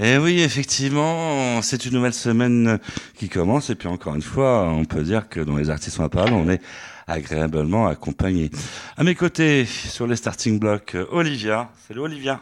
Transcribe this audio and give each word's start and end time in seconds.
Et 0.00 0.12
eh 0.12 0.18
oui, 0.18 0.42
effectivement, 0.42 1.60
c'est 1.60 1.84
une 1.84 1.94
nouvelle 1.94 2.14
semaine 2.14 2.78
qui 3.16 3.28
commence. 3.28 3.68
Et 3.68 3.74
puis 3.74 3.88
encore 3.88 4.14
une 4.14 4.22
fois, 4.22 4.68
on 4.68 4.84
peut 4.84 5.02
dire 5.02 5.28
que 5.28 5.40
dans 5.40 5.56
les 5.56 5.70
artistes 5.70 5.98
en 5.98 6.08
parole, 6.08 6.34
on 6.34 6.48
est 6.48 6.62
agréablement 7.08 7.88
accompagné. 7.88 8.52
À 8.96 9.02
mes 9.02 9.16
côtés, 9.16 9.64
sur 9.64 10.06
les 10.06 10.14
starting 10.14 10.60
blocks, 10.60 10.96
Olivia. 11.10 11.70
Salut 11.88 11.98
Olivia. 11.98 12.38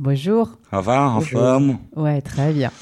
Bonjour. 0.00 0.58
Ça 0.72 0.80
va, 0.80 1.08
en 1.10 1.20
forme? 1.20 1.78
Ouais, 1.94 2.20
très 2.22 2.52
bien. 2.52 2.72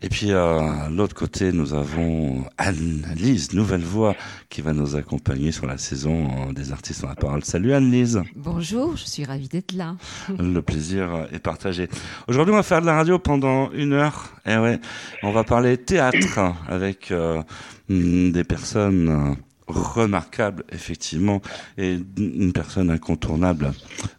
Et 0.00 0.08
puis 0.08 0.30
euh, 0.30 0.60
à 0.60 0.88
l'autre 0.90 1.14
côté, 1.14 1.52
nous 1.52 1.74
avons 1.74 2.44
Anne-Lise, 2.56 3.52
nouvelle 3.52 3.82
voix, 3.82 4.14
qui 4.48 4.60
va 4.60 4.72
nous 4.72 4.94
accompagner 4.96 5.50
sur 5.50 5.66
la 5.66 5.76
saison 5.76 6.52
des 6.52 6.72
artistes 6.72 7.04
en 7.04 7.08
la 7.08 7.16
parole. 7.16 7.44
Salut 7.44 7.72
Anne-Lise. 7.72 8.22
Bonjour, 8.36 8.96
je 8.96 9.04
suis 9.04 9.24
ravie 9.24 9.48
d'être 9.48 9.72
là. 9.72 9.96
Le 10.38 10.60
plaisir 10.60 11.26
est 11.32 11.40
partagé. 11.40 11.88
Aujourd'hui, 12.28 12.52
on 12.52 12.56
va 12.56 12.62
faire 12.62 12.80
de 12.80 12.86
la 12.86 12.94
radio 12.94 13.18
pendant 13.18 13.72
une 13.72 13.92
heure. 13.92 14.34
Et 14.46 14.52
eh 14.52 14.58
ouais, 14.58 14.80
on 15.22 15.32
va 15.32 15.42
parler 15.42 15.76
théâtre 15.76 16.54
avec 16.68 17.10
euh, 17.10 17.42
des 17.88 18.44
personnes 18.44 19.36
remarquable, 19.68 20.64
effectivement, 20.72 21.40
et 21.76 21.98
une 22.16 22.52
personne 22.52 22.90
incontournable. 22.90 23.72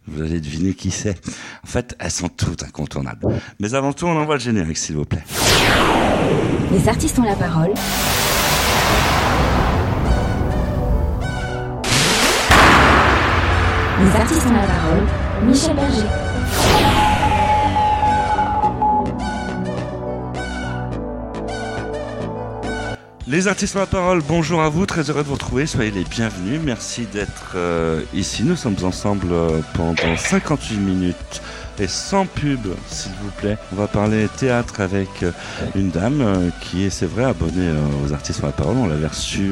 Vous 0.08 0.22
allez 0.22 0.40
deviner 0.40 0.74
qui 0.74 0.92
c'est. 0.92 1.20
En 1.64 1.68
fait, 1.68 1.96
elles 2.00 2.12
sont 2.12 2.30
toutes 2.30 2.64
incontournables. 2.64 3.28
Mais 3.60 3.74
avant 3.74 3.94
tout, 3.94 4.06
on 4.06 4.18
envoie 4.18 4.36
le 4.36 4.42
générique, 4.42 4.78
s'il 4.78 4.96
vous 4.96 5.06
plaît. 5.06 5.24
Les 6.72 6.88
artistes 6.88 7.18
ont 7.20 7.24
la 7.24 7.36
parole. 7.36 7.74
Les 14.02 14.16
artistes 14.16 14.46
ont 14.48 14.54
la 14.54 14.68
parole. 14.68 15.04
Michel 15.46 15.76
Berger. 15.76 16.29
Les 23.30 23.48
artistes 23.48 23.76
ont 23.76 23.80
la 23.80 23.86
parole, 23.86 24.24
bonjour 24.28 24.60
à 24.60 24.70
vous, 24.70 24.88
très 24.88 25.12
heureux 25.12 25.22
de 25.22 25.28
vous 25.28 25.36
retrouver, 25.36 25.68
soyez 25.68 25.92
les 25.92 26.04
bienvenus, 26.04 26.60
merci 26.64 27.06
d'être 27.06 27.52
euh, 27.54 28.02
ici, 28.12 28.44
nous 28.44 28.56
sommes 28.56 28.78
ensemble 28.82 29.28
euh, 29.32 29.62
pendant 29.76 30.18
58 30.18 30.78
minutes 30.78 31.42
et 31.80 31.88
sans 31.88 32.26
pub, 32.26 32.60
s'il 32.88 33.12
vous 33.22 33.32
plaît. 33.38 33.58
On 33.72 33.76
va 33.78 33.88
parler 33.88 34.28
théâtre 34.38 34.82
avec 34.82 35.24
euh, 35.24 35.32
une 35.76 35.90
dame 35.90 36.22
euh, 36.22 36.50
qui 36.62 36.84
est, 36.84 36.90
c'est 36.90 37.06
vrai, 37.06 37.24
abonnée 37.24 37.68
euh, 37.70 38.06
aux 38.06 38.14
artistes 38.14 38.40
sur 38.40 38.48
la 38.48 38.52
parole. 38.52 38.76
On 38.78 38.88
l'avait 38.88 39.08
reçue 39.08 39.52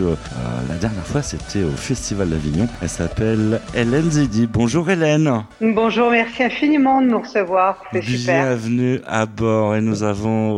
la 0.70 0.76
dernière 0.76 1.06
fois, 1.06 1.22
c'était 1.22 1.64
au 1.64 1.72
Festival 1.72 2.30
d'Avignon. 2.30 2.68
Elle 2.82 2.90
s'appelle 2.90 3.62
Hélène 3.74 4.12
Zidi. 4.12 4.48
Bonjour 4.48 4.90
Hélène. 4.90 5.44
Bonjour, 5.62 6.12
merci 6.12 6.44
infiniment 6.44 7.02
de 7.02 7.08
nous 7.08 7.20
recevoir. 7.20 7.82
C'est 7.94 8.02
super. 8.02 8.46
Bienvenue 8.46 9.00
à 9.08 9.26
bord. 9.26 9.76
Et 9.76 9.82
nous 9.82 10.04
avons 10.04 10.52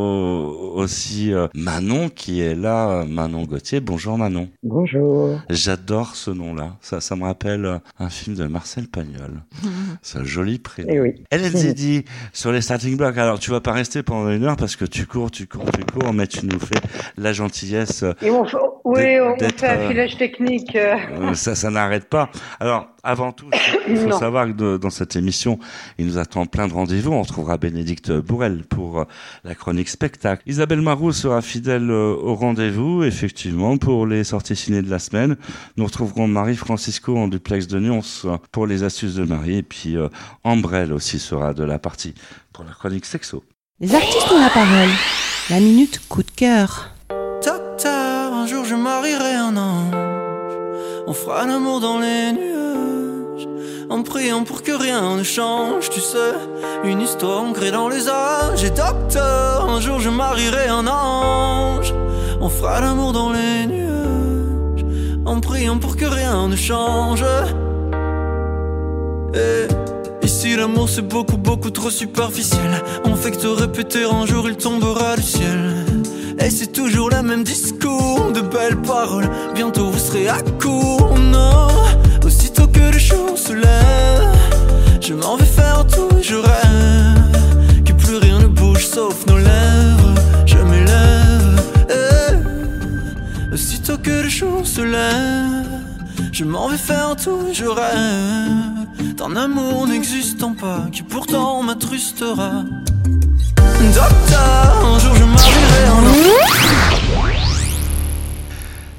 aussi 0.75 1.31
Manon 1.53 2.09
qui 2.09 2.41
est 2.41 2.55
là. 2.55 3.05
Manon 3.07 3.43
Gauthier. 3.43 3.79
Bonjour 3.79 4.17
Manon. 4.17 4.49
Bonjour. 4.63 5.39
J'adore 5.49 6.15
ce 6.15 6.31
nom-là. 6.31 6.75
Ça, 6.81 7.01
ça 7.01 7.15
me 7.15 7.23
rappelle 7.23 7.79
un 7.99 8.09
film 8.09 8.35
de 8.35 8.45
Marcel 8.45 8.87
Pagnol. 8.87 9.43
C'est 10.01 10.19
un 10.19 10.23
joli 10.23 10.59
prénom. 10.59 10.89
Et 10.89 10.95
eh 10.95 10.99
oui. 11.01 11.23
Hélène 11.31 11.58
dit 11.73 12.05
sur 12.33 12.51
les 12.51 12.61
starting 12.61 12.97
blocks. 12.97 13.17
Alors, 13.17 13.39
tu 13.39 13.51
vas 13.51 13.61
pas 13.61 13.73
rester 13.73 14.03
pendant 14.03 14.29
une 14.29 14.43
heure 14.43 14.57
parce 14.57 14.75
que 14.75 14.85
tu 14.85 15.05
cours, 15.05 15.31
tu 15.31 15.47
cours, 15.47 15.65
tu 15.71 15.83
cours, 15.85 16.13
mais 16.13 16.27
tu 16.27 16.45
nous 16.45 16.59
fais 16.59 16.81
la 17.17 17.33
gentillesse. 17.33 18.03
Et 18.21 18.29
on, 18.29 18.45
oui, 18.89 19.19
on 19.21 19.37
fait 19.37 19.63
un 19.65 19.77
euh, 19.77 19.89
filage 19.89 20.17
technique. 20.17 20.75
Euh. 20.75 21.33
Ça, 21.35 21.53
ça 21.53 21.69
n'arrête 21.69 22.09
pas. 22.09 22.29
Alors, 22.59 22.87
avant 23.03 23.31
tout, 23.31 23.49
il 23.87 23.97
faut 24.09 24.11
savoir 24.11 24.47
que 24.47 24.77
dans 24.77 24.89
cette 24.89 25.15
émission, 25.15 25.59
il 25.99 26.07
nous 26.07 26.17
attend 26.17 26.47
plein 26.47 26.67
de 26.67 26.73
rendez-vous. 26.73 27.11
On 27.11 27.21
retrouvera 27.21 27.57
Bénédicte 27.57 28.11
Bourrel 28.11 28.63
pour 28.63 29.01
euh, 29.01 29.03
la 29.43 29.53
chronique 29.53 29.89
spectacle. 29.89 30.41
Isabelle 30.47 30.81
Marou 30.81 31.11
sera 31.11 31.41
fidèle 31.43 31.91
au 31.91 32.33
rendez-vous, 32.33 33.03
effectivement, 33.03 33.77
pour 33.77 34.07
les 34.07 34.23
sorties 34.23 34.55
ciné 34.55 34.81
de 34.81 34.89
la 34.89 34.99
semaine. 34.99 35.35
Nous 35.77 35.85
retrouverons 35.85 36.27
Marie-Francisco 36.27 37.15
en 37.15 37.27
duplex 37.27 37.67
de 37.67 37.79
Nyons 37.79 38.01
pour 38.51 38.65
les 38.65 38.83
astuces 38.83 39.15
de 39.15 39.23
Marie. 39.23 39.57
Et 39.57 39.63
puis, 39.63 39.97
Ambrelle 40.43 40.93
aussi 40.93 41.19
sera 41.19 41.38
de 41.39 41.63
la 41.63 41.79
partie 41.79 42.13
pour 42.53 42.63
la 42.65 42.71
chronique 42.71 43.05
sexo. 43.05 43.43
Les 43.79 43.95
artistes 43.95 44.31
ont 44.31 44.39
la 44.39 44.49
parole. 44.49 44.89
La 45.49 45.59
minute 45.59 46.01
coup 46.09 46.21
de 46.21 46.31
cœur. 46.31 46.89
Docteur, 47.43 48.33
un 48.33 48.45
jour 48.45 48.65
je 48.65 48.75
marierai 48.75 49.35
un 49.35 49.55
ange. 49.55 49.95
On 51.07 51.13
fera 51.13 51.45
l'amour 51.45 51.79
dans 51.79 51.99
les 51.99 52.33
nuages. 52.33 53.47
En 53.89 54.03
priant 54.03 54.43
pour 54.43 54.61
que 54.61 54.73
rien 54.73 55.15
ne 55.15 55.23
change, 55.23 55.89
tu 55.89 56.01
sais. 56.01 56.33
Une 56.83 57.01
histoire 57.01 57.41
ancrée 57.41 57.71
dans 57.71 57.87
les 57.87 58.09
âges. 58.09 58.63
Et 58.63 58.69
docteur, 58.69 59.69
un 59.69 59.79
jour 59.79 59.99
je 59.99 60.09
marierai 60.09 60.67
un 60.67 60.85
ange. 60.85 61.93
On 62.41 62.49
fera 62.49 62.81
l'amour 62.81 63.13
dans 63.13 63.31
les 63.31 63.65
nuages. 63.65 64.85
En 65.25 65.39
priant 65.39 65.79
pour 65.79 65.95
que 65.95 66.05
rien 66.05 66.49
ne 66.49 66.55
change. 66.55 67.23
Et 69.33 69.67
Ici 70.39 70.55
l'amour 70.55 70.87
c'est 70.87 71.05
beaucoup 71.05 71.35
beaucoup 71.35 71.69
trop 71.69 71.89
superficiel 71.89 72.81
On 73.03 73.17
fait 73.17 73.31
que 73.31 73.39
te 73.39 73.47
répéter 73.47 74.05
un 74.05 74.25
jour 74.25 74.47
il 74.47 74.55
tombera 74.55 75.17
du 75.17 75.21
ciel 75.21 75.85
Et 76.39 76.49
c'est 76.49 76.71
toujours 76.71 77.09
le 77.09 77.21
même 77.21 77.43
discours 77.43 78.31
De 78.31 78.39
belles 78.39 78.81
paroles 78.81 79.29
Bientôt 79.53 79.89
vous 79.89 79.99
serez 79.99 80.29
à 80.29 80.41
court 80.61 81.13
Non 81.19 81.67
Aussitôt 82.25 82.67
que 82.67 82.79
le 82.79 82.97
jour 82.97 83.37
se 83.37 83.51
lève 83.51 84.31
Je 85.01 85.13
m'en 85.13 85.35
vais 85.35 85.43
faire 85.43 85.85
tout 85.85 86.07
je 86.21 86.35
rêve 86.35 87.83
Que 87.83 87.91
plus 87.91 88.15
rien 88.15 88.39
ne 88.39 88.47
bouge 88.47 88.87
sauf 88.87 89.25
nos 89.27 89.39
lèvres 89.39 90.15
Je 90.45 90.55
m'élève 90.55 91.61
eh. 91.89 93.53
Aussitôt 93.53 93.97
que 93.97 94.23
le 94.23 94.29
jour 94.29 94.65
se 94.65 94.83
lève 94.83 95.88
je 96.39 96.45
m'en 96.45 96.69
vais 96.69 96.77
faire 96.77 97.17
tout, 97.17 97.49
je 97.51 97.65
rêve 97.65 99.13
d'un 99.15 99.35
amour 99.35 99.87
n'existant 99.87 100.53
pas 100.53 100.87
qui 100.89 101.03
pourtant 101.03 101.61
m'attrustera. 101.63 102.63
Docteur, 103.93 104.85
un 104.85 104.99
jour 104.99 105.15
je 105.15 105.25
m'arriverai 105.25 105.89
en 105.89 106.01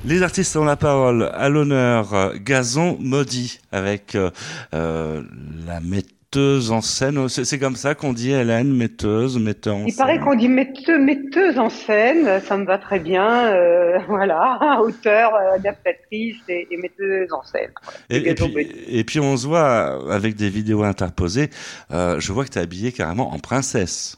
les 0.04 0.22
artistes 0.22 0.56
ont 0.56 0.64
la 0.64 0.76
parole. 0.76 1.30
À 1.34 1.48
l'honneur, 1.48 2.32
Gazon 2.36 2.98
Maudit 3.00 3.60
avec 3.72 4.14
euh, 4.14 4.30
euh 4.74 5.22
la 5.66 5.80
méthode 5.80 6.19
metteuse 6.30 6.70
en 6.70 6.80
scène. 6.80 7.28
C'est 7.28 7.58
comme 7.58 7.74
ça 7.74 7.96
qu'on 7.96 8.12
dit 8.12 8.30
Hélène, 8.30 8.72
metteuse, 8.72 9.36
metteur 9.36 9.74
en 9.74 9.78
scène. 9.78 9.88
Il 9.88 9.96
paraît 9.96 10.20
qu'on 10.20 10.36
dit 10.36 10.48
metteuse, 10.48 11.58
en 11.58 11.70
scène, 11.70 12.40
ça 12.40 12.56
me 12.56 12.64
va 12.64 12.78
très 12.78 13.00
bien. 13.00 13.46
Euh, 13.46 13.98
voilà, 14.08 14.80
auteur, 14.80 15.34
euh, 15.34 15.56
adaptatrice 15.56 16.36
et, 16.48 16.68
metteuse 16.76 17.32
en 17.32 17.42
scène. 17.42 17.72
Et, 18.10 19.04
puis, 19.04 19.18
on 19.18 19.36
se 19.36 19.46
voit 19.46 20.12
avec 20.12 20.36
des 20.36 20.50
vidéos 20.50 20.84
interposées. 20.84 21.50
Euh, 21.90 22.20
je 22.20 22.32
vois 22.32 22.44
que 22.44 22.50
tu 22.50 22.58
es 22.58 22.62
habillée 22.62 22.92
carrément 22.92 23.32
en 23.32 23.38
princesse. 23.40 24.16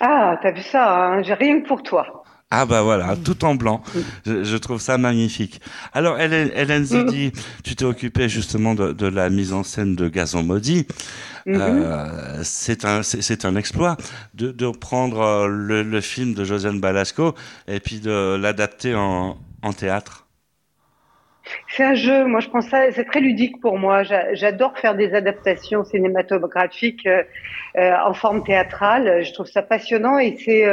Ah, 0.00 0.38
t'as 0.42 0.50
vu 0.50 0.60
ça, 0.60 0.96
hein 0.96 1.22
j'ai 1.22 1.34
rien 1.34 1.62
que 1.62 1.68
pour 1.68 1.82
toi. 1.82 2.23
Ah 2.56 2.66
bah 2.66 2.82
voilà, 2.82 3.16
tout 3.16 3.44
en 3.44 3.56
blanc. 3.56 3.82
Je, 4.24 4.56
trouve 4.58 4.80
ça 4.80 4.96
magnifique. 4.96 5.60
Alors 5.92 6.20
Hélène, 6.20 6.52
Hélène 6.54 6.84
Zidi, 6.84 7.32
tu 7.64 7.74
t'es 7.74 7.84
occupée 7.84 8.28
justement 8.28 8.76
de, 8.76 9.06
la 9.08 9.28
mise 9.28 9.52
en 9.52 9.64
scène 9.64 9.96
de 9.96 10.08
Gazon 10.08 10.44
Maudit. 10.44 10.86
Mm-hmm. 11.48 11.58
Euh, 11.58 12.40
c'est 12.44 12.84
un 12.84 13.02
c'est 13.02 13.44
un 13.44 13.56
exploit 13.56 13.96
de, 14.34 14.52
de 14.52 14.70
prendre 14.70 15.20
euh, 15.20 15.48
le, 15.48 16.00
film 16.00 16.32
de 16.34 16.44
Josiane 16.44 16.78
Balasco 16.78 17.34
et 17.66 17.80
puis 17.80 17.98
de 17.98 18.36
l'adapter 18.36 18.94
en, 18.94 19.36
en 19.62 19.72
théâtre. 19.72 20.28
C'est 21.68 21.82
un 21.82 21.94
jeu, 21.94 22.24
moi 22.24 22.38
je 22.38 22.48
pense 22.50 22.68
ça, 22.68 22.90
c'est 22.92 23.04
très 23.04 23.20
ludique 23.20 23.60
pour 23.60 23.78
moi. 23.78 24.04
J'adore 24.32 24.78
faire 24.78 24.94
des 24.94 25.12
adaptations 25.12 25.84
cinématographiques 25.84 27.06
euh, 27.06 27.92
en 28.06 28.14
forme 28.14 28.44
théâtrale. 28.44 29.24
Je 29.24 29.32
trouve 29.32 29.46
ça 29.46 29.62
passionnant 29.62 30.20
et 30.20 30.36
c'est 30.36 30.64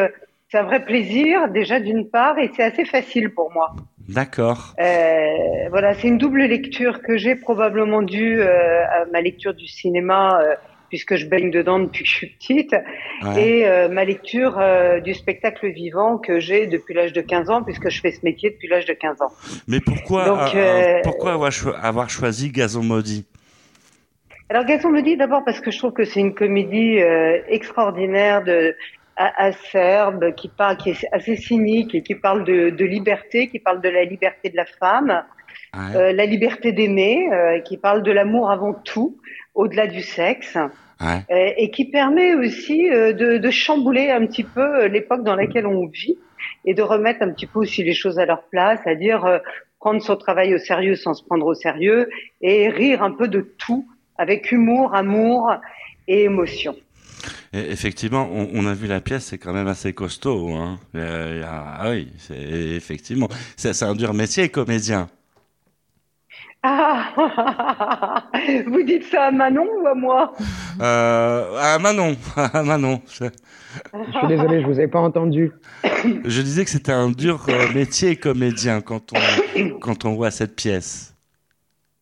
c'est 0.51 0.57
un 0.57 0.63
vrai 0.63 0.83
plaisir, 0.83 1.47
déjà 1.47 1.79
d'une 1.79 2.09
part, 2.09 2.37
et 2.37 2.51
c'est 2.55 2.63
assez 2.63 2.83
facile 2.83 3.33
pour 3.33 3.51
moi. 3.53 3.73
D'accord. 4.09 4.73
Euh, 4.79 5.69
voilà, 5.69 5.93
c'est 5.93 6.09
une 6.09 6.17
double 6.17 6.43
lecture 6.43 7.01
que 7.01 7.17
j'ai 7.17 7.35
probablement 7.35 8.01
due 8.01 8.41
euh, 8.41 8.83
à 8.85 9.05
ma 9.13 9.21
lecture 9.21 9.53
du 9.53 9.67
cinéma, 9.67 10.41
euh, 10.41 10.55
puisque 10.89 11.15
je 11.15 11.25
baigne 11.25 11.51
dedans 11.51 11.79
depuis 11.79 12.03
que 12.03 12.09
je 12.09 12.15
suis 12.15 12.27
petite, 12.27 12.75
et 13.37 13.65
ma 13.89 14.03
lecture 14.03 14.59
du 15.01 15.13
spectacle 15.13 15.69
vivant 15.69 16.17
que 16.17 16.41
j'ai 16.41 16.67
depuis 16.67 16.93
l'âge 16.93 17.13
de 17.13 17.21
15 17.21 17.49
ans, 17.49 17.63
puisque 17.63 17.87
je 17.87 18.01
fais 18.01 18.11
ce 18.11 18.19
métier 18.25 18.49
depuis 18.49 18.67
l'âge 18.67 18.85
de 18.85 18.91
15 18.91 19.21
ans. 19.21 19.31
Mais 19.69 19.79
pourquoi, 19.79 20.25
Donc, 20.25 20.57
pourquoi 21.03 21.31
avoir, 21.31 21.51
avoir 21.81 22.09
choisi 22.09 22.51
Gazon 22.51 22.83
Maudit? 22.83 23.25
Alors 24.49 24.65
Gazon 24.65 24.91
Maudit, 24.91 25.15
d'abord 25.15 25.45
parce 25.45 25.61
que 25.61 25.71
je 25.71 25.77
trouve 25.77 25.93
que 25.93 26.03
c'est 26.03 26.19
une 26.19 26.33
comédie 26.33 26.97
extraordinaire 27.47 28.43
de 28.43 28.75
acerbe, 29.37 30.33
qui 30.35 30.47
parle, 30.47 30.77
qui 30.77 30.91
est 30.91 31.07
assez 31.11 31.35
cynique 31.35 31.95
et 31.95 32.03
qui 32.03 32.15
parle 32.15 32.43
de, 32.43 32.69
de 32.69 32.85
liberté, 32.85 33.47
qui 33.47 33.59
parle 33.59 33.81
de 33.81 33.89
la 33.89 34.03
liberté 34.03 34.49
de 34.49 34.55
la 34.55 34.65
femme, 34.65 35.23
euh, 35.75 36.11
la 36.11 36.25
liberté 36.25 36.71
d'aimer, 36.71 37.29
euh, 37.31 37.59
qui 37.59 37.77
parle 37.77 38.03
de 38.03 38.11
l'amour 38.11 38.51
avant 38.51 38.73
tout, 38.73 39.17
au-delà 39.55 39.87
du 39.87 40.01
sexe. 40.01 40.57
et 41.29 41.71
qui 41.71 41.85
permet 41.85 42.35
aussi 42.35 42.87
de, 42.87 43.37
de, 43.39 43.49
chambouler 43.49 44.11
un 44.11 44.27
petit 44.27 44.43
peu 44.43 44.85
l'époque 44.85 45.23
dans 45.23 45.35
laquelle 45.35 45.65
on 45.65 45.87
vit 45.87 46.19
et 46.63 46.75
de 46.75 46.83
remettre 46.83 47.23
un 47.23 47.31
petit 47.31 47.47
peu 47.47 47.57
aussi 47.57 47.83
les 47.83 47.95
choses 47.95 48.19
à 48.19 48.25
leur 48.27 48.43
place, 48.43 48.79
c'est-à-dire 48.83 49.41
prendre 49.79 49.99
son 49.99 50.15
travail 50.15 50.53
au 50.53 50.59
sérieux 50.59 50.95
sans 50.95 51.15
se 51.15 51.23
prendre 51.25 51.47
au 51.47 51.55
sérieux 51.55 52.07
et 52.39 52.69
rire 52.69 53.01
un 53.01 53.11
peu 53.11 53.27
de 53.27 53.41
tout 53.41 53.83
avec 54.17 54.51
humour, 54.51 54.93
amour 54.93 55.51
et 56.07 56.23
émotion. 56.23 56.75
Effectivement, 57.53 58.29
on, 58.31 58.65
a 58.65 58.73
vu 58.73 58.87
la 58.87 59.01
pièce, 59.01 59.25
c'est 59.25 59.37
quand 59.37 59.53
même 59.53 59.67
assez 59.67 59.93
costaud. 59.93 60.49
Hein. 60.49 60.79
ah 60.95 61.89
oui, 61.89 62.11
c'est, 62.17 62.39
effectivement, 62.39 63.27
c'est, 63.55 63.83
un 63.83 63.95
dur 63.95 64.13
métier, 64.13 64.49
comédien. 64.49 65.07
Ah, 66.63 68.23
vous 68.67 68.83
dites 68.83 69.05
ça 69.05 69.25
à 69.25 69.31
Manon 69.31 69.67
ou 69.81 69.87
à 69.87 69.95
moi? 69.95 70.33
Euh, 70.79 71.57
À 71.59 71.79
Manon, 71.79 72.15
à 72.35 72.61
Manon. 72.61 73.01
Je 73.09 74.17
suis 74.17 74.27
désolé, 74.27 74.61
je 74.61 74.67
vous 74.67 74.79
ai 74.79 74.87
pas 74.87 74.99
entendu. 74.99 75.51
Je 76.03 76.41
disais 76.41 76.63
que 76.63 76.69
c'était 76.69 76.91
un 76.91 77.09
dur 77.09 77.45
euh, 77.49 77.73
métier 77.73 78.15
comédien 78.15 78.81
quand 78.81 79.11
on, 79.13 79.79
quand 79.79 80.05
on 80.05 80.13
voit 80.13 80.29
cette 80.29 80.55
pièce. 80.55 81.15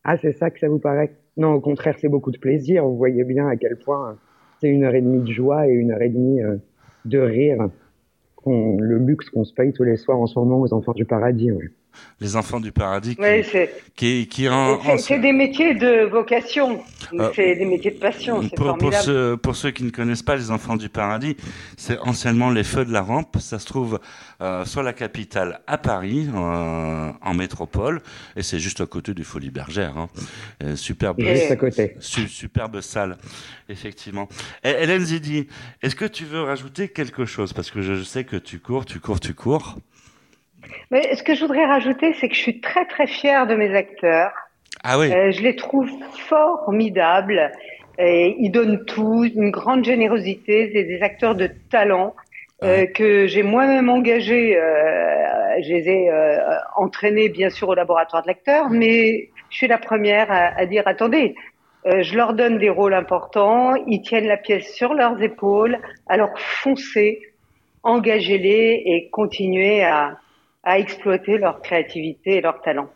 Ah, 0.04 0.18
c'est 0.18 0.33
ça 0.33 0.50
que 0.50 0.60
ça 0.60 0.68
vous 0.68 0.80
paraît? 0.80 1.16
Non, 1.38 1.54
au 1.54 1.62
contraire, 1.62 1.95
c'est 2.00 2.10
beaucoup 2.10 2.31
de 2.31 2.38
plaisir. 2.38 2.83
Vous 2.83 2.98
voyez 2.98 3.24
bien 3.24 3.48
à 3.48 3.56
quel 3.56 3.77
point 3.77 4.18
c'est 4.59 4.69
une 4.69 4.83
heure 4.83 4.95
et 4.95 5.01
demie 5.01 5.21
de 5.21 5.31
joie 5.31 5.67
et 5.67 5.71
une 5.71 5.91
heure 5.91 6.01
et 6.01 6.09
demie 6.09 6.41
euh, 6.41 6.57
de 7.06 7.19
rire. 7.19 7.69
le 8.45 8.97
luxe 8.97 9.29
qu'on 9.29 9.44
se 9.44 9.53
paye 9.53 9.73
tous 9.73 9.83
les 9.83 9.97
soirs 9.97 10.19
en 10.19 10.27
ce 10.27 10.39
moment 10.39 10.59
aux 10.59 10.73
enfants 10.73 10.94
du 10.94 11.06
paradis. 11.06 11.51
Les 12.19 12.36
enfants 12.36 12.59
du 12.59 12.71
paradis 12.71 13.15
qui, 13.95 14.27
qui, 14.27 14.47
c'est 14.97 15.19
des 15.19 15.31
métiers 15.31 15.74
de 15.74 16.06
vocation. 16.06 16.83
Euh, 17.13 17.31
c'est 17.36 17.56
des 17.56 17.65
métiers 17.65 17.91
de 17.91 18.00
passion 18.00 18.47
pour, 18.50 18.77
pour, 18.77 18.94
ceux, 18.94 19.38
pour 19.38 19.56
ceux 19.56 19.71
qui 19.71 19.83
ne 19.83 19.89
connaissent 19.89 20.24
pas 20.24 20.36
les 20.36 20.51
enfants 20.51 20.75
du 20.75 20.89
paradis 20.89 21.36
c'est 21.77 21.97
anciennement 22.00 22.50
les 22.51 22.63
feux 22.63 22.86
de 22.86 22.91
la 22.91 23.01
rampe. 23.01 23.38
Ça 23.39 23.59
se 23.59 23.65
trouve 23.65 24.00
euh, 24.41 24.65
sur 24.65 24.83
la 24.83 24.94
capitale 24.94 25.62
à 25.68 25.77
Paris 25.77 26.30
euh, 26.33 27.12
en 27.21 27.33
métropole. 27.33 28.01
Et 28.35 28.44
c'est 28.44 28.59
juste 28.59 28.81
à 28.81 28.85
côté 28.85 29.13
du 29.13 29.24
Folie 29.24 29.50
Bergère 29.50 29.97
hein. 29.97 30.09
superbe 30.75 31.19
juste 31.21 31.51
à 31.51 31.56
côté. 31.56 31.95
superbe 32.00 32.81
salle 32.81 33.18
effectivement. 33.69 34.27
Hélène 34.63 35.03
Zidi 35.03 35.47
est-ce 35.81 35.95
que 35.95 36.06
tu 36.06 36.25
veux 36.25 36.42
rajouter 36.42 36.89
quelque 36.89 37.25
chose? 37.25 37.53
Parce 37.53 37.71
que 37.71 37.81
je 37.81 38.03
sais 38.03 38.24
que 38.24 38.35
tu 38.35 38.59
cours 38.59 38.85
tu 38.85 39.00
cours 39.00 39.19
tu 39.19 39.33
cours 39.33 39.77
mais 40.91 41.15
ce 41.15 41.23
que 41.23 41.35
je 41.35 41.41
voudrais 41.41 41.65
rajouter, 41.65 42.13
c'est 42.13 42.27
que 42.27 42.35
je 42.35 42.39
suis 42.39 42.61
très 42.61 42.85
très 42.85 43.07
fière 43.07 43.47
de 43.47 43.56
mes 43.56 43.75
acteurs. 43.75 44.31
Ah 44.83 44.97
oui. 44.97 45.11
Euh, 45.11 45.31
je 45.31 45.41
les 45.41 45.56
trouve 45.56 45.89
formidables. 46.27 47.51
Et 47.97 48.38
ils 48.39 48.50
donnent 48.50 48.85
tout, 48.85 49.25
une 49.25 49.51
grande 49.51 49.83
générosité. 49.83 50.71
C'est 50.73 50.85
des 50.85 51.01
acteurs 51.01 51.35
de 51.35 51.50
talent 51.69 52.15
euh, 52.63 52.85
que 52.85 53.27
j'ai 53.27 53.44
moi-même 53.44 53.89
engagés. 53.89 54.57
Euh, 54.57 55.61
je 55.61 55.73
les 55.73 55.89
ai 55.89 56.09
euh, 56.09 56.38
entraînés 56.77 57.27
bien 57.27 57.50
sûr 57.50 57.69
au 57.69 57.73
laboratoire 57.73 58.21
de 58.21 58.27
l'acteur, 58.27 58.69
mais 58.69 59.29
je 59.50 59.57
suis 59.57 59.67
la 59.67 59.77
première 59.77 60.31
à, 60.31 60.57
à 60.57 60.65
dire 60.65 60.83
attendez. 60.85 61.35
Je 61.85 62.15
leur 62.17 62.33
donne 62.33 62.59
des 62.59 62.69
rôles 62.69 62.94
importants, 62.94 63.73
ils 63.88 64.01
tiennent 64.01 64.27
la 64.27 64.35
pièce 64.35 64.67
sur 64.75 64.94
leurs 64.94 65.23
épaules, 65.23 65.79
alors 66.07 66.29
foncez, 66.38 67.21
engagez-les 67.83 68.83
et 68.85 69.09
continuez 69.11 69.81
à, 69.83 70.19
à 70.63 70.79
exploiter 70.79 71.38
leur 71.38 71.61
créativité 71.61 72.38
et 72.38 72.41
leur 72.41 72.61
talent. 72.61 72.89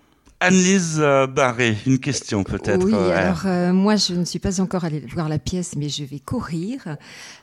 Annelise 0.43 0.99
euh, 0.99 1.25
Barré, 1.25 1.73
une 1.87 1.99
question 1.99 2.43
peut-être. 2.43 2.83
Oui, 2.83 2.93
euh, 2.93 3.17
alors 3.17 3.43
euh, 3.45 3.71
moi 3.71 3.95
je 3.95 4.13
ne 4.13 4.25
suis 4.25 4.39
pas 4.39 4.59
encore 4.59 4.83
allée 4.83 4.99
voir 4.99 5.29
la 5.29 5.39
pièce, 5.39 5.77
mais 5.77 5.87
je 5.87 6.03
vais 6.03 6.19
courir 6.19 6.97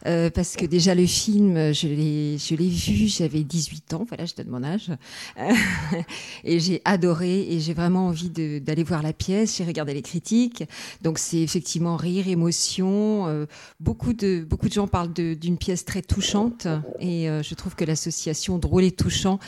parce 0.04 0.54
que 0.56 0.66
déjà 0.66 0.94
le 0.94 1.06
film, 1.06 1.72
je 1.72 1.86
l'ai, 1.86 2.36
je 2.36 2.54
l'ai 2.54 2.68
vu, 2.68 3.06
j'avais 3.06 3.42
18 3.42 3.94
ans, 3.94 4.04
voilà, 4.06 4.26
je 4.26 4.34
donne 4.34 4.48
mon 4.48 4.62
âge, 4.62 4.90
et 6.44 6.60
j'ai 6.60 6.82
adoré 6.84 7.40
et 7.52 7.60
j'ai 7.60 7.72
vraiment 7.72 8.08
envie 8.08 8.28
d'aller 8.28 8.82
voir 8.82 9.02
la 9.02 9.14
pièce. 9.14 9.56
J'ai 9.56 9.64
regardé 9.64 9.94
les 9.94 10.02
critiques, 10.02 10.64
donc 11.00 11.18
c'est 11.18 11.40
effectivement 11.40 11.96
rire, 11.96 12.28
émotion. 12.28 13.46
beaucoup 13.78 14.12
de 14.12 14.44
beaucoup 14.44 14.68
de 14.68 14.74
gens 14.74 14.86
parlent 14.86 15.12
d'une 15.12 15.56
pièce 15.56 15.86
très 15.86 16.02
touchante 16.02 16.66
et 16.98 17.28
je 17.42 17.54
trouve 17.54 17.74
que 17.74 17.84
l'association 17.84 18.58
drôle 18.58 18.84
et 18.84 18.92
touchant, 18.92 19.38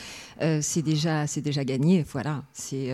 c'est 0.61 0.81
déjà 0.81 1.27
c'est 1.27 1.41
déjà 1.41 1.63
gagné. 1.63 2.05
Voilà, 2.11 2.43
c'est 2.53 2.91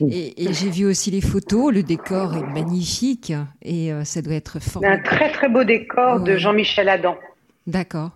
et, 0.00 0.52
j'ai 0.52 0.70
vu 0.70 0.86
aussi 0.86 1.10
les 1.10 1.20
photos, 1.20 1.72
le 1.72 1.82
décor 1.82 2.36
est 2.36 2.42
magnifique 2.42 3.32
et 3.62 3.92
euh, 3.92 4.04
ça 4.04 4.22
doit 4.22 4.34
être 4.34 4.60
formidable. 4.60 5.00
Un 5.00 5.02
très 5.02 5.30
très 5.32 5.48
beau 5.48 5.64
décor 5.64 6.20
de 6.20 6.36
Jean-Michel 6.36 6.88
Adam. 6.88 7.16
D'accord. 7.66 8.10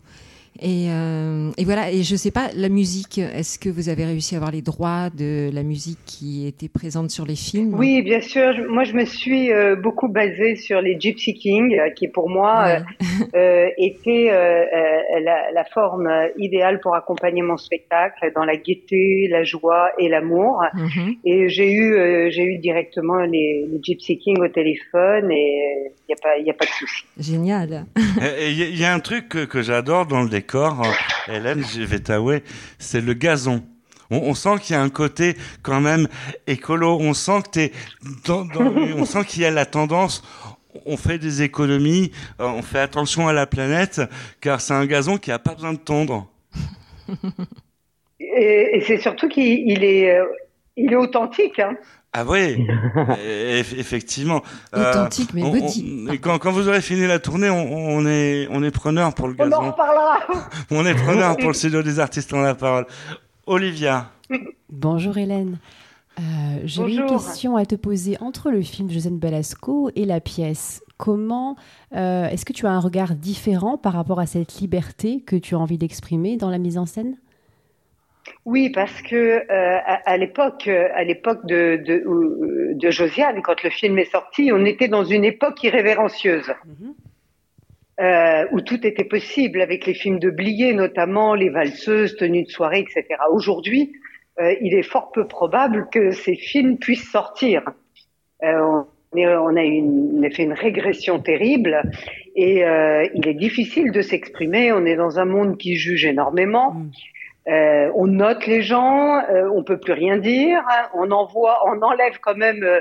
Et, 0.61 0.87
euh, 0.89 1.51
et, 1.59 1.65
voilà, 1.65 1.91
et 1.91 2.05
je 2.05 2.15
sais 2.15 2.31
pas, 2.31 2.49
la 2.55 2.69
musique, 2.69 3.19
est-ce 3.19 3.59
que 3.59 3.69
vous 3.69 3.89
avez 3.89 4.05
réussi 4.05 4.37
à 4.37 4.39
avoir 4.39 4.53
les 4.53 4.62
droits 4.62 5.11
de 5.11 5.51
la 5.53 5.65
musique 5.65 5.99
qui 6.06 6.47
était 6.47 6.69
présente 6.69 7.11
sur 7.11 7.27
les 7.27 7.35
films 7.35 7.75
Oui, 7.75 8.03
bien 8.03 8.21
sûr. 8.21 8.55
Moi, 8.69 8.85
je 8.85 8.93
me 8.93 9.05
suis 9.05 9.53
euh, 9.53 9.75
beaucoup 9.75 10.09
basée 10.09 10.55
sur 10.55 10.81
les 10.81 10.99
Gypsy 10.99 11.35
Kings, 11.35 11.77
qui 11.97 12.06
pour 12.06 12.31
moi 12.31 12.67
euh, 12.67 12.79
euh 13.35 13.69
était 13.79 14.31
la, 14.31 15.51
la, 15.53 15.65
forme 15.65 16.09
idéale 16.39 16.81
pour 16.81 16.95
accompagner 16.95 17.43
mon 17.43 17.56
spectacle 17.56 18.31
dans 18.35 18.45
la 18.45 18.56
gaieté, 18.56 19.27
la 19.31 19.43
joie 19.43 19.91
et 19.99 20.09
l'amour. 20.09 20.62
Mhm. 20.75 21.15
Et 21.25 21.49
j'ai 21.49 21.73
eu, 21.73 22.31
j'ai 22.31 22.45
eu 22.45 22.59
directement 22.59 23.21
les, 23.21 23.67
les, 23.69 23.81
Gypsy 23.83 24.19
Kings 24.19 24.41
au 24.41 24.49
téléphone 24.49 25.31
et 25.33 25.91
il 26.09 26.11
n'y 26.11 26.15
a, 26.15 26.23
pas, 26.23 26.39
y 26.39 26.51
a 26.51 26.55
pas 26.55 26.67
de 26.67 26.71
souci. 26.71 27.05
Génial. 27.19 27.87
Il 28.41 28.79
y, 28.79 28.85
a 28.85 28.93
un 28.93 29.01
truc 29.01 29.29
que, 29.29 29.45
que 29.45 29.62
j'adore 29.62 30.06
dans 30.06 30.23
le 30.23 30.29
décor 30.29 30.44
décor, 30.44 30.82
je 31.26 31.82
vais 31.82 32.00
t'avouer, 32.00 32.43
c'est 32.79 33.00
le 33.00 33.14
gazon. 33.14 33.62
On, 34.11 34.35
sent 34.35 34.56
qu'il 34.61 34.76
y 34.76 34.79
a 34.79 34.82
un 34.82 34.91
côté 34.91 35.35
quand 35.62 35.81
même 35.81 36.08
écolo. 36.46 36.99
On 37.00 37.14
sent 37.14 37.43
que 37.44 37.49
t'es 37.49 37.73
on 38.29 39.05
sent 39.06 39.25
qu'il 39.25 39.43
y 39.43 39.46
a 39.46 39.50
la 39.50 39.64
tendance. 39.64 40.23
On 40.85 40.96
fait 40.96 41.19
des 41.19 41.43
économies, 41.43 42.12
euh, 42.41 42.46
on 42.46 42.62
fait 42.62 42.81
attention 42.81 43.26
à 43.29 43.32
la 43.32 43.46
planète, 43.46 44.02
car 44.41 44.61
c'est 44.61 44.75
un 44.75 44.85
gazon 44.87 45.19
qui 45.19 45.31
a 45.32 45.38
pas 45.38 45.55
besoin 45.55 45.73
de 45.73 45.79
tondre. 45.79 46.29
Et, 48.20 48.82
c'est 48.87 48.99
surtout 48.99 49.29
qu'il 49.29 49.85
est, 49.85 50.11
euh, 50.11 50.25
il 50.76 50.93
est 50.93 50.96
authentique. 50.96 51.58
Hein. 51.58 51.76
Ah 52.16 52.25
oui, 52.25 52.64
effectivement. 53.76 54.40
Euh, 54.72 54.90
Authentique, 54.93 55.34
mais 55.34 55.43
on, 55.43 56.16
quand, 56.19 56.38
quand, 56.38 56.52
vous 56.52 56.69
aurez 56.69 56.81
fini 56.81 57.08
la 57.08 57.19
tournée, 57.19 57.50
on, 57.50 58.06
est 58.06 58.46
on 58.52 58.62
est 58.62 58.70
preneur 58.70 59.12
pour 59.14 59.26
le 59.26 59.34
gazon. 59.34 59.56
On 59.58 59.64
en 59.64 59.70
reparlera. 59.72 60.19
on 60.70 60.87
est 60.87 60.94
preneur 60.94 61.37
pour 61.37 61.49
le 61.49 61.55
studio 61.55 61.82
des 61.82 61.99
artistes 61.99 62.32
en 62.32 62.40
la 62.40 62.55
parole. 62.55 62.86
Olivia. 63.46 64.12
Bonjour 64.70 65.19
Hélène. 65.19 65.58
Euh, 66.20 66.22
J'ai 66.65 66.82
une 66.94 67.06
question 67.06 67.56
à 67.56 67.67
te 67.67 67.74
poser 67.74 68.17
entre 68.20 68.53
le 68.53 68.62
film 68.62 68.86
de 68.86 68.93
Josène 68.93 69.19
Balasco 69.19 69.91
et 69.96 70.05
la 70.05 70.20
pièce. 70.20 70.84
Comment 70.96 71.56
euh, 71.96 72.29
est-ce 72.29 72.44
que 72.44 72.53
tu 72.53 72.69
as 72.69 72.70
un 72.70 72.79
regard 72.79 73.17
différent 73.17 73.77
par 73.77 73.94
rapport 73.94 74.20
à 74.20 74.27
cette 74.27 74.60
liberté 74.60 75.20
que 75.20 75.34
tu 75.34 75.56
as 75.56 75.58
envie 75.58 75.79
d'exprimer 75.79 76.36
dans 76.36 76.50
la 76.50 76.58
mise 76.58 76.79
en 76.79 76.86
scène? 76.86 77.17
Oui, 78.44 78.70
parce 78.70 79.02
que 79.02 79.16
euh, 79.16 79.78
à, 79.84 80.16
l'époque, 80.16 80.69
à 80.69 81.04
l'époque 81.04 81.46
de, 81.46 81.76
de, 81.76 82.74
de, 82.74 82.90
Josiane, 82.90 83.43
quand 83.43 83.62
le 83.62 83.70
film 83.70 83.98
est 83.98 84.10
sorti, 84.10 84.50
on 84.52 84.64
était 84.64 84.88
dans 84.88 85.04
une 85.04 85.24
époque 85.24 85.62
irrévérencieuse. 85.62 86.52
Mhm. 86.66 86.94
Euh, 88.00 88.44
où 88.50 88.60
tout 88.60 88.84
était 88.84 89.04
possible 89.04 89.60
avec 89.60 89.86
les 89.86 89.94
films 89.94 90.19
de 90.19 90.28
Blier 90.28 90.72
notamment, 90.72 91.36
les 91.36 91.48
valseuses, 91.48 92.16
tenues 92.16 92.43
de 92.43 92.50
soirée, 92.50 92.81
etc. 92.81 93.04
Aujourd'hui, 93.31 93.93
euh, 94.40 94.52
il 94.60 94.74
est 94.74 94.82
fort 94.82 95.12
peu 95.12 95.28
probable 95.28 95.86
que 95.93 96.10
ces 96.10 96.34
films 96.34 96.76
puissent 96.76 97.08
sortir. 97.08 97.62
on, 98.43 98.84
on, 99.12 99.56
a 99.56 99.62
une, 99.62 100.28
fait 100.32 100.43
une 100.43 100.54
régression 100.54 101.20
terrible 101.20 101.82
et 102.34 102.64
il 103.14 103.28
est 103.28 103.34
difficile 103.34 103.93
de 103.93 104.02
s'exprimer. 104.02 104.72
On 104.72 104.84
est 104.84 104.96
dans 104.96 105.20
un 105.20 105.24
monde 105.24 105.56
qui 105.56 105.76
juge 105.76 106.04
énormément. 106.04 106.74
Euh, 107.46 107.91
on 107.94 108.06
note 108.06 108.46
les 108.46 108.63
gens, 108.63 109.19
euh, 109.19 109.51
on 109.53 109.63
peut 109.63 109.77
plus 109.77 109.93
rien 109.93 110.17
dire, 110.17 110.63
on 110.94 111.10
envoie, 111.10 111.58
on 111.67 111.82
enlève 111.82 112.19
quand 112.20 112.36
même 112.36 112.63
euh, 112.63 112.81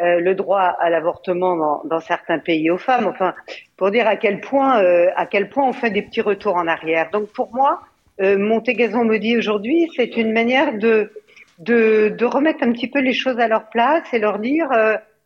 euh, 0.00 0.20
le 0.20 0.34
droit 0.36 0.60
à 0.60 0.90
l'avortement 0.90 1.56
dans, 1.56 1.82
dans, 1.84 2.00
certains 2.00 2.38
pays 2.38 2.70
aux 2.70 2.78
femmes. 2.78 3.06
Enfin, 3.06 3.34
pour 3.76 3.90
dire 3.90 4.06
à 4.06 4.14
quel 4.16 4.40
point, 4.40 4.80
à 5.16 5.26
quel 5.26 5.48
point 5.48 5.68
on 5.68 5.72
fait 5.72 5.90
des 5.90 6.02
petits 6.02 6.20
retours 6.20 6.54
en 6.54 6.68
arrière. 6.68 7.10
Donc 7.10 7.32
pour 7.32 7.52
moi, 7.52 7.80
Montegazon 8.18 9.04
me 9.04 9.18
dit 9.18 9.36
aujourd'hui, 9.36 9.90
c'est 9.96 10.16
une 10.16 10.32
manière 10.32 10.78
de, 10.78 11.12
de, 11.58 12.14
de 12.16 12.24
remettre 12.24 12.62
un 12.62 12.72
petit 12.72 12.88
peu 12.88 13.00
les 13.00 13.12
choses 13.12 13.38
à 13.38 13.48
leur 13.48 13.68
place 13.68 14.04
et 14.14 14.18
leur 14.18 14.38
dire, 14.38 14.68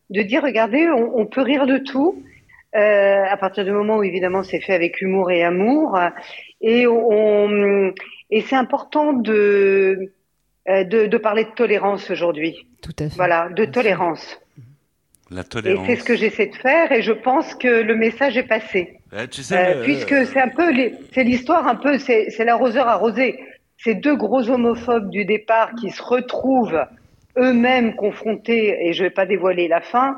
de 0.09 0.21
dire, 0.21 0.43
regardez, 0.43 0.89
on, 0.89 1.17
on 1.17 1.25
peut 1.25 1.41
rire 1.41 1.65
de 1.67 1.77
tout. 1.77 2.21
À 2.73 3.37
partir 3.37 3.65
du 3.65 3.71
moment 3.71 3.97
où 3.97 4.03
évidemment 4.03 4.43
c'est 4.43 4.61
fait 4.61 4.73
avec 4.73 5.01
humour 5.01 5.31
et 5.31 5.43
amour, 5.43 5.99
et 6.61 6.87
on, 6.87 7.93
et 8.29 8.41
c'est 8.41 8.55
important 8.55 9.13
de, 9.13 10.13
euh, 10.69 10.83
de, 10.83 11.07
de, 11.07 11.17
parler 11.17 11.43
de 11.43 11.51
tolérance 11.55 12.09
aujourd'hui. 12.09 12.67
Tout 12.81 12.91
à 12.99 13.09
fait. 13.09 13.15
Voilà, 13.15 13.49
de 13.49 13.65
tolérance. 13.65 14.39
La 15.29 15.43
tolérance. 15.43 15.87
Et 15.87 15.95
c'est 15.95 16.01
ce 16.01 16.05
que 16.05 16.15
j'essaie 16.15 16.47
de 16.47 16.55
faire 16.55 16.91
et 16.91 17.01
je 17.01 17.11
pense 17.11 17.55
que 17.55 17.67
le 17.67 17.95
message 17.95 18.37
est 18.37 18.47
passé. 18.47 18.99
tu 19.31 19.43
sais, 19.43 19.77
puisque 19.83 20.25
c'est 20.27 20.41
un 20.41 20.49
peu, 20.49 20.71
c'est 21.13 21.23
l'histoire 21.23 21.67
un 21.67 21.75
peu, 21.75 21.97
c'est 21.97 22.45
l'arroseur 22.45 22.87
arrosé. 22.87 23.39
Ces 23.77 23.95
deux 23.95 24.15
gros 24.15 24.49
homophobes 24.49 25.09
du 25.09 25.25
départ 25.25 25.71
qui 25.75 25.89
se 25.89 26.03
retrouvent 26.03 26.85
eux-mêmes 27.37 27.95
confrontés, 27.95 28.87
et 28.87 28.93
je 28.93 29.03
vais 29.03 29.09
pas 29.09 29.25
dévoiler 29.25 29.67
la 29.67 29.81
fin, 29.81 30.17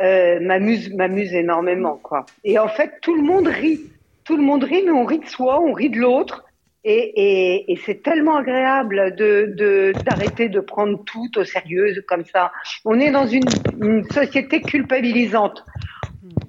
euh, 0.00 0.38
m'amuse 0.40 0.92
m'amuse 0.94 1.34
énormément 1.34 1.98
quoi. 2.02 2.26
Et 2.44 2.58
en 2.58 2.68
fait, 2.68 2.92
tout 3.02 3.14
le 3.14 3.22
monde 3.22 3.48
rit, 3.48 3.80
tout 4.24 4.36
le 4.36 4.42
monde 4.42 4.64
rit, 4.64 4.82
mais 4.84 4.92
on 4.92 5.04
rit 5.04 5.18
de 5.20 5.26
soi, 5.26 5.60
on 5.60 5.72
rit 5.72 5.90
de 5.90 5.98
l'autre, 5.98 6.44
et, 6.84 6.94
et, 6.94 7.72
et 7.72 7.76
c'est 7.84 8.02
tellement 8.02 8.36
agréable 8.36 9.14
de 9.16 9.92
d'arrêter 10.04 10.48
de, 10.48 10.60
prendre 10.60 11.02
tout 11.04 11.38
au 11.38 11.44
sérieux 11.44 11.92
comme 12.06 12.24
ça. 12.24 12.52
On 12.84 12.98
est 13.00 13.10
dans 13.10 13.26
une, 13.26 13.44
une 13.82 14.04
société 14.04 14.60
culpabilisante. 14.62 15.64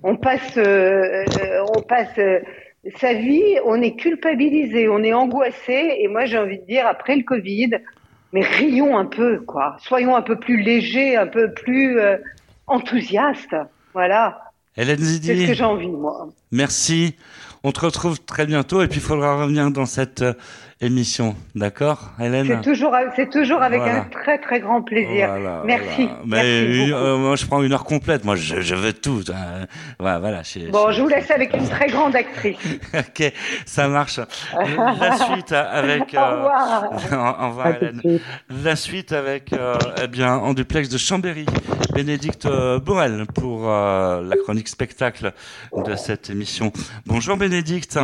On 0.03 0.15
passe, 0.15 0.57
euh, 0.57 1.25
euh 1.41 1.65
on 1.75 1.81
passe. 1.81 2.17
Euh, 2.17 2.39
sa 2.95 3.13
vie, 3.13 3.57
on 3.65 3.81
est 3.81 3.95
culpabilisé, 3.97 4.87
on 4.87 5.03
est 5.03 5.13
angoissé, 5.13 5.97
et 5.99 6.07
moi 6.07 6.25
j'ai 6.25 6.37
envie 6.37 6.59
de 6.59 6.65
dire 6.65 6.87
après 6.87 7.15
le 7.17 7.23
Covid, 7.23 7.71
mais 8.31 8.41
rions 8.41 8.97
un 8.97 9.05
peu, 9.05 9.39
quoi. 9.41 9.75
Soyons 9.79 10.15
un 10.15 10.21
peu 10.21 10.37
plus 10.37 10.61
légers, 10.61 11.17
un 11.17 11.27
peu 11.27 11.51
plus 11.51 11.99
enthousiastes. 12.69 13.55
Voilà. 13.93 14.51
Hélène 14.77 14.99
Zidi. 14.99 15.27
C'est 15.27 15.41
ce 15.41 15.47
que 15.47 15.53
j'ai 15.53 15.63
envie, 15.63 15.87
moi. 15.89 16.29
Merci. 16.51 17.15
On 17.63 17.71
te 17.71 17.81
retrouve 17.81 18.19
très 18.21 18.45
bientôt 18.45 18.81
et 18.81 18.87
puis 18.87 18.99
il 18.99 19.03
faudra 19.03 19.41
revenir 19.41 19.69
dans 19.71 19.85
cette 19.85 20.21
euh, 20.21 20.33
émission, 20.81 21.35
d'accord, 21.55 22.11
Hélène 22.21 22.47
C'est 22.47 22.61
toujours, 22.61 22.95
c'est 23.15 23.29
toujours 23.29 23.61
avec 23.61 23.81
un 23.81 24.05
très 24.05 24.37
très 24.37 24.61
grand 24.61 24.81
plaisir. 24.81 25.29
Merci. 25.65 26.07
Mais 26.25 26.91
euh, 26.91 27.17
moi, 27.17 27.35
je 27.35 27.45
prends 27.45 27.61
une 27.61 27.73
heure 27.73 27.83
complète. 27.83 28.23
Moi, 28.23 28.35
je, 28.37 28.61
je 28.61 28.75
veux 28.75 28.93
tout. 28.93 29.21
Hein. 29.29 29.65
Voilà. 29.99 30.19
voilà 30.19 30.41
bon, 30.71 30.91
je 30.91 31.01
vous 31.01 31.09
laisse 31.09 31.29
avec 31.31 31.53
une 31.53 31.67
très 31.67 31.87
grande 31.87 32.15
actrice. 32.15 32.57
ok, 32.93 33.33
ça 33.65 33.87
marche. 33.89 34.19
La 34.99 35.17
suite 35.17 35.51
avec. 35.51 35.99
Euh... 36.19 36.19
au 36.19 36.35
revoir. 36.35 37.41
au 37.41 37.49
revoir, 37.49 37.67
Hélène. 37.67 38.19
La 38.63 38.75
suite 38.75 39.11
avec, 39.11 39.53
euh, 39.53 39.75
eh 40.01 40.07
bien, 40.07 40.35
en 40.35 40.53
duplex 40.53 40.89
de 40.89 40.97
Chambéry, 40.97 41.45
Bénédicte 41.93 42.45
euh, 42.45 42.79
Borel 42.79 43.25
pour 43.35 43.67
la 43.67 44.35
chronique 44.43 44.67
spectacle 44.67 45.33
de 45.75 45.95
cette 45.95 46.29
émission. 46.29 46.71
Bonjour, 47.05 47.37
Bénédicte. 47.37 47.99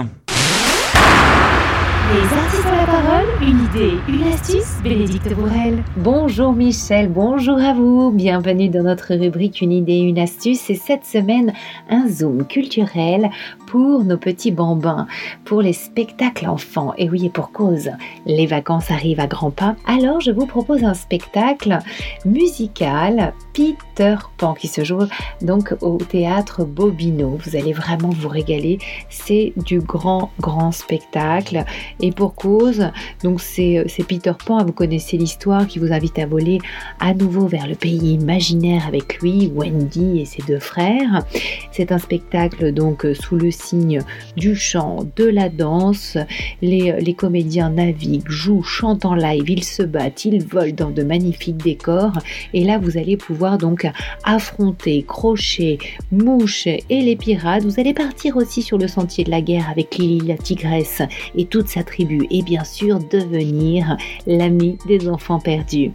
Les 2.13 2.38
artistes 2.38 2.65
ont 2.67 2.75
la 2.75 2.85
parole, 2.85 3.25
une 3.41 3.65
idée, 3.65 3.97
une 4.07 4.31
astuce, 4.31 4.79
Bénédicte 4.83 5.33
Bourrel. 5.33 5.83
Bonjour 5.97 6.53
Michel, 6.53 7.09
bonjour 7.09 7.57
à 7.57 7.74
vous, 7.74 8.12
bienvenue 8.12 8.69
dans 8.69 8.83
notre 8.83 9.15
rubrique 9.15 9.59
Une 9.62 9.71
idée, 9.71 9.97
une 9.97 10.19
astuce 10.19 10.69
et 10.69 10.75
cette 10.75 11.03
semaine 11.03 11.51
un 11.89 12.07
zoom 12.07 12.45
culturel 12.45 13.31
pour 13.65 14.03
nos 14.03 14.17
petits 14.17 14.51
bambins, 14.51 15.07
pour 15.45 15.63
les 15.63 15.74
spectacles 15.74 16.47
enfants. 16.47 16.93
Et 17.00 17.09
oui, 17.09 17.25
et 17.25 17.29
pour 17.29 17.51
cause, 17.51 17.89
les 18.27 18.45
vacances 18.45 18.91
arrivent 18.91 19.19
à 19.19 19.27
grands 19.27 19.51
pas. 19.51 19.75
Alors 19.88 20.21
je 20.21 20.31
vous 20.31 20.45
propose 20.45 20.83
un 20.83 20.93
spectacle 20.93 21.79
musical 22.24 23.33
Peter 23.53 24.15
Pan 24.38 24.53
qui 24.53 24.67
se 24.67 24.83
joue 24.83 25.07
donc 25.41 25.74
au 25.81 25.97
théâtre 25.97 26.65
Bobino. 26.65 27.39
Vous 27.43 27.55
allez 27.55 27.74
vraiment 27.74 28.09
vous 28.09 28.29
régaler. 28.29 28.77
C'est 29.09 29.53
du 29.57 29.79
grand, 29.79 30.29
grand 30.39 30.71
spectacle. 30.71 31.65
Et 32.01 32.11
pour 32.11 32.35
cause, 32.35 32.89
donc 33.23 33.41
c'est 33.41 33.85
Peter 34.07 34.33
Pan, 34.45 34.63
vous 34.65 34.73
connaissez 34.73 35.17
l'histoire, 35.17 35.67
qui 35.67 35.79
vous 35.79 35.91
invite 35.91 36.19
à 36.19 36.25
voler 36.25 36.59
à 36.99 37.13
nouveau 37.13 37.47
vers 37.47 37.67
le 37.67 37.75
pays 37.75 38.13
imaginaire 38.13 38.87
avec 38.87 39.19
lui, 39.19 39.51
Wendy 39.53 40.19
et 40.19 40.25
ses 40.25 40.43
deux 40.43 40.59
frères. 40.59 41.23
C'est 41.71 41.91
un 41.91 41.97
spectacle 41.97 42.73
donc 42.73 43.05
sous 43.19 43.37
le 43.37 43.51
signe 43.51 43.99
du 44.35 44.55
chant, 44.55 45.05
de 45.15 45.25
la 45.25 45.49
danse. 45.49 46.17
Les, 46.61 46.95
les 46.99 47.13
comédiens 47.13 47.69
naviguent, 47.69 48.29
jouent, 48.29 48.63
chantent 48.63 49.05
en 49.05 49.15
live, 49.15 49.49
ils 49.49 49.63
se 49.63 49.83
battent, 49.83 50.25
ils 50.25 50.43
volent 50.43 50.75
dans 50.75 50.91
de 50.91 51.03
magnifiques 51.03 51.57
décors. 51.57 52.19
Et 52.53 52.63
là, 52.63 52.77
vous 52.77 52.97
allez 52.97 53.17
pouvoir 53.17 53.57
donc 53.57 53.87
affronter 54.23 55.03
Crochet, 55.03 55.77
Mouche 56.11 56.67
et 56.67 56.83
les 56.89 57.15
pirates. 57.15 57.63
Vous 57.63 57.79
allez 57.79 57.93
partir 57.93 58.37
aussi 58.37 58.61
sur 58.61 58.77
le 58.77 58.87
sentier 58.87 59.23
de 59.23 59.31
la 59.31 59.41
guerre 59.41 59.69
avec 59.69 59.97
Lily 59.97 60.27
la 60.27 60.37
tigresse 60.37 61.01
et 61.35 61.45
toute 61.45 61.67
sa 61.67 61.83
tribu 61.85 62.27
et 62.29 62.41
bien 62.41 62.63
sûr 62.63 62.99
devenir 62.99 63.97
l'ami 64.27 64.77
des 64.87 65.07
enfants 65.07 65.39
perdus. 65.39 65.91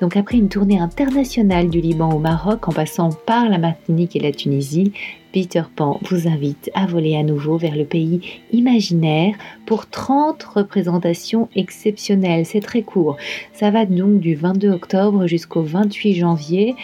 Donc 0.00 0.16
après 0.16 0.36
une 0.36 0.48
tournée 0.48 0.78
internationale 0.78 1.68
du 1.68 1.80
Liban 1.80 2.10
au 2.10 2.18
Maroc 2.18 2.68
en 2.68 2.72
passant 2.72 3.10
par 3.26 3.48
la 3.48 3.58
Martinique 3.58 4.16
et 4.16 4.20
la 4.20 4.32
Tunisie, 4.32 4.92
Peter 5.32 5.62
Pan 5.74 6.00
vous 6.08 6.28
invite 6.28 6.70
à 6.74 6.86
voler 6.86 7.16
à 7.16 7.22
nouveau 7.22 7.56
vers 7.56 7.76
le 7.76 7.84
pays 7.84 8.20
imaginaire 8.52 9.34
pour 9.66 9.88
30 9.88 10.42
représentations 10.42 11.48
exceptionnelles. 11.54 12.46
C'est 12.46 12.60
très 12.60 12.82
court. 12.82 13.16
Ça 13.52 13.70
va 13.70 13.84
donc 13.84 14.20
du 14.20 14.34
22 14.34 14.70
octobre 14.70 15.26
jusqu'au 15.26 15.62
28 15.62 16.14
janvier. 16.14 16.74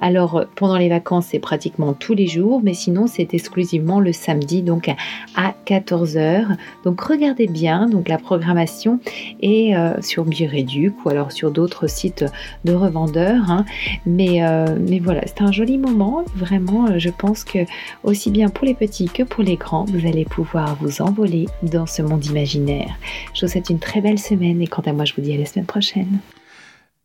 Alors 0.00 0.44
pendant 0.56 0.76
les 0.76 0.88
vacances, 0.88 1.26
c'est 1.30 1.38
pratiquement 1.38 1.92
tous 1.92 2.14
les 2.14 2.26
jours, 2.26 2.60
mais 2.62 2.74
sinon 2.74 3.06
c'est 3.06 3.34
exclusivement 3.34 4.00
le 4.00 4.12
samedi, 4.12 4.62
donc 4.62 4.90
à 5.36 5.54
14h. 5.66 6.56
Donc 6.84 7.00
regardez 7.00 7.46
bien 7.46 7.88
donc 7.88 8.08
la 8.08 8.18
programmation 8.18 9.00
est 9.40 9.74
euh, 9.74 10.00
sur 10.00 10.24
Bireduc 10.24 10.94
ou 11.04 11.08
alors 11.08 11.32
sur 11.32 11.50
d'autres 11.50 11.86
sites 11.86 12.24
de 12.64 12.72
revendeurs. 12.72 13.50
Hein. 13.50 13.64
Mais, 14.06 14.44
euh, 14.44 14.76
mais 14.80 14.98
voilà, 14.98 15.22
c'est 15.26 15.42
un 15.42 15.52
joli 15.52 15.78
moment. 15.78 16.24
Vraiment, 16.34 16.98
je 16.98 17.10
pense 17.10 17.44
que 17.44 17.58
aussi 18.02 18.30
bien 18.30 18.48
pour 18.48 18.66
les 18.66 18.74
petits 18.74 19.08
que 19.08 19.22
pour 19.22 19.42
les 19.42 19.56
grands, 19.56 19.84
vous 19.84 20.06
allez 20.06 20.24
pouvoir 20.24 20.76
vous 20.76 21.02
envoler 21.02 21.46
dans 21.62 21.86
ce 21.86 22.02
monde 22.02 22.24
imaginaire. 22.26 22.90
Je 23.34 23.44
vous 23.44 23.52
souhaite 23.52 23.70
une 23.70 23.78
très 23.78 24.00
belle 24.00 24.18
semaine 24.18 24.60
et 24.60 24.66
quant 24.66 24.82
à 24.82 24.92
moi, 24.92 25.04
je 25.04 25.14
vous 25.14 25.22
dis 25.22 25.34
à 25.34 25.38
la 25.38 25.46
semaine 25.46 25.66
prochaine. 25.66 26.18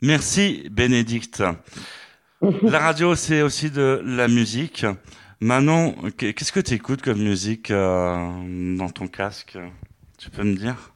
Merci 0.01 0.68
Bénédicte. 0.72 1.44
La 2.62 2.80
radio, 2.80 3.16
c'est 3.16 3.42
aussi 3.42 3.72
de 3.72 4.01
la 4.06 4.27
musique. 4.27 4.86
Manon, 5.39 5.94
qu'est-ce 6.18 6.51
que 6.51 6.60
tu 6.60 6.74
écoutes 6.74 7.01
comme 7.01 7.20
musique 7.20 7.72
euh, 7.72 8.75
dans 8.77 8.89
ton 8.89 9.08
casque 9.08 9.58
Tu 10.18 10.30
peux 10.30 10.44
me 10.44 10.56
dire? 10.56 10.94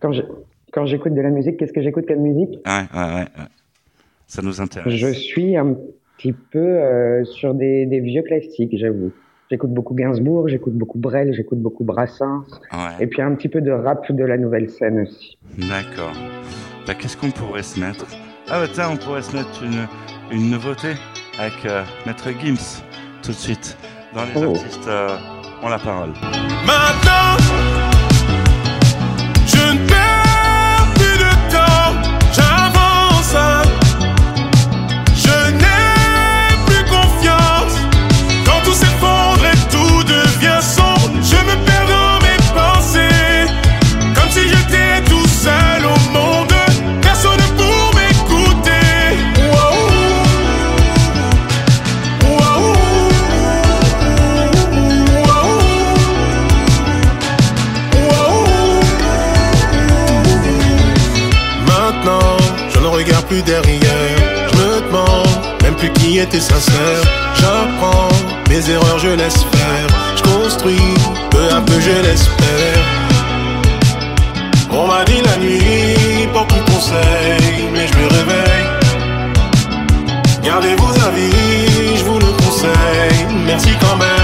Quand 0.00 0.86
j'écoute 0.86 1.14
de 1.14 1.20
la 1.20 1.30
musique, 1.30 1.56
qu'est-ce 1.58 1.72
que 1.72 1.82
j'écoute 1.82 2.06
comme 2.06 2.20
musique? 2.20 2.58
Ouais, 2.66 2.84
ouais, 2.94 3.14
ouais, 3.14 3.24
Ça 4.26 4.42
nous 4.42 4.60
intéresse. 4.60 4.94
Je 4.94 5.12
suis 5.12 5.56
un 5.56 5.76
petit 6.16 6.32
peu 6.32 6.58
euh, 6.58 7.24
sur 7.24 7.54
des, 7.54 7.86
des 7.86 8.00
vieux 8.00 8.22
classiques, 8.22 8.76
j'avoue. 8.76 9.12
J'écoute 9.50 9.72
beaucoup 9.72 9.94
Gainsbourg, 9.94 10.48
j'écoute 10.48 10.74
beaucoup 10.74 10.98
Brel, 10.98 11.32
j'écoute 11.32 11.60
beaucoup 11.60 11.82
Brassens. 11.82 12.44
Et 13.00 13.06
puis 13.06 13.22
un 13.22 13.34
petit 13.34 13.48
peu 13.48 13.62
de 13.62 13.70
rap 13.70 14.10
de 14.12 14.24
la 14.24 14.36
nouvelle 14.36 14.68
scène 14.68 15.00
aussi. 15.00 15.38
D'accord. 15.56 16.12
Bah, 16.86 16.94
Qu'est-ce 16.94 17.16
qu'on 17.16 17.30
pourrait 17.30 17.62
se 17.62 17.80
mettre? 17.80 18.06
Ah 18.50 18.60
bah 18.60 18.66
tiens, 18.72 18.90
on 18.92 18.96
pourrait 18.96 19.22
se 19.22 19.34
mettre 19.34 19.62
une, 19.62 19.86
une 20.36 20.50
nouveauté 20.50 20.88
avec 21.38 21.64
euh, 21.64 21.82
Maître 22.06 22.28
Gims 22.40 22.82
tout 23.22 23.30
de 23.30 23.36
suite. 23.36 23.76
Dans 24.14 24.24
les 24.24 24.46
oh. 24.46 24.54
artistes 24.54 24.88
euh, 24.88 25.16
ont 25.62 25.68
la 25.68 25.78
parole. 25.78 26.10
Maintenant, 26.66 27.67
sincère. 66.26 67.02
J'apprends 67.34 68.08
mes 68.48 68.70
erreurs, 68.70 68.98
je 68.98 69.08
laisse 69.08 69.44
faire. 69.52 69.86
Je 70.16 70.22
construis 70.22 70.94
peu 71.30 71.48
à 71.54 71.60
peu, 71.60 71.78
je 71.80 71.90
l'espère. 72.02 72.84
On 74.70 74.86
m'a 74.86 75.04
dit 75.04 75.22
la 75.24 75.36
nuit, 75.36 76.26
beaucoup 76.32 76.54
de 76.54 76.70
conseils, 76.72 77.68
mais 77.72 77.86
je 77.86 77.98
me 77.98 78.08
réveille. 78.08 78.66
Gardez 80.42 80.74
vos 80.76 80.94
avis, 81.06 81.96
je 81.96 82.04
vous 82.04 82.18
le 82.18 82.32
conseille. 82.44 83.26
Merci 83.46 83.70
quand 83.80 83.96
même. 83.96 84.17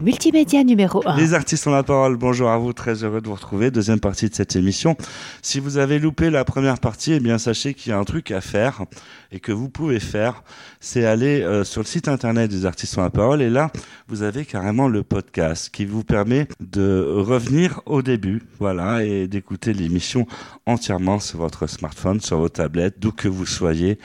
Multimédia 0.00 0.62
numéro 0.62 1.02
1. 1.04 1.16
Les 1.16 1.34
artistes 1.34 1.66
ont 1.66 1.72
la 1.72 1.82
parole, 1.82 2.16
bonjour 2.16 2.50
à 2.50 2.58
vous, 2.58 2.72
très 2.72 3.02
heureux 3.02 3.20
de 3.20 3.26
vous 3.26 3.34
retrouver. 3.34 3.72
Deuxième 3.72 3.98
partie 3.98 4.28
de 4.28 4.34
cette 4.34 4.54
émission. 4.54 4.96
Si 5.42 5.58
vous 5.58 5.78
avez 5.78 5.98
loupé 5.98 6.30
la 6.30 6.44
première 6.44 6.78
partie, 6.78 7.14
eh 7.14 7.20
bien 7.20 7.36
sachez 7.36 7.74
qu'il 7.74 7.90
y 7.90 7.92
a 7.92 7.98
un 7.98 8.04
truc 8.04 8.30
à 8.30 8.40
faire 8.40 8.82
et 9.32 9.40
que 9.40 9.50
vous 9.50 9.68
pouvez 9.68 9.98
faire, 9.98 10.44
c'est 10.78 11.04
aller 11.04 11.42
euh, 11.42 11.64
sur 11.64 11.80
le 11.80 11.86
site 11.86 12.06
internet 12.06 12.48
des 12.48 12.64
artistes 12.64 12.96
ont 12.96 13.02
la 13.02 13.10
parole 13.10 13.42
et 13.42 13.50
là, 13.50 13.72
vous 14.06 14.22
avez 14.22 14.44
carrément 14.44 14.86
le 14.86 15.02
podcast 15.02 15.70
qui 15.70 15.84
vous 15.84 16.04
permet 16.04 16.46
de 16.60 17.04
revenir 17.08 17.80
au 17.86 18.02
début, 18.02 18.42
voilà, 18.60 19.04
et 19.04 19.26
d'écouter 19.26 19.72
l'émission 19.72 20.26
entièrement 20.64 21.18
sur 21.18 21.40
votre 21.40 21.66
smartphone, 21.66 22.20
sur 22.20 22.38
vos 22.38 22.48
tablettes, 22.48 23.00
d'où 23.00 23.10
que 23.10 23.26
vous 23.26 23.46
soyez. 23.46 23.98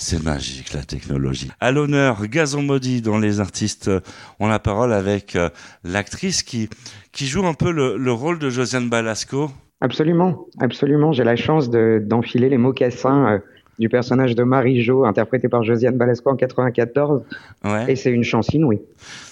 C'est 0.00 0.22
magique 0.22 0.72
la 0.74 0.84
technologie. 0.84 1.50
À 1.58 1.72
l'honneur, 1.72 2.24
Gazon 2.28 2.62
Maudit, 2.62 3.02
dont 3.02 3.18
les 3.18 3.40
artistes 3.40 3.90
ont 4.38 4.46
la 4.46 4.60
parole 4.60 4.92
avec 4.92 5.34
euh, 5.34 5.50
l'actrice 5.82 6.44
qui, 6.44 6.70
qui 7.10 7.26
joue 7.26 7.44
un 7.44 7.52
peu 7.52 7.72
le, 7.72 8.12
rôle 8.12 8.38
de 8.38 8.48
Josiane 8.48 8.88
Balasco. 8.88 9.50
Absolument, 9.80 10.46
absolument. 10.60 11.10
J'ai 11.10 11.24
la 11.24 11.34
chance 11.34 11.68
d'enfiler 11.68 12.48
les 12.48 12.58
mocassins 12.58 13.26
euh, 13.26 13.38
du 13.80 13.88
personnage 13.88 14.36
de 14.36 14.44
Marie-Jo, 14.44 15.04
interprété 15.04 15.48
par 15.48 15.64
Josiane 15.64 15.96
Balasco 15.96 16.30
en 16.30 16.36
94. 16.36 17.22
Ouais. 17.64 17.92
Et 17.92 17.96
c'est 17.96 18.12
une 18.12 18.24
chance 18.24 18.50
inouïe. 18.54 18.80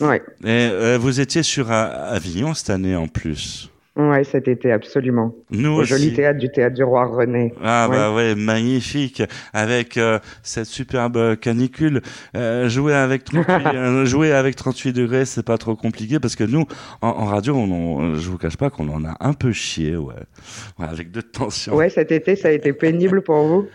Ouais. 0.00 0.20
Et 0.42 0.49
euh, 0.49 0.99
vous 1.00 1.20
étiez 1.20 1.44
sur 1.44 1.70
Avignon 1.70 2.54
cette 2.54 2.70
année 2.70 2.96
en 2.96 3.06
plus. 3.06 3.70
Ouais, 3.97 4.25
cet 4.25 4.47
été, 4.47 4.73
absolument. 4.73 5.35
Nous 5.50 5.73
Au 5.73 5.83
joli 5.83 6.12
théâtre 6.12 6.38
du 6.38 6.50
théâtre 6.50 6.75
du 6.76 6.85
Roi 6.85 7.07
René. 7.07 7.55
Ah 7.65 7.88
bah 7.91 8.12
ouais, 8.12 8.35
magnifique, 8.35 9.23
avec 9.55 9.97
euh, 9.97 10.19
cette 10.43 10.67
superbe 10.67 11.37
canicule. 11.37 12.03
Euh, 12.37 12.69
jouer 12.69 12.93
avec 12.93 13.25
38, 13.25 13.47
euh, 13.75 14.05
jouer 14.05 14.33
avec 14.33 14.55
38 14.55 14.93
degrés, 14.93 15.25
c'est 15.25 15.43
pas 15.43 15.57
trop 15.57 15.76
compliqué 15.76 16.21
parce 16.21 16.37
que 16.37 16.45
nous, 16.45 16.67
en, 17.00 17.25
radio, 17.25 17.57
on, 17.57 18.17
je 18.17 18.29
vous 18.29 18.37
cache 18.37 18.59
pas 18.59 18.69
qu'on 18.69 18.88
en 18.91 19.03
a 19.07 19.17
un 19.21 19.33
peu 19.33 19.53
chié, 19.53 19.97
ouais, 19.97 20.15
ouais 20.79 20.87
avec 20.87 21.11
de 21.11 21.23
tension. 21.23 21.75
Ouais, 21.75 21.88
cet 21.88 22.12
été, 22.12 22.37
ça 22.37 22.49
a 22.49 22.50
été 22.50 22.75
pénible 22.75 23.23
pour 23.23 23.47
vous. 23.47 23.67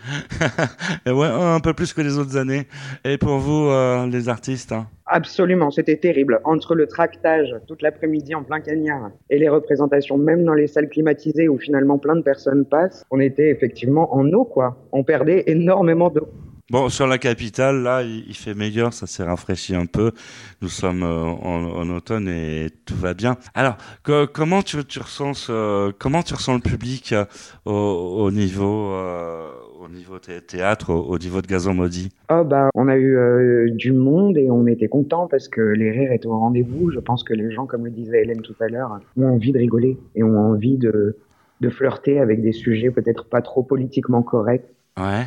ouais, 1.06 1.26
un 1.26 1.58
peu 1.58 1.74
plus 1.74 1.92
que 1.92 2.00
les 2.00 2.16
autres 2.16 2.36
années. 2.36 2.68
Et 3.04 3.18
pour 3.18 3.38
vous, 3.38 3.70
les 4.08 4.28
artistes. 4.28 4.70
Hein 4.70 4.86
Absolument, 5.14 5.70
c'était 5.70 5.98
terrible. 5.98 6.40
Entre 6.44 6.74
le 6.74 6.86
tractage 6.86 7.54
toute 7.66 7.82
l'après-midi 7.82 8.34
en 8.34 8.44
plein 8.44 8.60
cagnard 8.60 9.10
et 9.28 9.38
les 9.38 9.50
représentations, 9.50 10.16
même 10.16 10.42
dans 10.42 10.54
les 10.54 10.66
salles 10.66 10.88
climatisées 10.88 11.50
où 11.50 11.58
finalement 11.58 11.98
plein 11.98 12.16
de 12.16 12.22
personnes 12.22 12.64
passent, 12.64 13.04
on 13.10 13.20
était 13.20 13.50
effectivement 13.50 14.14
en 14.14 14.26
eau, 14.32 14.46
quoi. 14.46 14.78
On 14.90 15.04
perdait 15.04 15.44
énormément 15.48 16.08
d'eau. 16.08 16.28
Bon, 16.70 16.88
sur 16.88 17.06
la 17.06 17.18
capitale, 17.18 17.82
là, 17.82 18.00
il, 18.02 18.34
fait 18.34 18.54
meilleur, 18.54 18.94
ça 18.94 19.06
s'est 19.06 19.22
rafraîchi 19.22 19.74
un 19.74 19.84
peu. 19.84 20.12
Nous 20.62 20.70
sommes 20.70 21.02
euh, 21.02 21.24
en, 21.24 21.90
automne 21.90 22.28
et 22.28 22.70
tout 22.86 22.96
va 22.96 23.12
bien. 23.12 23.36
Alors, 23.52 23.76
comment 24.32 24.62
tu, 24.62 24.78
ressens, 24.78 25.50
comment 25.98 26.22
tu 26.22 26.32
ressens 26.32 26.54
le 26.54 26.60
public 26.60 27.12
euh, 27.12 27.26
au, 27.66 28.30
niveau, 28.30 28.94
euh, 28.94 29.50
au 29.82 29.88
niveau 29.88 30.18
théâtre, 30.18 30.90
au, 30.90 31.18
niveau 31.18 31.42
de 31.42 31.46
Gazon 31.46 31.74
Maudit? 31.74 32.10
Oh 32.30 32.44
bah, 32.44 32.70
On 32.74 32.88
a 32.88 32.96
eu 32.96 33.16
euh, 33.16 33.70
du 33.72 33.92
monde 33.92 34.38
et 34.38 34.50
on 34.50 34.66
était 34.66 34.88
content 34.88 35.26
parce 35.26 35.48
que 35.48 35.60
les 35.60 35.90
rires 35.90 36.12
étaient 36.12 36.26
au 36.26 36.38
rendez-vous. 36.38 36.90
Je 36.90 37.00
pense 37.00 37.24
que 37.24 37.34
les 37.34 37.50
gens, 37.50 37.66
comme 37.66 37.84
le 37.84 37.90
disait 37.90 38.22
Hélène 38.22 38.42
tout 38.42 38.54
à 38.60 38.68
l'heure, 38.68 39.00
ont 39.16 39.26
envie 39.26 39.52
de 39.52 39.58
rigoler 39.58 39.98
et 40.14 40.22
ont 40.22 40.38
envie 40.38 40.78
de, 40.78 41.16
de 41.60 41.68
flirter 41.68 42.20
avec 42.20 42.42
des 42.42 42.52
sujets 42.52 42.90
peut-être 42.90 43.26
pas 43.26 43.42
trop 43.42 43.62
politiquement 43.62 44.22
corrects. 44.22 44.72
Ouais. 44.96 45.24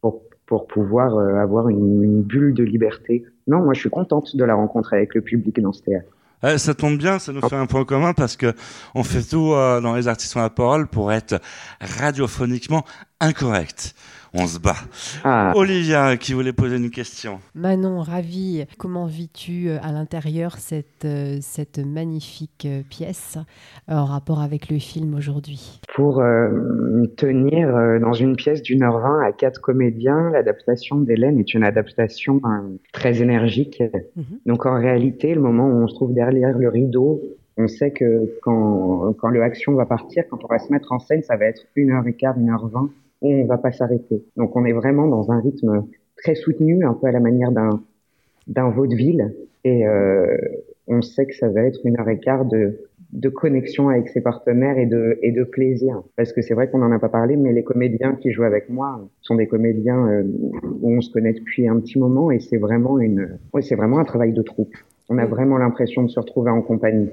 Pour, 0.00 0.22
pour 0.46 0.66
pouvoir 0.66 1.16
euh, 1.16 1.36
avoir 1.36 1.68
une, 1.68 2.02
une 2.02 2.22
bulle 2.22 2.54
de 2.54 2.64
liberté. 2.64 3.24
Non, 3.46 3.62
moi 3.62 3.74
je 3.74 3.80
suis 3.80 3.90
contente 3.90 4.36
de 4.36 4.44
la 4.44 4.54
rencontre 4.54 4.92
avec 4.92 5.14
le 5.14 5.22
public 5.22 5.60
dans 5.60 5.72
ce 5.72 5.82
théâtre. 5.82 6.10
Eh, 6.44 6.56
ça 6.58 6.72
tombe 6.74 6.98
bien, 6.98 7.18
ça 7.18 7.32
nous 7.32 7.40
fait 7.48 7.56
un 7.56 7.66
point 7.66 7.84
commun 7.84 8.12
parce 8.12 8.36
que 8.36 8.54
on 8.94 9.02
fait 9.02 9.22
tout 9.22 9.52
euh, 9.54 9.80
dans 9.80 9.94
les 9.94 10.06
artistes 10.06 10.36
à 10.36 10.42
la 10.42 10.50
parole 10.50 10.86
pour 10.86 11.12
être 11.12 11.40
radiophoniquement 11.80 12.84
incorrect 13.20 13.94
on 14.34 14.46
se 14.46 14.58
bat. 14.58 14.76
Ah. 15.24 15.52
Olivia 15.54 16.16
qui 16.16 16.32
voulait 16.32 16.52
poser 16.52 16.76
une 16.76 16.90
question. 16.90 17.40
Manon, 17.54 18.00
ravi. 18.00 18.64
Comment 18.78 19.06
vis-tu 19.06 19.68
euh, 19.68 19.78
à 19.82 19.92
l'intérieur 19.92 20.56
cette, 20.58 21.04
euh, 21.04 21.38
cette 21.40 21.78
magnifique 21.78 22.66
euh, 22.66 22.82
pièce 22.88 23.38
en 23.88 24.04
rapport 24.04 24.40
avec 24.40 24.70
le 24.70 24.78
film 24.78 25.14
aujourd'hui? 25.14 25.80
Pour 25.94 26.22
tenir 27.16 27.68
dans 28.00 28.12
une 28.12 28.36
pièce 28.36 28.62
d'une 28.62 28.82
heure 28.82 29.00
vingt 29.00 29.20
à 29.20 29.32
quatre 29.32 29.60
comédiens, 29.60 30.30
l'adaptation 30.30 30.96
d'Hélène 30.96 31.38
est 31.38 31.54
une 31.54 31.64
adaptation 31.64 32.40
très 32.92 33.22
énergique. 33.22 33.82
Mhm. 34.16 34.24
Donc 34.46 34.66
en 34.66 34.78
réalité, 34.78 35.34
le 35.34 35.40
moment 35.40 35.66
où 35.66 35.82
on 35.82 35.88
se 35.88 35.94
trouve 35.94 36.14
derrière 36.14 36.56
le 36.56 36.68
rideau, 36.68 37.20
on 37.56 37.66
sait 37.66 37.90
que 37.90 38.30
quand, 38.42 39.14
quand 39.18 39.28
le 39.28 39.42
action 39.42 39.74
va 39.74 39.86
partir, 39.86 40.24
quand 40.30 40.44
on 40.44 40.48
va 40.48 40.58
se 40.58 40.72
mettre 40.72 40.92
en 40.92 40.98
scène, 40.98 41.22
ça 41.22 41.36
va 41.36 41.46
être 41.46 41.62
une 41.74 41.90
heure 41.90 42.06
et 42.06 42.14
quart, 42.14 42.38
une 42.38 42.50
heure 42.50 42.68
vingt 42.68 42.90
on 43.20 43.44
va 43.46 43.58
pas 43.58 43.72
s'arrêter. 43.72 44.22
Donc 44.36 44.56
on 44.56 44.64
est 44.64 44.72
vraiment 44.72 45.06
dans 45.06 45.30
un 45.30 45.40
rythme 45.40 45.84
très 46.16 46.34
soutenu, 46.34 46.84
un 46.84 46.94
peu 46.94 47.06
à 47.06 47.12
la 47.12 47.20
manière 47.20 47.52
d'un 47.52 47.82
d'un 48.46 48.70
vaudeville, 48.70 49.34
et 49.64 49.86
euh, 49.86 50.36
on 50.86 51.02
sait 51.02 51.26
que 51.26 51.34
ça 51.34 51.48
va 51.48 51.62
être 51.62 51.80
une 51.84 52.00
heure 52.00 52.08
et 52.08 52.18
quart 52.18 52.44
de 52.44 52.88
de 53.12 53.28
connexion 53.30 53.88
avec 53.88 54.08
ses 54.08 54.20
partenaires 54.20 54.78
et 54.78 54.86
de 54.86 55.18
et 55.22 55.32
de 55.32 55.44
plaisir. 55.44 56.02
Parce 56.16 56.32
que 56.32 56.42
c'est 56.42 56.54
vrai 56.54 56.68
qu'on 56.70 56.82
en 56.82 56.92
a 56.92 56.98
pas 56.98 57.08
parlé, 57.08 57.36
mais 57.36 57.52
les 57.52 57.64
comédiens 57.64 58.14
qui 58.14 58.32
jouent 58.32 58.44
avec 58.44 58.68
moi 58.68 59.00
sont 59.20 59.34
des 59.34 59.46
comédiens 59.46 60.06
euh, 60.08 60.22
où 60.80 60.92
on 60.92 61.00
se 61.00 61.10
connaît 61.10 61.32
depuis 61.32 61.68
un 61.68 61.78
petit 61.80 61.98
moment, 61.98 62.30
et 62.30 62.40
c'est 62.40 62.58
vraiment 62.58 62.98
une, 62.98 63.38
ouais, 63.52 63.62
c'est 63.62 63.76
vraiment 63.76 63.98
un 63.98 64.04
travail 64.04 64.32
de 64.32 64.42
troupe. 64.42 64.74
On 65.10 65.16
a 65.18 65.26
vraiment 65.26 65.56
l'impression 65.56 66.02
de 66.02 66.08
se 66.08 66.20
retrouver 66.20 66.50
en 66.50 66.60
compagnie. 66.60 67.08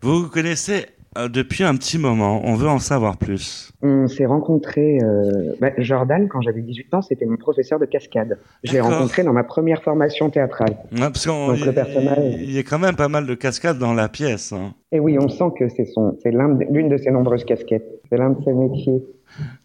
Vous 0.00 0.28
connaissez 0.28 0.86
depuis 1.28 1.64
un 1.64 1.74
petit 1.76 1.98
moment. 1.98 2.40
On 2.44 2.54
veut 2.54 2.68
en 2.68 2.78
savoir 2.78 3.16
plus. 3.16 3.72
On 3.82 4.08
s'est 4.08 4.26
rencontré. 4.26 4.98
Euh, 5.02 5.54
bah, 5.60 5.70
Jordan, 5.78 6.28
quand 6.28 6.40
j'avais 6.40 6.62
18 6.62 6.94
ans, 6.94 7.02
c'était 7.02 7.26
mon 7.26 7.36
professeur 7.36 7.78
de 7.78 7.86
cascade. 7.86 8.38
J'ai 8.62 8.80
rencontré 8.80 9.22
dans 9.22 9.32
ma 9.32 9.44
première 9.44 9.82
formation 9.82 10.30
théâtrale. 10.30 10.76
parce 10.98 11.26
Donc, 11.26 11.64
le 11.64 11.72
personnage... 11.72 12.34
il 12.38 12.52
y 12.52 12.58
a 12.58 12.62
quand 12.62 12.78
même 12.78 12.96
pas 12.96 13.08
mal 13.08 13.26
de 13.26 13.34
cascades 13.34 13.78
dans 13.78 13.94
la 13.94 14.08
pièce. 14.08 14.52
Hein. 14.52 14.74
Et 14.92 15.00
oui, 15.00 15.18
on 15.20 15.28
sent 15.28 15.50
que 15.58 15.68
c'est 15.68 15.84
son, 15.84 16.16
c'est 16.22 16.30
l'une 16.30 16.88
de 16.88 16.96
ses 16.96 17.10
nombreuses 17.10 17.44
casquettes. 17.44 18.00
C'est 18.08 18.16
l'un 18.16 18.30
de 18.30 18.42
ses 18.44 18.52
métiers. 18.52 19.02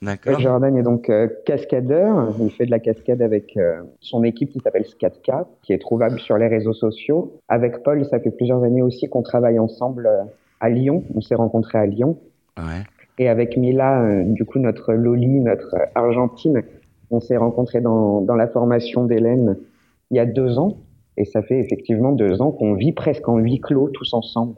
D'accord. 0.02 0.40
Jordan 0.40 0.76
est 0.76 0.84
donc 0.84 1.10
euh, 1.10 1.28
cascadeur. 1.46 2.34
Il 2.42 2.52
fait 2.52 2.66
de 2.66 2.72
la 2.72 2.80
cascade 2.80 3.22
avec 3.22 3.58
son 4.00 4.24
équipe 4.24 4.52
qui 4.52 4.60
s'appelle 4.60 4.86
Skatka, 4.86 5.48
qui 5.62 5.74
est 5.74 5.80
trouvable 5.80 6.20
sur 6.20 6.38
les 6.38 6.48
réseaux 6.48 6.74
sociaux. 6.74 7.40
Avec 7.48 7.84
Paul, 7.84 8.04
ça 8.06 8.20
fait 8.20 8.32
plusieurs 8.32 8.64
années 8.64 8.82
aussi 8.82 9.08
qu'on 9.08 9.22
travaille 9.22 9.60
ensemble 9.60 10.10
à 10.62 10.70
Lyon. 10.70 11.04
On 11.14 11.20
s'est 11.20 11.36
rencontrés 11.36 11.78
à 11.78 11.86
Lyon. 11.86 12.18
Ouais. 12.58 12.84
Et 13.18 13.28
avec 13.28 13.58
Mila, 13.58 14.02
euh, 14.02 14.24
du 14.24 14.46
coup, 14.46 14.60
notre 14.60 14.94
Loli, 14.94 15.42
notre 15.42 15.76
Argentine, 15.96 16.64
on 17.10 17.20
s'est 17.20 17.38
rencontrés 17.38 17.82
dans, 17.82 18.22
dans 18.22 18.36
la 18.36 18.48
formation 18.48 19.04
d'Hélène 19.04 19.58
il 20.12 20.18
y 20.18 20.20
a 20.20 20.26
deux 20.26 20.58
ans. 20.58 20.78
Et 21.18 21.26
ça 21.26 21.42
fait 21.42 21.60
effectivement 21.60 22.14
deux 22.14 22.42
ans 22.42 22.52
qu'on 22.52 22.74
vit 22.74 22.94
presque 22.94 23.28
en 23.28 23.38
huis 23.38 23.60
clos 23.60 23.90
tous 23.90 24.14
ensemble. 24.14 24.56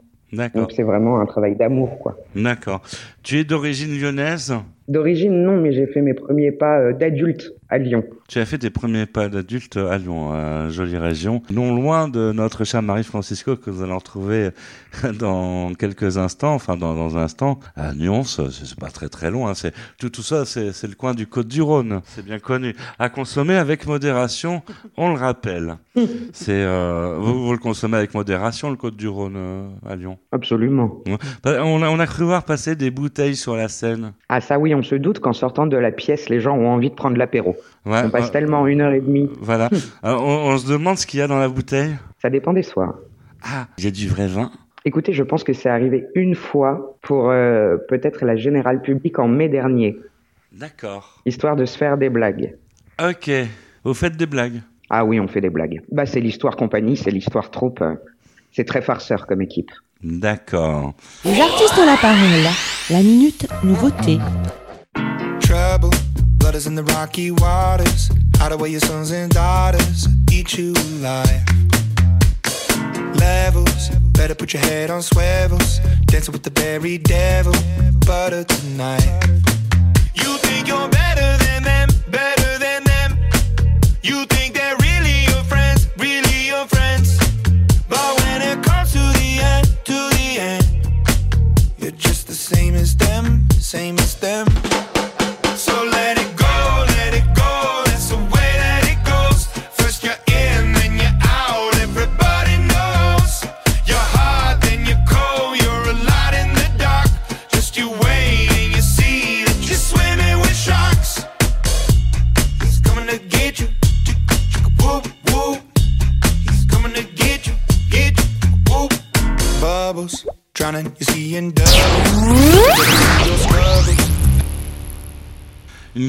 Donc 0.54 0.72
c'est 0.72 0.82
vraiment 0.82 1.20
un 1.20 1.26
travail 1.26 1.56
d'amour, 1.56 1.98
quoi. 1.98 2.16
D'accord. 2.34 2.82
Tu 3.22 3.38
es 3.38 3.44
d'origine 3.44 3.98
lyonnaise? 3.98 4.54
D'origine, 4.88 5.32
non, 5.42 5.60
mais 5.60 5.72
j'ai 5.72 5.86
fait 5.86 6.00
mes 6.00 6.14
premiers 6.14 6.52
pas 6.52 6.78
euh, 6.80 6.92
d'adulte 6.92 7.54
à 7.74 7.78
Lyon. 7.78 8.04
Tu 8.28 8.38
as 8.38 8.46
fait 8.46 8.58
tes 8.58 8.70
premiers 8.70 9.04
pas 9.04 9.28
d'adulte 9.28 9.76
à 9.76 9.98
Lyon, 9.98 10.32
à 10.32 10.68
jolie 10.68 10.96
région, 10.96 11.42
non 11.50 11.74
loin 11.74 12.06
de 12.08 12.30
notre 12.32 12.62
cher 12.62 12.82
Marie-Francisco 12.82 13.56
que 13.56 13.68
vous 13.68 13.82
allez 13.82 13.92
retrouver 13.92 14.50
dans 15.18 15.74
quelques 15.74 16.16
instants, 16.16 16.54
enfin 16.54 16.76
dans, 16.76 16.94
dans 16.94 17.18
un 17.18 17.22
instant, 17.22 17.58
à 17.74 17.92
Nyons, 17.92 18.22
c'est 18.22 18.78
pas 18.78 18.90
très 18.90 19.08
très 19.08 19.30
loin, 19.30 19.54
c'est 19.54 19.74
tout, 19.98 20.08
tout 20.08 20.22
ça, 20.22 20.44
c'est 20.44 20.86
le 20.86 20.94
coin 20.94 21.14
du 21.14 21.26
Côte-du-Rhône, 21.26 22.00
c'est 22.04 22.24
bien 22.24 22.38
connu. 22.38 22.76
À 23.00 23.08
consommer 23.08 23.56
avec 23.56 23.86
modération, 23.86 24.62
on 24.96 25.12
le 25.12 25.18
rappelle. 25.18 25.76
c'est 26.32 26.52
euh, 26.52 27.16
vous, 27.18 27.46
vous, 27.46 27.52
le 27.52 27.58
consommez 27.58 27.96
avec 27.96 28.14
modération, 28.14 28.70
le 28.70 28.76
Côte-du-Rhône 28.76 29.36
euh, 29.36 29.68
à 29.84 29.96
Lyon? 29.96 30.18
Absolument. 30.30 31.02
Bah, 31.42 31.64
on 31.64 31.82
a, 31.82 31.88
on 31.88 31.98
a 31.98 32.06
cru 32.06 32.24
voir 32.24 32.44
passer 32.44 32.76
des 32.76 32.92
bouteilles 32.92 33.36
sur 33.36 33.56
la 33.56 33.66
scène. 33.66 34.12
Ah 34.28 34.40
ça 34.40 34.60
oui, 34.60 34.74
on 34.76 34.82
se 34.82 34.94
doute 34.94 35.18
qu'en 35.18 35.32
sortant 35.32 35.66
de 35.66 35.76
la 35.76 35.90
pièce, 35.90 36.28
les 36.28 36.38
gens 36.38 36.56
ont 36.56 36.68
envie 36.68 36.90
de 36.90 36.94
prendre 36.94 37.16
l'apéro. 37.16 37.56
On 37.86 38.10
passe 38.10 38.30
tellement 38.30 38.66
une 38.66 38.80
heure 38.80 38.92
et 38.92 39.00
demie. 39.00 39.30
Voilà. 39.40 39.70
on, 40.02 40.56
se 40.56 40.68
demande 40.68 40.98
ce 40.98 41.06
qu'il 41.06 41.20
y 41.20 41.22
a 41.22 41.26
dans 41.26 41.38
la 41.38 41.48
bouteille. 41.48 41.96
Ça 42.20 42.30
dépend 42.30 42.52
des 42.52 42.62
soirs. 42.62 42.94
Ah, 43.42 43.66
il 43.78 43.84
y 43.84 43.88
a 43.88 43.90
du 43.90 44.08
vrai 44.08 44.26
vin. 44.26 44.50
Écoutez, 44.86 45.12
je 45.12 45.22
pense 45.22 45.44
que 45.44 45.52
c'est 45.52 45.68
arrivé 45.68 46.06
une 46.14 46.34
fois 46.34 46.96
pour 47.02 47.30
euh, 47.30 47.76
peut-être 47.88 48.24
la 48.24 48.36
générale 48.36 48.82
publique 48.82 49.18
en 49.18 49.28
mai 49.28 49.48
dernier. 49.48 49.96
D'accord. 50.52 51.20
Histoire 51.26 51.56
de 51.56 51.64
se 51.64 51.76
faire 51.76 51.96
des 51.96 52.10
blagues. 52.10 52.54
Ok. 53.02 53.30
Vous 53.82 53.94
faites 53.94 54.16
des 54.16 54.26
blagues 54.26 54.60
Ah 54.90 55.04
oui, 55.04 55.20
on 55.20 55.26
fait 55.26 55.40
des 55.40 55.50
blagues. 55.50 55.82
Bah, 55.90 56.06
c'est 56.06 56.20
l'histoire 56.20 56.56
compagnie, 56.56 56.96
c'est 56.96 57.10
l'histoire 57.10 57.50
troupe. 57.50 57.82
C'est 58.52 58.64
très 58.64 58.82
farceur 58.82 59.26
comme 59.26 59.42
équipe. 59.42 59.70
D'accord. 60.02 60.94
Les 61.24 61.40
artistes 61.40 61.78
ont 61.78 61.86
la 61.86 61.96
parole. 61.96 62.44
La 62.90 62.98
minute 62.98 63.46
nouveauté. 63.64 64.18
Trouble, 66.54 66.68
in 66.68 66.74
the 66.76 66.84
rocky 66.94 67.32
waters. 67.32 68.10
Hide 68.36 68.52
away 68.52 68.68
your 68.68 68.80
sons 68.80 69.10
and 69.10 69.32
daughters, 69.32 70.06
eat 70.30 70.56
you 70.56 70.72
alive. 70.72 71.42
levels. 73.18 73.88
Better 74.12 74.36
put 74.36 74.52
your 74.52 74.62
head 74.62 74.88
on 74.88 75.02
swivels. 75.02 75.80
Dancing 76.06 76.32
with 76.32 76.44
the 76.44 76.50
very 76.50 76.98
devil. 76.98 77.54
Butter 78.06 78.44
tonight. 78.44 79.04
You 80.14 80.38
think 80.46 80.68
you're 80.68 80.88
better 80.90 81.44
than 81.44 81.64
them, 81.64 81.88
better 82.10 82.58
than 82.58 82.84
them. 82.84 83.18
You 84.02 84.24
think 84.26 84.43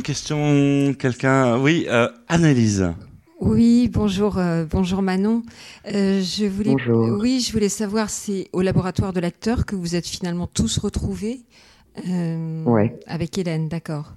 question, 0.10 0.94
quelqu'un 1.00 1.58
Oui, 1.60 1.88
euh, 1.90 2.08
Annelise. 2.28 2.94
Oui, 3.42 3.90
bonjour, 3.92 4.38
euh, 4.38 4.64
bonjour 4.70 5.02
Manon. 5.02 5.42
Euh, 5.92 6.22
je 6.22 6.46
voulais, 6.46 6.72
Bonjour. 6.74 7.18
oui, 7.20 7.40
je 7.46 7.52
voulais 7.52 7.70
savoir, 7.70 8.12
c'est 8.12 8.48
au 8.54 8.62
laboratoire 8.62 9.14
de 9.14 9.20
l'acteur 9.20 9.66
que 9.66 9.76
vous 9.76 9.96
êtes 9.96 10.06
finalement 10.08 10.46
tous 10.46 10.78
retrouvés 10.78 11.42
euh, 12.08 12.64
Ouais. 12.66 12.96
avec 13.08 13.36
Hélène, 13.40 13.68
d'accord. 13.68 14.14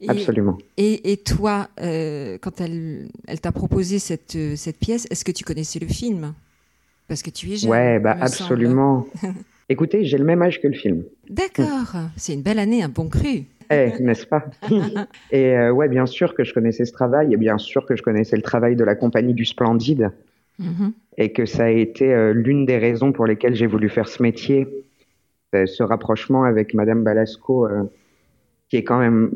Et- 0.00 0.08
Absolument. 0.08 0.56
Et, 0.76 1.10
et 1.12 1.16
toi, 1.16 1.68
euh, 1.80 2.38
quand 2.40 2.60
elle, 2.60 3.08
elle 3.26 3.40
t'a 3.40 3.50
proposé 3.50 3.98
cette, 3.98 4.38
cette 4.56 4.78
pièce, 4.78 5.08
est-ce 5.10 5.24
que 5.24 5.32
tu 5.32 5.42
connaissais 5.42 5.80
le 5.80 5.88
film? 5.88 6.34
Parce 7.08 7.22
que 7.22 7.30
tu 7.30 7.50
es 7.52 7.56
jeune. 7.56 7.70
Ouais, 7.70 7.98
bah 7.98 8.16
absolument. 8.20 9.06
Écoutez, 9.68 10.04
j'ai 10.04 10.16
le 10.18 10.24
même 10.24 10.40
âge 10.42 10.60
que 10.60 10.66
le 10.68 10.74
film. 10.74 11.04
D'accord, 11.28 11.94
c'est 12.16 12.32
une 12.34 12.42
belle 12.42 12.58
année, 12.58 12.82
un 12.82 12.88
bon 12.88 13.08
cru. 13.08 13.44
Eh, 13.70 13.90
n'est-ce 14.00 14.26
pas? 14.26 14.46
Et 15.30 15.56
euh, 15.56 15.70
ouais, 15.72 15.88
bien 15.88 16.06
sûr 16.06 16.34
que 16.34 16.42
je 16.42 16.54
connaissais 16.54 16.86
ce 16.86 16.92
travail, 16.92 17.34
et 17.34 17.36
bien 17.36 17.58
sûr 17.58 17.84
que 17.84 17.94
je 17.96 18.02
connaissais 18.02 18.36
le 18.36 18.42
travail 18.42 18.76
de 18.76 18.84
la 18.84 18.94
compagnie 18.94 19.34
du 19.34 19.44
Splendide, 19.44 20.10
Mhm. 20.60 20.92
et 21.18 21.30
que 21.32 21.46
ça 21.46 21.66
a 21.66 21.68
été 21.70 22.12
euh, 22.12 22.32
l'une 22.32 22.66
des 22.66 22.78
raisons 22.78 23.12
pour 23.12 23.26
lesquelles 23.26 23.54
j'ai 23.54 23.66
voulu 23.68 23.88
faire 23.88 24.08
ce 24.08 24.22
métier, 24.22 24.66
Euh, 25.54 25.64
ce 25.64 25.82
rapprochement 25.82 26.44
avec 26.44 26.74
Madame 26.74 27.02
Balasco, 27.04 27.64
euh, 27.66 27.84
qui 28.68 28.76
est 28.76 28.84
quand 28.84 28.98
même, 28.98 29.30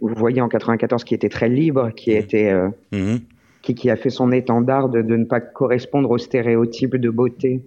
vous 0.00 0.12
voyez 0.16 0.40
en 0.40 0.48
94, 0.48 1.04
qui 1.04 1.14
était 1.14 1.28
très 1.28 1.48
libre, 1.48 1.90
qui 1.94 2.10
était, 2.10 2.50
euh, 2.50 2.68
Mhm. 2.90 3.20
qui, 3.62 3.74
qui 3.76 3.88
a 3.88 3.94
fait 3.94 4.10
son 4.10 4.32
étendard 4.32 4.88
de, 4.88 5.02
de 5.02 5.14
ne 5.16 5.24
pas 5.24 5.38
correspondre 5.40 6.10
aux 6.10 6.18
stéréotypes 6.18 6.96
de 6.96 7.10
beauté 7.10 7.60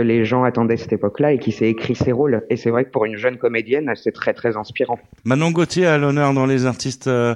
que 0.00 0.06
les 0.06 0.24
gens 0.24 0.44
attendaient 0.44 0.78
cette 0.78 0.94
époque-là, 0.94 1.32
et 1.32 1.38
qui 1.38 1.52
s'est 1.52 1.68
écrit 1.68 1.94
ses 1.94 2.12
rôles. 2.12 2.42
Et 2.48 2.56
c'est 2.56 2.70
vrai 2.70 2.84
que 2.86 2.90
pour 2.90 3.04
une 3.04 3.16
jeune 3.18 3.36
comédienne, 3.36 3.92
c'est 4.02 4.12
très 4.12 4.32
très 4.32 4.56
inspirant. 4.56 4.98
Manon 5.24 5.50
Gauthier 5.50 5.84
à 5.86 5.98
l'honneur 5.98 6.32
dans 6.32 6.46
les 6.46 6.64
artistes 6.64 7.06
euh, 7.06 7.34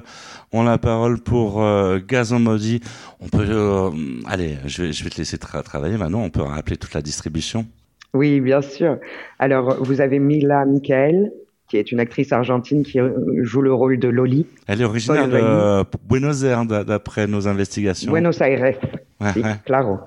ont 0.51 0.63
la 0.63 0.79
parole 0.79 1.19
pour 1.19 1.61
euh, 1.61 1.99
Gazon 2.05 2.39
Maudit. 2.39 2.81
On 3.21 3.27
peut, 3.27 3.45
euh, 3.47 3.89
allez, 4.27 4.55
je 4.65 4.81
vais, 4.83 4.93
je 4.93 5.03
vais 5.03 5.11
te 5.11 5.17
laisser 5.17 5.37
tra- 5.37 5.61
travailler. 5.61 5.95
Manon, 5.97 6.23
on 6.23 6.29
peut 6.31 6.41
rappeler 6.41 6.77
toute 6.77 6.95
la 6.95 7.01
distribution. 7.03 7.67
Oui, 8.15 8.39
bien 8.39 8.61
sûr. 8.63 8.97
Alors, 9.37 9.75
vous 9.83 10.01
avez 10.01 10.17
Mila 10.17 10.65
Michael, 10.65 11.31
qui 11.69 11.77
est 11.77 11.91
une 11.91 11.99
actrice 11.99 12.31
argentine 12.31 12.83
qui 12.83 12.99
euh, 12.99 13.11
joue 13.43 13.61
le 13.61 13.73
rôle 13.73 13.99
de 13.99 14.07
Loli. 14.07 14.47
Elle 14.67 14.81
est 14.81 14.85
originaire 14.85 15.27
de 15.27 15.85
Buenos 16.09 16.43
Aires, 16.43 16.65
d'a- 16.65 16.83
d'après 16.83 17.27
nos 17.27 17.47
investigations. 17.47 18.11
Buenos 18.11 18.41
Aires. 18.41 18.75
Ouais, 19.21 19.31
Sí, 19.33 19.39
ouais. 19.41 19.55
claro. 19.65 19.99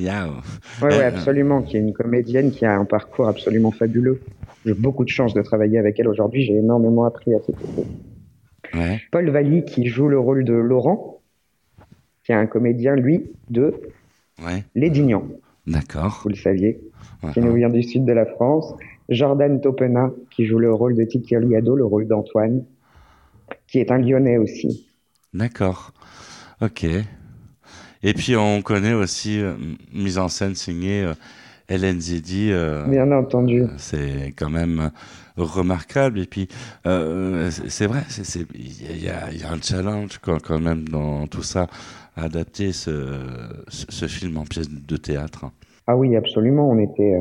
Yao. 0.00 0.30
Ouais, 0.82 0.88
ouais, 0.88 0.94
Euh, 1.02 1.08
absolument. 1.08 1.62
Qui 1.62 1.76
est 1.76 1.80
une 1.80 1.92
comédienne 1.92 2.50
qui 2.50 2.64
a 2.64 2.76
un 2.76 2.84
parcours 2.84 3.28
absolument 3.28 3.70
fabuleux. 3.70 4.20
J'ai 4.64 4.74
beaucoup 4.74 5.04
de 5.04 5.08
chance 5.10 5.34
de 5.34 5.42
travailler 5.42 5.78
avec 5.78 5.98
elle 6.00 6.08
aujourd'hui. 6.08 6.42
J'ai 6.42 6.56
énormément 6.56 7.04
appris 7.04 7.34
à 7.34 7.38
cette. 7.44 7.56
Ouais. 8.74 9.00
Paul 9.10 9.28
Valli, 9.30 9.64
qui 9.64 9.86
joue 9.86 10.08
le 10.08 10.18
rôle 10.18 10.44
de 10.44 10.52
Laurent, 10.54 11.20
qui 12.24 12.32
est 12.32 12.36
un 12.36 12.46
comédien, 12.46 12.94
lui, 12.96 13.30
de 13.50 13.74
Ouais. 14.44 14.64
Lédignan, 14.74 15.24
D'accord. 15.66 16.20
vous 16.22 16.30
le 16.30 16.34
saviez, 16.36 16.80
Ouais. 17.22 17.32
qui 17.32 17.40
nous 17.40 17.52
vient 17.52 17.68
du 17.68 17.82
sud 17.82 18.04
de 18.06 18.12
la 18.12 18.24
France. 18.26 18.72
Jordan 19.10 19.60
Topena, 19.60 20.10
qui 20.30 20.46
joue 20.46 20.58
le 20.58 20.72
rôle 20.72 20.94
de 20.96 21.04
Titi 21.04 21.34
le 21.34 21.84
rôle 21.84 22.06
d'Antoine, 22.06 22.64
qui 23.66 23.80
est 23.80 23.90
un 23.90 23.98
Lyonnais 23.98 24.38
aussi. 24.38 24.86
D'accord. 25.34 25.92
Ok. 26.62 26.86
Et 28.02 28.14
puis 28.14 28.36
on 28.36 28.62
connaît 28.62 28.94
aussi 28.94 29.40
euh, 29.40 29.54
mise 29.92 30.18
en 30.18 30.28
scène 30.28 30.54
signée 30.54 31.02
euh, 31.04 31.14
Hélène 31.68 32.00
Zidi. 32.00 32.50
euh, 32.50 32.86
Bien 32.86 33.10
entendu. 33.12 33.64
c'est 33.76 34.32
quand 34.36 34.50
même 34.50 34.90
remarquable. 35.36 36.18
Et 36.20 36.26
puis 36.26 36.48
euh, 36.86 37.50
c'est 37.68 37.86
vrai, 37.86 38.02
il 38.54 38.96
y 39.02 39.04
y 39.04 39.08
a 39.44 39.52
un 39.52 39.60
challenge 39.62 40.18
quand, 40.22 40.40
quand 40.42 40.58
même 40.58 40.88
dans 40.88 41.26
tout 41.26 41.42
ça, 41.42 41.66
adapter 42.16 42.72
ce, 42.72 43.18
ce, 43.68 43.84
ce 43.88 44.06
film 44.06 44.36
en 44.38 44.44
pièce 44.44 44.68
de 44.70 44.96
théâtre. 44.96 45.46
Ah 45.86 45.96
oui, 45.96 46.16
absolument. 46.16 46.70
On 46.70 46.78
était. 46.78 47.14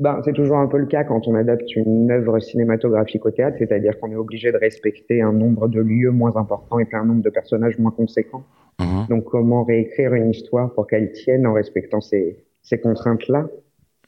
Ben, 0.00 0.20
c'est 0.24 0.32
toujours 0.32 0.58
un 0.58 0.66
peu 0.66 0.78
le 0.78 0.86
cas 0.86 1.04
quand 1.04 1.28
on 1.28 1.34
adapte 1.34 1.76
une 1.76 2.10
œuvre 2.10 2.40
cinématographique 2.40 3.24
au 3.24 3.30
théâtre, 3.30 3.56
c'est-à-dire 3.58 3.98
qu'on 4.00 4.10
est 4.10 4.16
obligé 4.16 4.50
de 4.50 4.56
respecter 4.56 5.22
un 5.22 5.32
nombre 5.32 5.68
de 5.68 5.80
lieux 5.80 6.10
moins 6.10 6.34
important 6.36 6.80
et 6.80 6.84
puis 6.84 6.96
un 6.96 7.04
nombre 7.04 7.22
de 7.22 7.30
personnages 7.30 7.78
moins 7.78 7.92
conséquent. 7.92 8.42
Mhm. 8.80 9.06
Donc, 9.08 9.24
comment 9.24 9.62
réécrire 9.62 10.14
une 10.14 10.30
histoire 10.30 10.72
pour 10.74 10.88
qu'elle 10.88 11.12
tienne 11.12 11.46
en 11.46 11.52
respectant 11.52 12.00
ces, 12.00 12.36
ces 12.62 12.78
contraintes-là? 12.78 13.46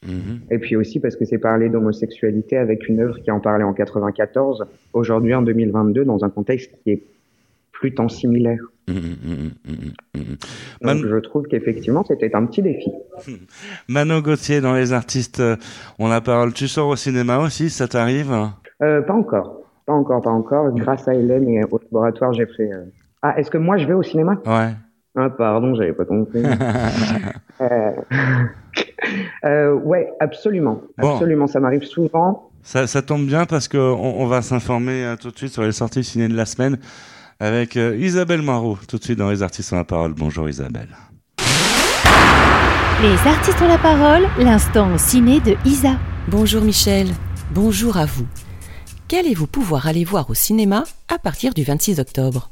Mhm. 0.05 0.41
Et 0.51 0.59
puis 0.59 0.75
aussi 0.75 0.99
parce 0.99 1.15
que 1.15 1.25
c'est 1.25 1.37
parler 1.37 1.69
d'homosexualité 1.69 2.57
avec 2.57 2.87
une 2.87 2.99
œuvre 2.99 3.19
qui 3.19 3.31
en 3.31 3.39
parlait 3.39 3.63
en 3.63 3.73
94, 3.73 4.65
aujourd'hui 4.93 5.33
en 5.33 5.41
2022, 5.41 6.03
dans 6.03 6.23
un 6.23 6.29
contexte 6.29 6.71
qui 6.83 6.91
est 6.91 7.03
plus 7.71 7.93
tant 7.93 8.09
similaire. 8.09 8.59
Mhm. 8.87 9.51
Donc, 10.15 10.27
Man- 10.81 11.03
je 11.09 11.17
trouve 11.17 11.43
qu'effectivement, 11.47 12.03
c'était 12.07 12.33
un 12.35 12.45
petit 12.45 12.61
défi. 12.61 12.91
Manon 13.89 14.19
Gauthier 14.21 14.61
dans 14.61 14.73
les 14.73 14.93
artistes 14.93 15.39
euh, 15.41 15.55
ont 15.99 16.07
la 16.07 16.21
parole. 16.21 16.53
Tu 16.53 16.67
sors 16.67 16.87
au 16.87 16.95
cinéma 16.95 17.39
aussi, 17.39 17.69
ça 17.69 17.87
t'arrive 17.87 18.31
Euh, 18.81 19.01
pas 19.01 19.13
encore. 19.13 19.61
Pas 19.85 19.93
encore, 19.93 20.21
pas 20.21 20.29
encore. 20.31 20.71
Grâce 20.75 21.07
à 21.07 21.13
Hélène 21.13 21.47
et 21.49 21.63
au 21.65 21.79
laboratoire, 21.79 22.33
j'ai 22.33 22.45
fait. 22.45 22.71
euh, 22.71 22.85
Ah, 23.21 23.37
est-ce 23.39 23.49
que 23.51 23.57
moi 23.57 23.77
je 23.77 23.85
vais 23.87 23.93
au 23.93 24.03
cinéma? 24.03 24.37
Ouais. 24.45 24.73
Ah, 25.15 25.29
pardon, 25.31 25.73
j'avais 25.75 25.93
pas 25.93 26.05
compris. 26.05 26.43
euh... 29.45 29.73
ouais, 29.73 30.09
absolument. 30.19 30.81
Bon. 30.97 31.13
Absolument, 31.13 31.47
ça 31.47 31.59
m'arrive 31.59 31.83
souvent. 31.83 32.51
Ça, 32.63 32.85
ça 32.87 33.01
tombe 33.01 33.25
bien 33.25 33.45
parce 33.45 33.67
que 33.67 33.77
on, 33.77 34.21
on 34.21 34.27
va 34.27 34.41
s'informer 34.41 35.15
tout 35.21 35.31
de 35.31 35.37
suite 35.37 35.53
sur 35.53 35.63
les 35.63 35.71
sorties 35.71 36.03
ciné 36.03 36.27
de 36.27 36.35
la 36.35 36.45
semaine 36.45 36.77
avec 37.39 37.77
euh, 37.77 37.97
Isabelle 37.97 38.41
Marot, 38.41 38.77
tout 38.87 38.97
de 38.97 39.03
suite 39.03 39.19
dans 39.19 39.29
les 39.29 39.43
artistes 39.43 39.71
ont 39.73 39.77
la 39.77 39.83
parole. 39.83 40.13
Bonjour 40.13 40.49
Isabelle. 40.49 40.89
Les 43.01 43.29
artistes 43.29 43.61
ont 43.61 43.67
la 43.67 43.77
parole, 43.77 44.27
l'instant 44.39 44.97
ciné 44.97 45.39
de 45.39 45.55
Isa. 45.65 45.99
Bonjour 46.29 46.63
Michel, 46.63 47.07
bonjour 47.51 47.97
à 47.97 48.05
vous. 48.05 48.25
Qu'allez-vous 49.07 49.47
pouvoir 49.47 49.87
aller 49.87 50.03
voir 50.03 50.29
au 50.29 50.33
cinéma 50.33 50.83
à 51.07 51.19
partir 51.19 51.53
du 51.53 51.63
26 51.63 51.99
octobre? 51.99 52.49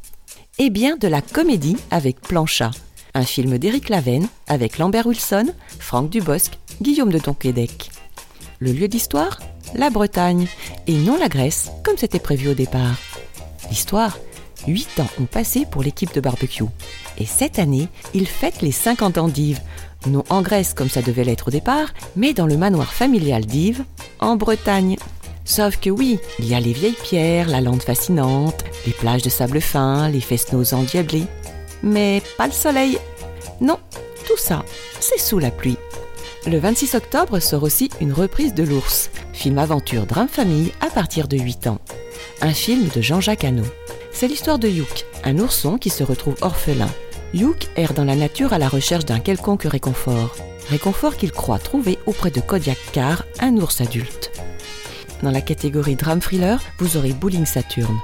Eh 0.59 0.69
bien, 0.69 0.95
de 0.95 1.07
la 1.07 1.21
comédie 1.21 1.75
avec 1.91 2.21
Planchat, 2.21 2.71
un 3.13 3.23
film 3.23 3.57
d'Éric 3.57 3.89
Lavenne 3.89 4.27
avec 4.47 4.77
Lambert 4.77 5.07
Wilson, 5.07 5.47
Franck 5.79 6.09
Dubosc, 6.11 6.53
Guillaume 6.81 7.11
de 7.11 7.19
Tonquédec. 7.19 7.89
Le 8.59 8.71
lieu 8.71 8.87
d'histoire? 8.87 9.39
La 9.73 9.89
Bretagne, 9.89 10.47
et 10.87 10.95
non 10.95 11.17
la 11.19 11.27
Grèce, 11.27 11.71
comme 11.83 11.97
c'était 11.97 12.19
prévu 12.19 12.49
au 12.49 12.53
départ. 12.53 12.95
L'histoire 13.69 14.17
Huit 14.67 14.99
ans 14.99 15.07
ont 15.19 15.25
passé 15.25 15.65
pour 15.69 15.83
l'équipe 15.83 16.13
de 16.13 16.21
barbecue. 16.21 16.63
Et 17.17 17.25
cette 17.25 17.59
année, 17.59 17.87
ils 18.13 18.27
fêtent 18.27 18.61
les 18.61 18.71
50 18.71 19.17
ans 19.17 19.27
d'Yves. 19.27 19.61
Non 20.07 20.23
en 20.29 20.41
Grèce 20.41 20.73
comme 20.73 20.89
ça 20.89 21.01
devait 21.01 21.23
l'être 21.23 21.47
au 21.47 21.51
départ, 21.51 21.93
mais 22.15 22.33
dans 22.33 22.47
le 22.47 22.57
manoir 22.57 22.93
familial 22.93 23.45
d'Yves, 23.45 23.83
en 24.19 24.35
Bretagne. 24.35 24.97
Sauf 25.45 25.77
que 25.77 25.91
oui, 25.91 26.19
il 26.39 26.45
y 26.45 26.55
a 26.55 26.59
les 26.59 26.73
vieilles 26.73 26.97
pierres, 27.03 27.47
la 27.47 27.61
lande 27.61 27.83
fascinante, 27.83 28.63
les 28.85 28.93
plages 28.93 29.21
de 29.21 29.29
sable 29.29 29.61
fin, 29.61 30.09
les 30.09 30.21
fest-noz 30.21 30.73
endiablés. 30.73 31.27
Mais 31.83 32.21
pas 32.37 32.47
le 32.47 32.53
soleil. 32.53 32.97
Non, 33.61 33.77
tout 34.27 34.37
ça, 34.37 34.63
c'est 34.99 35.19
sous 35.19 35.39
la 35.39 35.51
pluie. 35.51 35.77
Le 36.47 36.59
26 36.59 36.95
octobre 36.95 37.39
sort 37.39 37.63
aussi 37.63 37.89
une 38.01 38.13
reprise 38.13 38.53
de 38.53 38.63
L'Ours, 38.63 39.09
film 39.33 39.57
aventure 39.57 40.05
drame 40.05 40.27
famille 40.27 40.71
à 40.81 40.87
partir 40.87 41.27
de 41.27 41.37
8 41.37 41.67
ans. 41.67 41.79
Un 42.41 42.53
film 42.53 42.87
de 42.95 43.01
Jean-Jacques 43.01 43.43
Hano. 43.43 43.63
C'est 44.15 44.29
l'histoire 44.29 44.59
de 44.59 44.69
Youk, 44.69 45.05
un 45.25 45.39
ourson 45.39 45.77
qui 45.77 45.89
se 45.89 46.01
retrouve 46.01 46.37
orphelin. 46.39 46.87
Youk 47.33 47.67
erre 47.75 47.93
dans 47.93 48.05
la 48.05 48.15
nature 48.15 48.53
à 48.53 48.57
la 48.57 48.69
recherche 48.69 49.03
d'un 49.03 49.19
quelconque 49.19 49.63
réconfort. 49.63 50.33
réconfort 50.69 51.17
qu'il 51.17 51.33
croit 51.33 51.59
trouver 51.59 51.99
auprès 52.05 52.31
de 52.31 52.39
Kodiak 52.39 52.77
Carr, 52.93 53.25
un 53.41 53.57
ours 53.57 53.81
adulte. 53.81 54.31
Dans 55.21 55.31
la 55.31 55.41
catégorie 55.41 55.97
drame 55.97 56.21
thriller, 56.21 56.61
vous 56.79 56.95
aurez 56.95 57.11
Bowling 57.11 57.45
Saturne. 57.45 57.99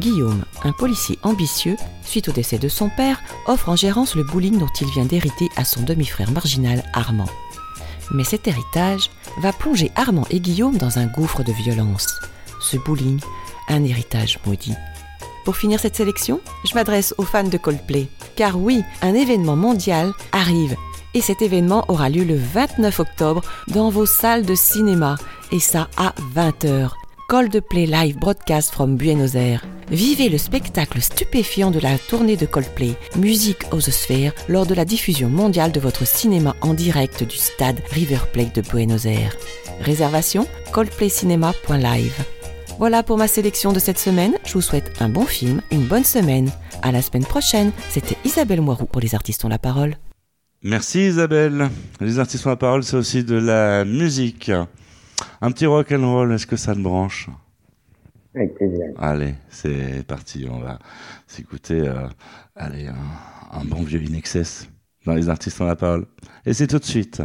Guillaume, 0.00 0.44
un 0.64 0.72
policier 0.72 1.16
ambitieux, 1.22 1.76
suite 2.04 2.28
au 2.28 2.32
décès 2.32 2.58
de 2.58 2.68
son 2.68 2.88
père, 2.88 3.22
offre 3.46 3.68
en 3.68 3.76
gérance 3.76 4.16
le 4.16 4.24
bowling 4.24 4.58
dont 4.58 4.72
il 4.80 4.88
vient 4.88 5.04
d'hériter 5.04 5.48
à 5.54 5.64
son 5.64 5.82
demi-frère 5.82 6.32
marginal 6.32 6.82
Armand. 6.92 7.30
Mais 8.10 8.24
cet 8.24 8.48
héritage 8.48 9.10
va 9.40 9.52
plonger 9.52 9.92
Armand 9.94 10.26
et 10.28 10.40
Guillaume 10.40 10.76
dans 10.76 10.98
un 10.98 11.06
gouffre 11.06 11.44
de 11.44 11.52
violence. 11.52 12.08
Ce 12.60 12.76
bowling, 12.78 13.20
un 13.68 13.84
héritage 13.84 14.40
maudit. 14.44 14.74
Pour 15.44 15.56
finir 15.56 15.80
cette 15.80 15.96
sélection, 15.96 16.40
je 16.64 16.74
m'adresse 16.74 17.14
aux 17.18 17.24
fans 17.24 17.42
de 17.44 17.58
Coldplay. 17.58 18.06
Car 18.36 18.58
oui, 18.58 18.82
un 19.02 19.14
événement 19.14 19.56
mondial 19.56 20.12
arrive. 20.32 20.76
Et 21.14 21.20
cet 21.20 21.42
événement 21.42 21.84
aura 21.88 22.08
lieu 22.08 22.24
le 22.24 22.36
29 22.36 23.00
octobre 23.00 23.42
dans 23.68 23.90
vos 23.90 24.06
salles 24.06 24.46
de 24.46 24.54
cinéma. 24.54 25.16
Et 25.50 25.60
ça 25.60 25.88
à 25.96 26.14
20h. 26.34 26.90
Coldplay 27.28 27.86
Live 27.86 28.18
Broadcast 28.18 28.72
from 28.72 28.96
Buenos 28.96 29.34
Aires. 29.34 29.64
Vivez 29.90 30.28
le 30.28 30.38
spectacle 30.38 31.02
stupéfiant 31.02 31.70
de 31.70 31.80
la 31.80 31.98
tournée 31.98 32.36
de 32.36 32.46
Coldplay, 32.46 32.94
Music 33.16 33.58
of 33.72 33.84
the 33.84 33.90
Sphere, 33.90 34.32
lors 34.48 34.64
de 34.64 34.74
la 34.74 34.84
diffusion 34.84 35.28
mondiale 35.28 35.72
de 35.72 35.80
votre 35.80 36.06
cinéma 36.06 36.54
en 36.60 36.72
direct 36.72 37.24
du 37.24 37.36
stade 37.36 37.80
River 37.90 38.20
Plate 38.32 38.54
de 38.54 38.62
Buenos 38.62 39.06
Aires. 39.06 39.36
Réservation 39.80 40.46
coldplaycinema.live. 40.72 42.41
Voilà 42.82 43.04
pour 43.04 43.16
ma 43.16 43.28
sélection 43.28 43.72
de 43.72 43.78
cette 43.78 43.98
semaine. 43.98 44.34
Je 44.44 44.54
vous 44.54 44.60
souhaite 44.60 45.00
un 45.00 45.08
bon 45.08 45.24
film, 45.24 45.62
une 45.70 45.86
bonne 45.86 46.02
semaine. 46.02 46.50
À 46.82 46.90
la 46.90 47.00
semaine 47.00 47.24
prochaine. 47.24 47.70
C'était 47.88 48.16
Isabelle 48.24 48.60
Moirou 48.60 48.86
pour 48.86 49.00
Les 49.00 49.14
Artistes 49.14 49.44
ont 49.44 49.48
la 49.48 49.60
parole. 49.60 49.94
Merci 50.64 51.06
Isabelle. 51.06 51.68
Les 52.00 52.18
Artistes 52.18 52.44
ont 52.44 52.50
la 52.50 52.56
parole, 52.56 52.82
c'est 52.82 52.96
aussi 52.96 53.22
de 53.22 53.36
la 53.36 53.84
musique. 53.84 54.50
Un 55.40 55.52
petit 55.52 55.66
rock 55.66 55.92
and 55.92 56.12
roll, 56.12 56.32
est-ce 56.32 56.44
que 56.44 56.56
ça 56.56 56.74
te 56.74 56.80
branche? 56.80 57.30
Avec 58.34 58.56
plaisir. 58.56 58.86
Allez, 58.98 59.34
c'est 59.48 60.04
parti. 60.04 60.48
On 60.50 60.58
va 60.58 60.80
s'écouter 61.28 61.82
euh, 61.82 62.08
allez, 62.56 62.88
un, 62.88 63.60
un, 63.60 63.64
bon 63.64 63.84
vieux 63.84 64.00
In 64.00 64.14
Excess 64.14 64.68
dans 65.06 65.14
Les 65.14 65.28
Artistes 65.28 65.60
ont 65.60 65.66
la 65.66 65.76
parole. 65.76 66.06
Et 66.44 66.52
c'est 66.52 66.66
tout 66.66 66.80
de 66.80 66.84
suite. 66.84 67.22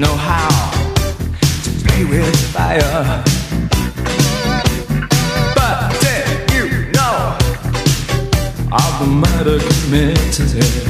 Know 0.00 0.16
how 0.16 0.48
to 1.62 1.70
play 1.84 2.04
with 2.06 2.34
fire. 2.54 3.22
But 5.54 6.00
did 6.00 6.50
you 6.54 6.90
know 6.92 7.36
of 8.72 8.92
the 9.00 9.06
murder 9.06 9.58
committed 9.58 10.89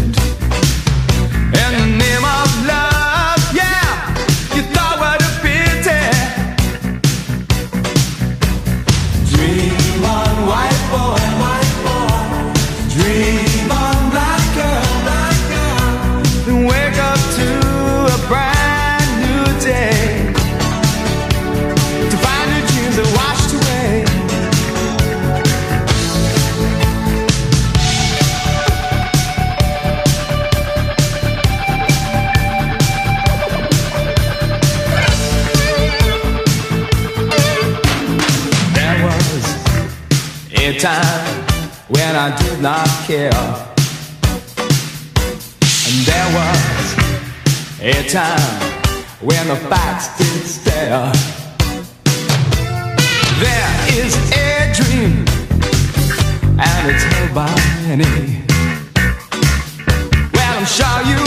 time 40.81 41.45
when 41.89 42.17
I 42.17 42.35
did 42.39 42.63
not 42.63 42.89
care. 43.07 43.31
And 45.87 45.97
there 46.09 46.29
was 46.39 46.97
a 47.83 48.09
time 48.09 48.73
when 49.21 49.49
the 49.49 49.57
facts 49.69 50.17
did 50.17 50.43
stare. 50.47 51.13
There 53.45 53.73
is 54.01 54.17
a 54.33 54.73
dream, 54.73 55.27
and 56.59 56.91
it's 56.91 57.05
held 57.13 57.35
by 57.35 57.53
many. 57.85 58.43
Well, 60.33 60.59
I'm 60.59 60.65
sure 60.65 60.99
you 61.13 61.21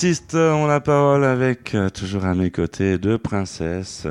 artistes 0.00 0.34
ont 0.34 0.66
la 0.66 0.80
parole 0.80 1.24
avec 1.24 1.74
euh, 1.74 1.90
toujours 1.90 2.24
à 2.24 2.34
mes 2.34 2.50
côtés 2.50 2.96
deux 2.96 3.18
princesses. 3.18 4.06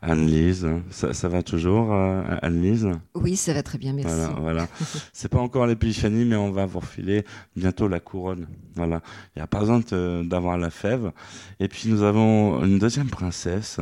Anne-Lise, 0.00 0.68
ça, 0.90 1.12
ça, 1.14 1.28
va 1.28 1.42
toujours, 1.42 1.92
euh, 1.92 2.22
Anne-Lise? 2.42 2.88
Oui, 3.16 3.34
ça 3.34 3.52
va 3.52 3.64
très 3.64 3.76
bien, 3.76 3.92
merci. 3.92 4.14
Voilà, 4.14 4.34
voilà. 4.38 4.66
c'est 5.12 5.28
pas 5.28 5.40
encore 5.40 5.66
l'épiphanie, 5.66 6.24
mais 6.24 6.36
on 6.36 6.52
va 6.52 6.66
vous 6.66 6.78
refiler 6.78 7.24
bientôt 7.56 7.88
la 7.88 7.98
couronne. 7.98 8.46
Voilà, 8.76 9.02
il 9.34 9.40
n'y 9.40 9.42
a 9.42 9.48
pas 9.48 9.58
besoin 9.58 9.80
d'avoir 10.22 10.58
la 10.58 10.70
fève. 10.70 11.10
Et 11.58 11.66
puis 11.66 11.88
nous 11.88 12.04
avons 12.04 12.62
une 12.64 12.78
deuxième 12.78 13.08
princesse, 13.08 13.80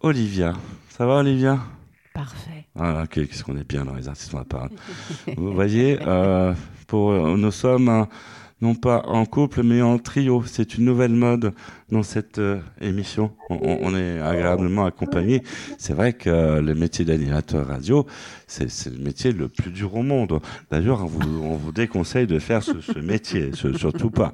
Olivia. 0.00 0.52
Ça 0.90 1.06
va, 1.06 1.14
Olivia? 1.20 1.58
Parfait. 2.12 2.66
Voilà, 2.74 3.06
qu'est-ce 3.06 3.42
qu'on 3.42 3.56
est 3.56 3.66
bien 3.66 3.86
dans 3.86 3.94
les 3.94 4.08
artistes 4.08 4.34
on 4.34 4.40
la 4.40 4.44
parole. 4.44 4.68
vous 5.38 5.54
voyez, 5.54 5.96
euh, 6.02 6.52
pour, 6.86 7.12
nous 7.14 7.50
sommes 7.50 8.06
non 8.62 8.76
pas 8.76 9.02
en 9.06 9.26
couple, 9.26 9.64
mais 9.64 9.82
en 9.82 9.98
trio. 9.98 10.44
C'est 10.46 10.76
une 10.76 10.84
nouvelle 10.84 11.12
mode 11.12 11.52
dans 11.90 12.04
cette 12.04 12.38
euh, 12.38 12.60
émission. 12.80 13.32
On, 13.50 13.94
est 13.94 14.20
agréablement 14.20 14.86
accompagné. 14.86 15.42
C'est 15.78 15.92
vrai 15.92 16.12
que 16.12 16.30
euh, 16.30 16.62
le 16.62 16.74
métier 16.74 17.04
d'animateur 17.04 17.66
radio, 17.66 18.06
c'est 18.46 18.86
le 18.86 19.02
métier 19.02 19.32
le 19.32 19.48
plus 19.48 19.72
dur 19.72 19.96
au 19.96 20.02
monde. 20.02 20.40
D'ailleurs, 20.70 21.02
on 21.02 21.06
vous, 21.06 21.42
on 21.42 21.56
vous 21.56 21.72
déconseille 21.72 22.28
de 22.28 22.38
faire 22.38 22.62
ce, 22.62 22.98
métier, 23.00 23.50
surtout 23.52 24.10
pas. 24.10 24.32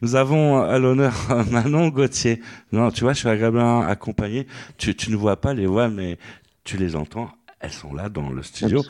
Nous 0.00 0.14
avons 0.14 0.62
à 0.62 0.78
l'honneur 0.78 1.12
Manon 1.50 1.88
Gauthier. 1.88 2.40
Non, 2.70 2.90
tu 2.92 3.02
vois, 3.02 3.14
je 3.14 3.18
suis 3.18 3.28
agréablement 3.28 3.80
accompagné. 3.80 4.46
Tu 4.78 4.94
ne 5.10 5.16
vois 5.16 5.36
pas 5.36 5.54
les 5.54 5.66
voix, 5.66 5.88
mais 5.88 6.18
tu 6.62 6.76
les 6.76 6.94
entends 6.94 7.30
elles 7.60 7.72
sont 7.72 7.94
là 7.94 8.08
dans 8.08 8.30
le 8.30 8.42
studio. 8.42 8.82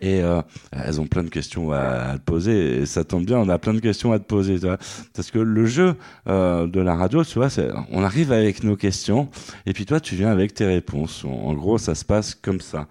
Et 0.00 0.22
euh, 0.22 0.42
elles 0.72 1.00
ont 1.00 1.06
plein 1.06 1.22
de 1.22 1.28
questions 1.28 1.72
à, 1.72 2.18
te 2.18 2.24
poser. 2.24 2.80
Et 2.80 2.86
ça 2.86 3.04
tombe 3.04 3.24
bien 3.24 3.38
on 3.38 3.48
a 3.48 3.58
plein 3.58 3.74
de 3.74 3.80
questions 3.80 4.12
à 4.12 4.18
te 4.18 4.24
poser 4.24 4.58
tu 4.58 4.66
vois. 4.66 4.78
Parce 5.14 5.30
que 5.30 5.38
le 5.38 5.66
jeu 5.66 5.94
euh, 6.26 6.66
de 6.66 6.80
la 6.80 6.94
radio 6.94 7.24
tu 7.24 7.38
vois 7.38 7.48
on 7.90 8.02
arrive 8.02 8.32
avec 8.32 8.64
nos 8.64 8.76
questions. 8.76 9.28
Et 9.66 9.72
puis 9.72 9.86
toi 9.86 10.00
tu 10.00 10.16
viens 10.16 10.30
avec 10.30 10.54
tes 10.54 10.66
réponses. 10.66 11.24
En 11.24 11.54
gros 11.54 11.78
ça 11.78 11.94
se 11.94 12.04
passe 12.04 12.34
comme 12.34 12.60
ça 12.60 12.88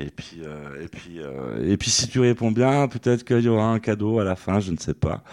et 0.00 0.10
puis, 0.10 0.42
euh, 0.44 0.80
et 0.80 0.86
puis, 0.86 1.18
euh, 1.18 1.72
et 1.72 1.76
puis, 1.76 1.90
si 1.90 2.06
tu 2.06 2.20
réponds 2.20 2.52
bien, 2.52 2.86
peut-être 2.86 3.24
qu'il 3.24 3.40
y 3.40 3.48
aura 3.48 3.66
un 3.66 3.80
cadeau 3.80 4.20
à 4.20 4.24
la 4.24 4.36
fin. 4.36 4.60
Je 4.60 4.70
ne 4.70 4.76
sais 4.76 4.94
pas. 4.94 5.24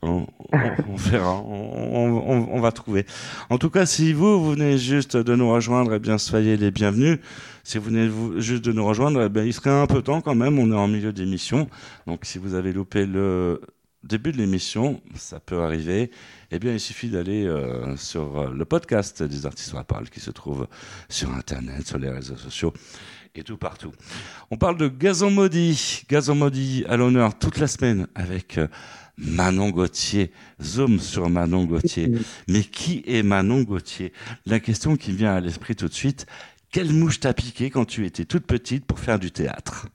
On, 0.00 0.26
on, 0.50 0.96
verra. 0.96 1.34
On, 1.42 2.46
on, 2.50 2.60
va 2.60 2.72
trouver. 2.72 3.04
En 3.50 3.58
tout 3.58 3.68
cas, 3.68 3.84
si 3.84 4.14
vous, 4.14 4.42
vous 4.42 4.52
venez 4.52 4.78
juste 4.78 5.18
de 5.18 5.34
nous 5.34 5.50
rejoindre, 5.50 5.92
eh 5.92 5.98
bien, 5.98 6.16
soyez 6.16 6.56
les 6.56 6.70
bienvenus. 6.70 7.18
Si 7.64 7.76
vous 7.76 7.84
venez 7.84 8.10
juste 8.40 8.64
de 8.64 8.72
nous 8.72 8.86
rejoindre, 8.86 9.20
eh 9.24 9.28
bien, 9.28 9.44
il 9.44 9.52
serait 9.52 9.68
un 9.68 9.86
peu 9.86 10.00
temps 10.00 10.22
quand 10.22 10.34
même. 10.34 10.58
On 10.58 10.72
est 10.72 10.76
en 10.76 10.88
milieu 10.88 11.12
d'émission. 11.12 11.68
Donc, 12.06 12.20
si 12.22 12.38
vous 12.38 12.54
avez 12.54 12.72
loupé 12.72 13.04
le 13.04 13.60
début 14.04 14.32
de 14.32 14.38
l'émission, 14.38 15.02
ça 15.16 15.38
peut 15.38 15.60
arriver. 15.60 16.10
Eh 16.50 16.58
bien, 16.58 16.72
il 16.72 16.80
suffit 16.80 17.10
d'aller 17.10 17.44
euh, 17.44 17.94
sur 17.96 18.50
le 18.50 18.64
podcast 18.64 19.22
des 19.22 19.44
artistes 19.44 19.74
à 19.74 19.84
parle 19.84 20.08
qui 20.08 20.20
se 20.20 20.30
trouve 20.30 20.66
sur 21.10 21.30
Internet, 21.34 21.86
sur 21.86 21.98
les 21.98 22.08
réseaux 22.08 22.36
sociaux 22.36 22.72
et 23.36 23.42
tout 23.42 23.56
partout. 23.56 23.90
On 24.50 24.56
parle 24.56 24.76
de 24.76 24.88
Gazon 24.88 25.30
Maudit. 25.30 26.04
Gazon 26.08 26.36
Maudit 26.36 26.84
à 26.88 26.96
l'honneur 26.96 27.36
toute 27.36 27.58
la 27.58 27.66
semaine 27.66 28.06
avec 28.14 28.58
euh, 28.58 28.68
Manon 29.18 29.70
Gauthier. 29.70 30.30
Zoom 30.62 31.00
sur 31.00 31.28
Manon 31.28 31.64
Gauthier. 31.64 32.12
Mais 32.48 32.62
qui 32.62 33.02
est 33.06 33.22
Manon 33.22 33.62
Gauthier? 33.62 34.12
La 34.46 34.60
question 34.60 34.96
qui 34.96 35.12
vient 35.12 35.34
à 35.34 35.40
l'esprit 35.40 35.74
tout 35.74 35.88
de 35.88 35.94
suite, 35.94 36.26
quelle 36.70 36.92
mouche 36.92 37.20
t'a 37.20 37.34
piqué 37.34 37.70
quand 37.70 37.84
tu 37.84 38.06
étais 38.06 38.24
toute 38.24 38.46
petite 38.46 38.84
pour 38.84 39.00
faire 39.00 39.18
du 39.18 39.32
théâtre? 39.32 39.88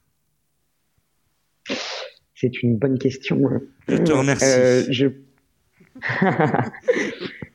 C'est 2.35 2.61
une 2.63 2.77
bonne 2.77 2.97
question. 2.99 3.41
Je 3.87 3.97
te 3.97 4.11
remercie. 4.11 4.45
Euh, 4.45 4.83
je... 4.89 5.07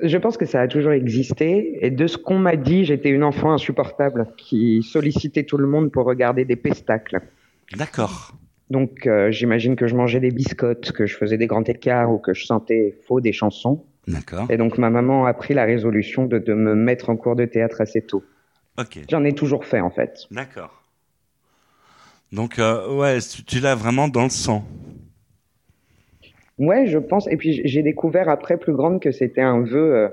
Je 0.00 0.16
pense 0.16 0.36
que 0.36 0.46
ça 0.46 0.60
a 0.60 0.68
toujours 0.68 0.92
existé. 0.92 1.78
Et 1.84 1.90
de 1.90 2.06
ce 2.06 2.16
qu'on 2.16 2.38
m'a 2.38 2.56
dit, 2.56 2.84
j'étais 2.84 3.10
une 3.10 3.24
enfant 3.24 3.52
insupportable 3.52 4.28
qui 4.36 4.82
sollicitait 4.82 5.44
tout 5.44 5.58
le 5.58 5.66
monde 5.66 5.90
pour 5.90 6.06
regarder 6.06 6.44
des 6.44 6.56
pestacles. 6.56 7.20
D'accord. 7.76 8.34
Donc 8.70 9.06
euh, 9.06 9.30
j'imagine 9.30 9.76
que 9.76 9.86
je 9.86 9.96
mangeais 9.96 10.20
des 10.20 10.30
biscottes, 10.30 10.92
que 10.92 11.06
je 11.06 11.16
faisais 11.16 11.38
des 11.38 11.46
grands 11.46 11.64
écarts 11.64 12.12
ou 12.12 12.18
que 12.18 12.34
je 12.34 12.44
sentais 12.44 12.96
faux 13.06 13.20
des 13.20 13.32
chansons. 13.32 13.84
D'accord. 14.06 14.46
Et 14.50 14.56
donc 14.56 14.78
ma 14.78 14.90
maman 14.90 15.26
a 15.26 15.34
pris 15.34 15.54
la 15.54 15.64
résolution 15.64 16.26
de, 16.26 16.38
de 16.38 16.54
me 16.54 16.74
mettre 16.74 17.10
en 17.10 17.16
cours 17.16 17.34
de 17.34 17.44
théâtre 17.44 17.80
assez 17.80 18.02
tôt. 18.02 18.22
Ok. 18.78 19.00
J'en 19.10 19.24
ai 19.24 19.32
toujours 19.32 19.64
fait 19.64 19.80
en 19.80 19.90
fait. 19.90 20.26
D'accord. 20.30 20.82
Donc 22.30 22.58
euh, 22.58 22.94
ouais, 22.94 23.18
tu, 23.20 23.42
tu 23.42 23.60
l'as 23.60 23.74
vraiment 23.74 24.06
dans 24.08 24.24
le 24.24 24.30
sang. 24.30 24.64
Ouais, 26.58 26.86
je 26.86 26.98
pense. 26.98 27.28
Et 27.28 27.36
puis 27.36 27.60
j'ai 27.64 27.82
découvert 27.82 28.28
après 28.28 28.56
plus 28.56 28.74
grande 28.74 29.00
que 29.00 29.12
c'était 29.12 29.42
un 29.42 29.62
vœu 29.62 29.94
euh, 29.94 30.08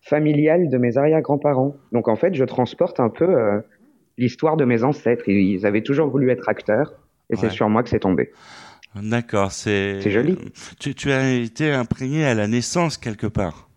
familial 0.00 0.68
de 0.68 0.78
mes 0.78 0.96
arrière-grands-parents. 0.96 1.76
Donc 1.92 2.08
en 2.08 2.16
fait, 2.16 2.34
je 2.34 2.44
transporte 2.44 3.00
un 3.00 3.08
peu 3.08 3.24
euh, 3.24 3.60
l'histoire 4.18 4.56
de 4.56 4.64
mes 4.64 4.82
ancêtres. 4.82 5.28
Ils 5.28 5.66
avaient 5.66 5.82
toujours 5.82 6.08
voulu 6.08 6.30
être 6.30 6.48
acteurs, 6.48 6.94
et 7.30 7.34
ouais. 7.34 7.40
c'est 7.40 7.50
sur 7.50 7.68
moi 7.68 7.82
que 7.82 7.88
c'est 7.88 8.00
tombé. 8.00 8.30
D'accord, 8.96 9.52
c'est. 9.52 10.00
C'est 10.00 10.10
joli. 10.10 10.36
Tu, 10.80 10.94
tu, 10.94 11.12
as 11.12 11.32
été 11.32 11.70
imprégné 11.70 12.24
à 12.24 12.34
la 12.34 12.48
naissance 12.48 12.98
quelque 12.98 13.28
part. 13.28 13.68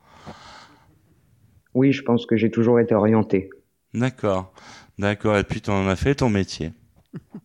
Oui, 1.75 1.91
je 1.91 2.01
pense 2.01 2.25
que 2.25 2.35
j'ai 2.35 2.49
toujours 2.49 2.79
été 2.79 2.95
orienté. 2.95 3.49
D'accord, 3.93 4.53
d'accord. 4.97 5.37
Et 5.37 5.43
puis 5.43 5.61
tu 5.61 5.69
en 5.69 5.87
as 5.87 5.95
fait 5.95 6.15
ton 6.15 6.29
métier. 6.29 6.71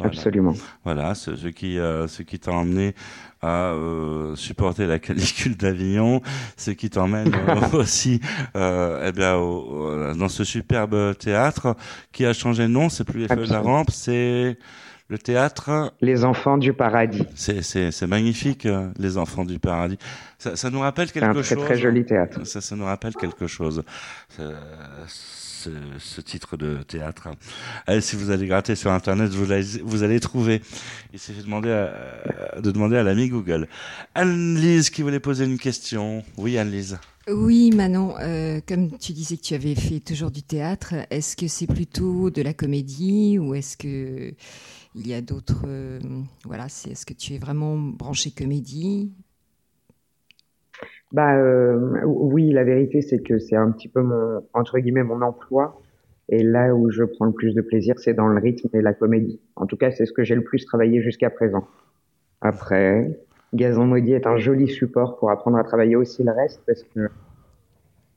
Voilà. 0.00 0.16
Absolument. 0.16 0.54
Voilà, 0.84 1.14
ce, 1.14 1.36
ce 1.36 1.48
qui, 1.48 1.78
euh, 1.78 2.06
ce 2.06 2.22
qui 2.22 2.38
t'a 2.38 2.52
emmené 2.52 2.94
à 3.42 3.72
euh, 3.72 4.34
supporter 4.36 4.86
la 4.86 4.98
canicule 4.98 5.56
d'Avignon, 5.56 6.20
ce 6.56 6.70
qui 6.72 6.90
t'emmène 6.90 7.32
aussi, 7.72 8.20
euh, 8.56 9.06
eh 9.08 9.12
bien, 9.12 9.36
au, 9.36 10.14
dans 10.14 10.28
ce 10.28 10.44
superbe 10.44 11.16
théâtre 11.16 11.76
qui 12.12 12.26
a 12.26 12.32
changé 12.32 12.64
de 12.64 12.68
nom. 12.68 12.88
C'est 12.88 13.04
plus 13.04 13.20
les 13.20 13.28
Feux 13.28 13.46
de 13.46 13.52
la 13.52 13.60
Rampe, 13.60 13.90
c'est 13.90 14.58
le 15.08 15.18
théâtre. 15.18 15.92
Les 16.00 16.24
Enfants 16.24 16.58
du 16.58 16.72
Paradis. 16.72 17.24
C'est 17.34 18.06
magnifique, 18.06 18.66
les 18.98 19.18
Enfants 19.18 19.44
du 19.44 19.58
Paradis. 19.58 19.98
Ça, 20.38 20.56
ça 20.56 20.70
nous 20.70 20.80
rappelle 20.80 21.10
quelque 21.10 21.24
un 21.24 21.32
chose. 21.34 21.46
C'est 21.46 21.54
un 21.54 21.58
très 21.58 21.66
très 21.66 21.78
joli 21.78 22.04
théâtre. 22.04 22.46
Ça, 22.46 22.60
ça 22.60 22.76
nous 22.76 22.84
rappelle 22.84 23.14
quelque 23.14 23.46
chose. 23.46 23.82
Ce, 25.98 26.20
titre 26.20 26.56
de 26.56 26.82
théâtre. 26.82 27.28
Allez, 27.86 28.00
si 28.00 28.16
vous 28.16 28.30
allez 28.30 28.46
gratter 28.46 28.76
sur 28.76 28.90
Internet, 28.90 29.30
vous 29.30 29.52
allez, 30.02 30.20
trouver. 30.20 30.62
Il 31.12 31.18
suffit 31.18 31.40
de 31.40 31.44
demander 31.44 31.70
à, 31.70 32.60
de 32.60 32.70
demander 32.70 32.96
à 32.96 33.02
l'ami 33.02 33.28
Google. 33.28 33.68
Anne-Lise 34.14 34.90
qui 34.90 35.02
voulait 35.02 35.20
poser 35.20 35.44
une 35.44 35.58
question. 35.58 36.24
Oui, 36.36 36.56
Anne-Lise. 36.56 36.98
Oui, 37.28 37.70
Manon, 37.70 38.14
euh, 38.20 38.60
comme 38.66 38.96
tu 38.98 39.12
disais 39.12 39.36
que 39.36 39.42
tu 39.42 39.54
avais 39.54 39.74
fait 39.74 40.00
toujours 40.00 40.30
du 40.30 40.42
théâtre, 40.42 40.94
est-ce 41.10 41.36
que 41.36 41.48
c'est 41.48 41.66
plutôt 41.66 42.30
de 42.30 42.40
la 42.42 42.54
comédie 42.54 43.38
ou 43.38 43.54
est-ce 43.54 43.76
que 43.76 44.34
il 44.94 45.06
y 45.06 45.14
a 45.14 45.20
d'autres... 45.20 45.64
Euh, 45.66 46.00
voilà, 46.44 46.66
est-ce 46.66 47.06
que 47.06 47.12
tu 47.12 47.34
es 47.34 47.38
vraiment 47.38 47.76
branché 47.76 48.30
comédie? 48.30 49.12
Bah 51.12 51.36
euh, 51.36 52.02
oui, 52.04 52.52
la 52.52 52.62
vérité 52.62 53.02
c'est 53.02 53.18
que 53.18 53.38
c'est 53.38 53.56
un 53.56 53.70
petit 53.72 53.88
peu 53.88 54.02
mon 54.02 54.42
entre 54.54 54.78
guillemets 54.78 55.02
mon 55.02 55.22
emploi 55.22 55.80
et 56.28 56.44
là 56.44 56.74
où 56.74 56.90
je 56.90 57.02
prends 57.02 57.24
le 57.24 57.32
plus 57.32 57.54
de 57.54 57.62
plaisir 57.62 57.98
c'est 57.98 58.14
dans 58.14 58.28
le 58.28 58.40
rythme 58.40 58.68
et 58.72 58.80
la 58.80 58.94
comédie. 58.94 59.40
En 59.56 59.66
tout 59.66 59.76
cas, 59.76 59.90
c'est 59.90 60.06
ce 60.06 60.12
que 60.12 60.22
j'ai 60.22 60.36
le 60.36 60.44
plus 60.44 60.64
travaillé 60.64 61.02
jusqu'à 61.02 61.30
présent. 61.30 61.66
Après, 62.40 63.18
Gazon 63.52 63.86
Maudit 63.86 64.12
est 64.12 64.26
un 64.26 64.38
joli 64.38 64.68
support 64.68 65.18
pour 65.18 65.30
apprendre 65.30 65.58
à 65.58 65.64
travailler 65.64 65.96
aussi 65.96 66.22
le 66.22 66.30
reste 66.30 66.62
parce 66.66 66.84
que 66.84 67.10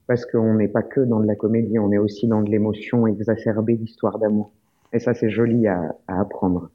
parce 0.05 0.25
qu'on 0.25 0.55
n'est 0.55 0.67
pas 0.67 0.83
que 0.83 0.99
dans 0.99 1.21
de 1.21 1.25
la 1.25 1.35
comédie, 1.35 1.79
on 1.79 1.91
est 1.91 1.97
aussi 1.97 2.27
dans 2.27 2.41
de 2.41 2.49
l'émotion 2.51 3.07
exacerbée 3.07 3.75
d'histoire 3.75 4.19
d'amour. 4.19 4.51
Et 4.91 4.99
ça 4.99 5.15
c'est 5.15 5.29
joli 5.29 5.65
à, 5.65 5.95
à, 6.07 6.19
apprendre. 6.19 6.69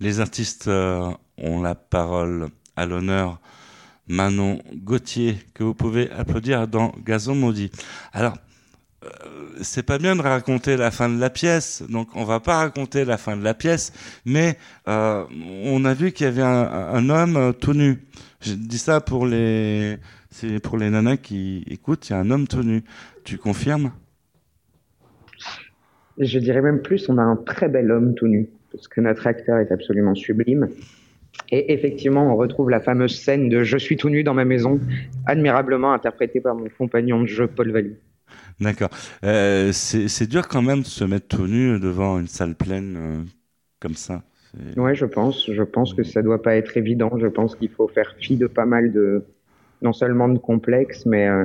Les 0.00 0.18
artistes 0.18 0.66
euh, 0.66 1.10
ont 1.38 1.62
la 1.62 1.76
parole 1.76 2.46
à 2.74 2.86
l'honneur 2.86 3.40
Manon 4.08 4.58
Gauthier, 4.74 5.36
que 5.54 5.64
vous 5.64 5.74
pouvez 5.74 6.10
applaudir 6.10 6.68
dans 6.68 6.92
Gazon 7.04 7.34
Maudit. 7.34 7.70
Alors, 8.12 8.36
euh, 9.04 9.08
c'est 9.62 9.82
pas 9.82 9.98
bien 9.98 10.16
de 10.16 10.22
raconter 10.22 10.76
la 10.76 10.90
fin 10.90 11.08
de 11.08 11.20
la 11.20 11.30
pièce, 11.30 11.82
donc 11.88 12.08
on 12.14 12.24
va 12.24 12.40
pas 12.40 12.58
raconter 12.58 13.04
la 13.04 13.16
fin 13.16 13.36
de 13.36 13.42
la 13.42 13.54
pièce, 13.54 13.92
mais 14.24 14.56
euh, 14.88 15.24
on 15.64 15.84
a 15.84 15.94
vu 15.94 16.12
qu'il 16.12 16.26
y 16.26 16.28
avait 16.28 16.42
un, 16.42 17.08
homme 17.10 17.36
euh, 17.36 17.52
tout 17.52 17.74
nu. 17.74 17.98
Je 18.40 18.54
dis 18.54 18.78
ça 18.78 19.00
pour 19.00 19.26
les, 19.26 19.98
c'est 20.30 20.60
pour 20.60 20.78
les 20.78 20.90
nanas 20.90 21.16
qui 21.18 21.64
écoutent, 21.68 22.08
il 22.08 22.12
y 22.12 22.14
a 22.14 22.18
un 22.18 22.30
homme 22.30 22.46
tout 22.46 22.62
nu. 22.62 22.84
Tu 23.24 23.38
confirmes? 23.38 23.92
Je 26.18 26.38
dirais 26.38 26.62
même 26.62 26.80
plus, 26.80 27.08
on 27.08 27.18
a 27.18 27.22
un 27.22 27.36
très 27.36 27.68
bel 27.68 27.90
homme 27.90 28.14
tout 28.14 28.28
nu, 28.28 28.48
parce 28.72 28.88
que 28.88 29.00
notre 29.00 29.26
acteur 29.26 29.58
est 29.58 29.72
absolument 29.72 30.14
sublime. 30.14 30.68
Et 31.50 31.72
effectivement, 31.72 32.32
on 32.32 32.36
retrouve 32.36 32.70
la 32.70 32.80
fameuse 32.80 33.18
scène 33.20 33.48
de 33.48 33.62
Je 33.62 33.78
suis 33.78 33.96
tout 33.96 34.08
nu 34.08 34.24
dans 34.24 34.34
ma 34.34 34.44
maison, 34.44 34.80
admirablement 35.26 35.92
interprétée 35.92 36.40
par 36.40 36.54
mon 36.54 36.68
compagnon 36.76 37.20
de 37.20 37.26
jeu, 37.26 37.46
Paul 37.46 37.70
Valli. 37.70 37.94
D'accord. 38.60 38.88
Euh, 39.24 39.70
c'est 39.72 40.28
dur 40.28 40.48
quand 40.48 40.62
même 40.62 40.80
de 40.80 40.86
se 40.86 41.04
mettre 41.04 41.28
tout 41.28 41.46
nu 41.46 41.78
devant 41.78 42.18
une 42.18 42.26
salle 42.26 42.54
pleine 42.54 42.96
euh, 42.98 43.22
comme 43.80 43.94
ça. 43.94 44.22
Ouais, 44.76 44.94
je 44.94 45.04
pense. 45.04 45.50
Je 45.52 45.62
pense 45.62 45.92
que 45.92 46.02
ça 46.02 46.22
doit 46.22 46.40
pas 46.40 46.56
être 46.56 46.76
évident. 46.76 47.10
Je 47.18 47.26
pense 47.26 47.54
qu'il 47.54 47.68
faut 47.68 47.88
faire 47.88 48.14
fi 48.18 48.36
de 48.36 48.46
pas 48.46 48.64
mal 48.64 48.90
de, 48.90 49.22
non 49.82 49.92
seulement 49.92 50.28
de 50.28 50.38
complexes, 50.38 51.04
mais 51.04 51.28
euh, 51.28 51.44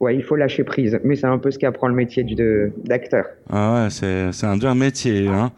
ouais, 0.00 0.14
il 0.14 0.22
faut 0.22 0.36
lâcher 0.36 0.62
prise. 0.62 1.00
Mais 1.04 1.16
c'est 1.16 1.26
un 1.26 1.38
peu 1.38 1.50
ce 1.50 1.58
qu'apprend 1.58 1.88
le 1.88 1.94
métier 1.94 2.26
d'acteur. 2.84 3.24
Ah 3.48 3.84
ouais, 3.84 3.90
c'est 3.90 4.46
un 4.46 4.58
dur 4.58 4.74
métier, 4.74 5.28
hein. 5.28 5.52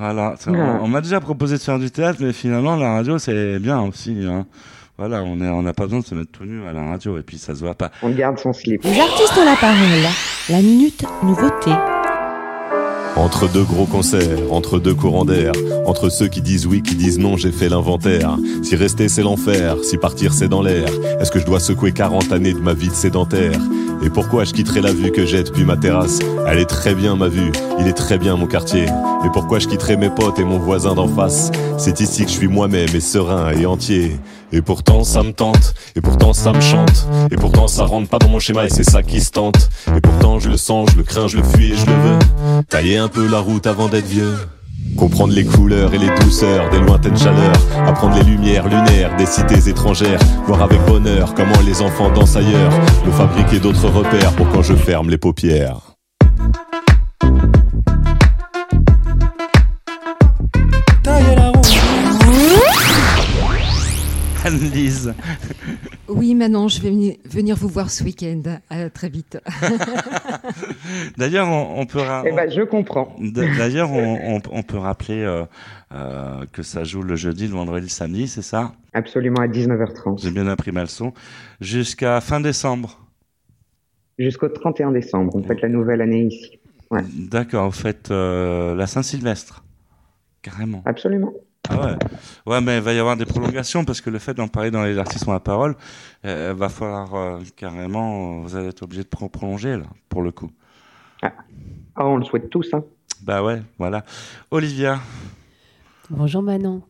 Voilà. 0.00 0.34
On, 0.46 0.88
m'a 0.88 1.02
déjà 1.02 1.20
proposé 1.20 1.58
de 1.58 1.60
faire 1.60 1.78
du 1.78 1.90
théâtre, 1.90 2.20
mais 2.22 2.32
finalement 2.32 2.74
la 2.74 2.94
radio 2.94 3.18
c'est 3.18 3.58
bien 3.58 3.82
aussi. 3.82 4.16
Hein. 4.26 4.46
Voilà, 4.96 5.22
on 5.22 5.36
n'a 5.36 5.52
on 5.52 5.62
pas 5.74 5.84
besoin 5.84 6.00
de 6.00 6.06
se 6.06 6.14
mettre 6.14 6.30
tout 6.30 6.44
nu 6.44 6.66
à 6.66 6.72
la 6.72 6.82
radio 6.82 7.18
et 7.18 7.22
puis 7.22 7.36
ça 7.36 7.54
se 7.54 7.60
voit 7.60 7.74
pas. 7.74 7.90
On 8.02 8.08
garde 8.08 8.38
son 8.38 8.54
slip. 8.54 8.82
Les 8.82 8.98
artistes 8.98 9.36
ont 9.38 9.44
la 9.44 9.56
parole. 9.56 9.76
La 10.48 10.62
minute 10.62 11.04
nouveauté. 11.22 11.72
Entre 13.16 13.48
deux 13.48 13.64
gros 13.64 13.86
concerts, 13.86 14.38
entre 14.50 14.78
deux 14.78 14.94
courants 14.94 15.24
d'air, 15.24 15.52
entre 15.84 16.10
ceux 16.10 16.28
qui 16.28 16.40
disent 16.40 16.66
oui, 16.66 16.82
qui 16.82 16.94
disent 16.94 17.18
non, 17.18 17.36
j'ai 17.36 17.52
fait 17.52 17.68
l'inventaire. 17.68 18.36
Si 18.62 18.76
rester 18.76 19.08
c'est 19.08 19.22
l'enfer, 19.22 19.76
si 19.82 19.96
partir 19.96 20.32
c'est 20.32 20.48
dans 20.48 20.62
l'air, 20.62 20.88
est-ce 21.20 21.30
que 21.30 21.38
je 21.38 21.44
dois 21.44 21.60
secouer 21.60 21.92
40 21.92 22.32
années 22.32 22.52
de 22.52 22.60
ma 22.60 22.72
vie 22.72 22.88
de 22.88 22.94
sédentaire? 22.94 23.60
Et 24.02 24.08
pourquoi 24.08 24.44
je 24.44 24.52
quitterai 24.52 24.80
la 24.80 24.92
vue 24.92 25.10
que 25.10 25.26
j'ai 25.26 25.42
depuis 25.42 25.64
ma 25.64 25.76
terrasse? 25.76 26.20
Elle 26.46 26.58
est 26.58 26.68
très 26.68 26.94
bien 26.94 27.16
ma 27.16 27.28
vue, 27.28 27.52
il 27.78 27.86
est 27.86 27.92
très 27.92 28.16
bien 28.16 28.36
mon 28.36 28.46
quartier. 28.46 28.84
Et 28.84 29.28
pourquoi 29.32 29.58
je 29.58 29.68
quitterai 29.68 29.96
mes 29.96 30.10
potes 30.10 30.38
et 30.38 30.44
mon 30.44 30.58
voisin 30.58 30.94
d'en 30.94 31.08
face? 31.08 31.50
C'est 31.76 32.00
ici 32.00 32.24
que 32.24 32.30
je 32.30 32.36
suis 32.36 32.48
moi-même 32.48 32.88
et 32.94 33.00
serein 33.00 33.50
et 33.50 33.66
entier. 33.66 34.16
Et 34.52 34.62
pourtant 34.62 35.04
ça 35.04 35.22
me 35.22 35.32
tente, 35.32 35.74
et 35.94 36.00
pourtant 36.00 36.32
ça 36.32 36.52
me 36.52 36.60
chante, 36.60 37.06
et 37.30 37.36
pourtant 37.36 37.68
ça 37.68 37.84
rentre 37.84 38.08
pas 38.08 38.18
dans 38.18 38.28
mon 38.28 38.40
schéma 38.40 38.64
et 38.64 38.68
c'est 38.68 38.88
ça 38.88 39.02
qui 39.02 39.20
se 39.20 39.30
tente. 39.30 39.68
Et 39.96 40.00
pourtant 40.00 40.38
je 40.38 40.48
le 40.48 40.56
sens, 40.56 40.90
je 40.92 40.96
le 40.96 41.02
crains, 41.04 41.28
je 41.28 41.36
le 41.36 41.42
fuis 41.42 41.72
et 41.72 41.76
je 41.76 41.86
le 41.86 41.92
veux. 41.92 42.18
Tailler 42.68 42.96
un 42.96 43.08
peu 43.08 43.28
la 43.28 43.38
route 43.38 43.66
avant 43.66 43.88
d'être 43.88 44.06
vieux. 44.06 44.36
Comprendre 44.96 45.32
les 45.32 45.44
couleurs 45.44 45.94
et 45.94 45.98
les 45.98 46.10
douceurs 46.20 46.68
des 46.70 46.80
lointaines 46.80 47.16
chaleurs, 47.16 47.56
apprendre 47.86 48.16
les 48.16 48.24
lumières 48.24 48.66
lunaires 48.66 49.16
des 49.16 49.26
cités 49.26 49.68
étrangères, 49.68 50.18
voir 50.46 50.62
avec 50.62 50.84
bonheur 50.84 51.34
comment 51.34 51.60
les 51.64 51.80
enfants 51.80 52.10
dansent 52.10 52.36
ailleurs, 52.36 52.72
me 53.06 53.12
fabriquer 53.12 53.60
d'autres 53.60 53.88
repères 53.88 54.32
pour 54.32 54.48
quand 54.50 54.62
je 54.62 54.74
ferme 54.74 55.08
les 55.08 55.18
paupières. 55.18 55.89
Anne-Lise. 64.44 65.14
Oui, 66.08 66.34
maintenant, 66.34 66.68
je 66.68 66.80
vais 66.80 67.18
venir 67.24 67.56
vous 67.56 67.68
voir 67.68 67.90
ce 67.90 68.02
week-end. 68.04 68.42
très 68.92 69.08
vite. 69.08 69.38
D'ailleurs, 71.18 71.48
on, 71.48 71.86
peut. 71.86 72.00
Eh 72.24 72.32
ben, 72.32 72.50
je 72.50 72.62
comprends. 72.62 73.14
D'ailleurs, 73.20 73.90
on, 73.92 74.62
peut 74.62 74.78
rappeler 74.78 75.22
euh, 75.22 75.44
euh, 75.92 76.44
que 76.52 76.62
ça 76.62 76.84
joue 76.84 77.02
le 77.02 77.16
jeudi, 77.16 77.46
le 77.46 77.54
vendredi, 77.54 77.86
le 77.86 77.90
samedi, 77.90 78.28
c'est 78.28 78.42
ça? 78.42 78.72
Absolument, 78.92 79.40
à 79.40 79.46
19h30. 79.46 80.22
J'ai 80.22 80.30
bien 80.30 80.46
appris 80.46 80.72
ma 80.72 80.82
leçon. 80.82 81.12
Jusqu'à 81.60 82.20
fin 82.20 82.40
décembre 82.40 82.98
Jusqu'au 84.18 84.48
31 84.48 84.92
décembre. 84.92 85.34
On 85.34 85.42
fête 85.42 85.62
la 85.62 85.68
nouvelle 85.68 86.02
année 86.02 86.24
ici. 86.24 86.60
D'accord, 87.14 87.66
vous 87.66 87.78
faites 87.78 88.10
euh, 88.10 88.74
la 88.74 88.86
Saint-Sylvestre. 88.86 89.64
Carrément. 90.42 90.82
Absolument. 90.84 91.32
Ah 91.70 91.86
ouais. 91.86 91.96
ouais, 92.46 92.60
mais 92.60 92.78
il 92.78 92.82
va 92.82 92.92
y 92.92 92.98
avoir 92.98 93.16
des 93.16 93.26
prolongations 93.26 93.84
parce 93.84 94.00
que 94.00 94.10
le 94.10 94.18
fait 94.18 94.34
d'en 94.34 94.48
parler 94.48 94.70
dans 94.70 94.82
les 94.82 94.98
artistes 94.98 95.26
ont 95.28 95.32
la 95.32 95.40
parole, 95.40 95.76
euh, 96.24 96.52
va 96.56 96.68
falloir 96.68 97.14
euh, 97.14 97.40
carrément, 97.54 98.40
vous 98.40 98.56
allez 98.56 98.68
être 98.68 98.82
obligé 98.82 99.04
de 99.04 99.08
prolonger 99.08 99.76
là, 99.76 99.86
pour 100.08 100.22
le 100.22 100.32
coup. 100.32 100.50
Ah. 101.22 101.32
ah. 101.94 102.06
on 102.06 102.16
le 102.16 102.24
souhaite 102.24 102.50
tous, 102.50 102.68
hein. 102.72 102.84
Bah 103.22 103.42
ouais, 103.42 103.62
voilà. 103.78 104.04
Olivia. 104.50 105.00
Bonjour 106.08 106.42
Manon, 106.42 106.82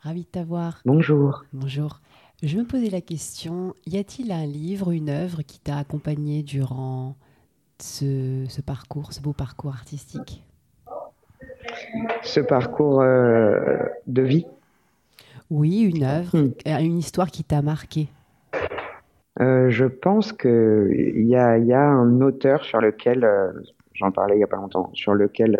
ravi 0.00 0.22
de 0.22 0.26
t'avoir. 0.26 0.80
Bonjour. 0.84 1.44
Bonjour. 1.52 2.00
Je 2.42 2.58
me 2.58 2.64
posais 2.64 2.90
la 2.90 3.00
question, 3.00 3.74
y 3.86 3.96
a-t-il 3.98 4.32
un 4.32 4.46
livre, 4.46 4.90
une 4.90 5.10
œuvre 5.10 5.42
qui 5.42 5.60
t'a 5.60 5.78
accompagné 5.78 6.42
durant 6.42 7.16
ce, 7.80 8.44
ce 8.48 8.60
parcours, 8.60 9.12
ce 9.12 9.20
beau 9.20 9.32
parcours 9.32 9.72
artistique? 9.72 10.42
Ce 12.22 12.40
parcours 12.40 13.00
euh, 13.00 13.58
de 14.06 14.22
vie 14.22 14.46
Oui, 15.50 15.82
une 15.82 16.04
œuvre, 16.04 16.36
hmm. 16.36 16.52
euh, 16.66 16.78
une 16.78 16.98
histoire 16.98 17.30
qui 17.30 17.44
t'a 17.44 17.62
marqué. 17.62 18.08
Euh, 19.40 19.68
je 19.70 19.84
pense 19.84 20.32
qu'il 20.32 21.26
y 21.26 21.36
a, 21.36 21.58
y 21.58 21.72
a 21.72 21.82
un 21.82 22.20
auteur 22.20 22.64
sur 22.64 22.80
lequel, 22.80 23.28
j'en 23.94 24.12
parlais 24.12 24.34
il 24.34 24.38
n'y 24.38 24.44
a 24.44 24.48
pas 24.48 24.56
longtemps, 24.56 24.90
sur 24.94 25.14
lequel 25.14 25.58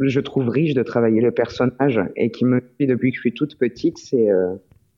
je 0.00 0.20
trouve 0.20 0.48
riche 0.48 0.74
de 0.74 0.82
travailler 0.82 1.20
le 1.20 1.30
personnage 1.30 2.00
et 2.16 2.30
qui 2.30 2.44
me 2.44 2.60
suit 2.74 2.86
depuis 2.86 3.10
que 3.10 3.16
je 3.16 3.20
suis 3.20 3.32
toute 3.32 3.56
petite, 3.58 3.98
c'est 3.98 4.28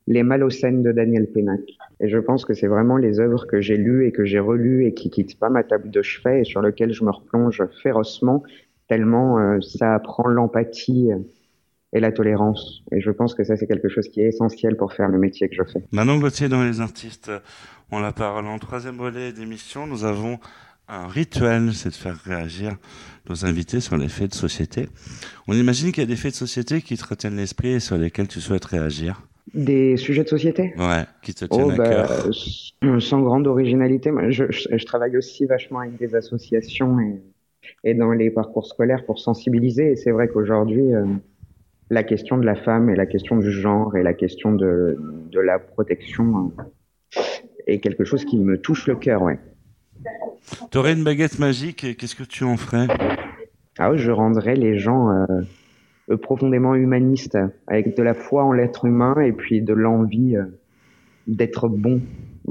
Les 0.06 0.22
Malocènes 0.22 0.82
de 0.82 0.90
Daniel 0.90 1.26
Pénac. 1.26 1.60
Et 2.00 2.08
je 2.08 2.18
pense 2.18 2.46
que 2.46 2.54
c'est 2.54 2.66
vraiment 2.66 2.96
les 2.96 3.20
œuvres 3.20 3.46
que 3.46 3.60
j'ai 3.60 3.76
lues 3.76 4.06
et 4.06 4.12
que 4.12 4.24
j'ai 4.24 4.38
relues 4.38 4.86
et 4.86 4.94
qui 4.94 5.10
quittent 5.10 5.38
pas 5.38 5.50
ma 5.50 5.62
table 5.62 5.90
de 5.90 6.00
chevet 6.00 6.40
et 6.40 6.44
sur 6.44 6.62
lesquelles 6.62 6.94
je 6.94 7.04
me 7.04 7.10
replonge 7.10 7.62
férocement 7.82 8.42
tellement 8.88 9.38
euh, 9.38 9.60
ça 9.60 9.94
apprend 9.94 10.28
l'empathie 10.28 11.10
et 11.92 12.00
la 12.00 12.12
tolérance. 12.12 12.82
Et 12.92 13.00
je 13.00 13.10
pense 13.10 13.34
que 13.34 13.44
ça, 13.44 13.56
c'est 13.56 13.66
quelque 13.66 13.88
chose 13.88 14.08
qui 14.08 14.20
est 14.20 14.28
essentiel 14.28 14.76
pour 14.76 14.92
faire 14.92 15.08
le 15.08 15.18
métier 15.18 15.48
que 15.48 15.54
je 15.54 15.62
fais. 15.62 15.82
Manon 15.92 16.18
Gauthier, 16.18 16.48
dans 16.48 16.62
Les 16.62 16.80
Artistes, 16.80 17.30
on 17.90 18.00
la 18.00 18.12
parole 18.12 18.46
en 18.46 18.58
troisième 18.58 18.96
volet 18.96 19.32
d'émission. 19.32 19.86
Nous 19.86 20.04
avons 20.04 20.38
un 20.88 21.06
rituel, 21.08 21.72
c'est 21.72 21.90
de 21.90 21.94
faire 21.94 22.16
réagir 22.16 22.76
nos 23.28 23.44
invités 23.44 23.80
sur 23.80 23.96
les 23.96 24.08
faits 24.08 24.30
de 24.30 24.34
société. 24.34 24.88
On 25.48 25.54
imagine 25.54 25.90
qu'il 25.90 26.02
y 26.02 26.06
a 26.06 26.08
des 26.08 26.16
faits 26.16 26.32
de 26.32 26.36
société 26.36 26.82
qui 26.82 26.96
te 26.96 27.04
retiennent 27.04 27.36
l'esprit 27.36 27.72
et 27.72 27.80
sur 27.80 27.96
lesquels 27.96 28.28
tu 28.28 28.40
souhaites 28.40 28.64
réagir. 28.64 29.22
Des 29.54 29.96
sujets 29.96 30.24
de 30.24 30.28
société? 30.28 30.74
Ouais, 30.76 31.04
qui 31.22 31.32
te 31.32 31.44
tiennent 31.44 31.66
oh, 31.66 31.70
à 31.70 31.76
bah, 31.76 31.88
cœur. 31.88 33.00
Sans 33.00 33.22
grande 33.22 33.46
originalité. 33.46 34.10
Je, 34.28 34.44
je, 34.50 34.68
je, 34.76 34.84
travaille 34.84 35.16
aussi 35.16 35.46
vachement 35.46 35.80
avec 35.80 35.96
des 35.96 36.14
associations 36.14 36.98
et 37.00 37.22
et 37.84 37.94
dans 37.94 38.12
les 38.12 38.30
parcours 38.30 38.66
scolaires 38.66 39.04
pour 39.04 39.18
sensibiliser. 39.18 39.92
Et 39.92 39.96
c'est 39.96 40.10
vrai 40.10 40.28
qu'aujourd'hui, 40.28 40.94
euh, 40.94 41.04
la 41.90 42.02
question 42.02 42.38
de 42.38 42.44
la 42.44 42.54
femme 42.54 42.90
et 42.90 42.96
la 42.96 43.06
question 43.06 43.36
du 43.36 43.50
genre 43.50 43.96
et 43.96 44.02
la 44.02 44.14
question 44.14 44.52
de, 44.52 44.98
de 45.30 45.40
la 45.40 45.58
protection 45.58 46.52
euh, 47.16 47.20
est 47.66 47.78
quelque 47.80 48.04
chose 48.04 48.24
qui 48.24 48.38
me 48.38 48.58
touche 48.58 48.86
le 48.86 48.96
cœur, 48.96 49.22
ouais. 49.22 49.38
Tu 50.70 50.78
aurais 50.78 50.92
une 50.92 51.04
baguette 51.04 51.38
magique, 51.38 51.96
qu'est-ce 51.96 52.14
que 52.14 52.22
tu 52.22 52.44
en 52.44 52.56
ferais? 52.56 52.86
Ah, 53.78 53.96
Je 53.96 54.10
rendrais 54.10 54.54
les 54.54 54.78
gens 54.78 55.10
euh, 55.10 56.16
profondément 56.16 56.74
humanistes, 56.74 57.38
avec 57.66 57.96
de 57.96 58.02
la 58.02 58.14
foi 58.14 58.44
en 58.44 58.52
l'être 58.52 58.84
humain 58.84 59.14
et 59.20 59.32
puis 59.32 59.60
de 59.62 59.72
l'envie 59.72 60.36
d'être 61.26 61.68
bon, 61.68 62.00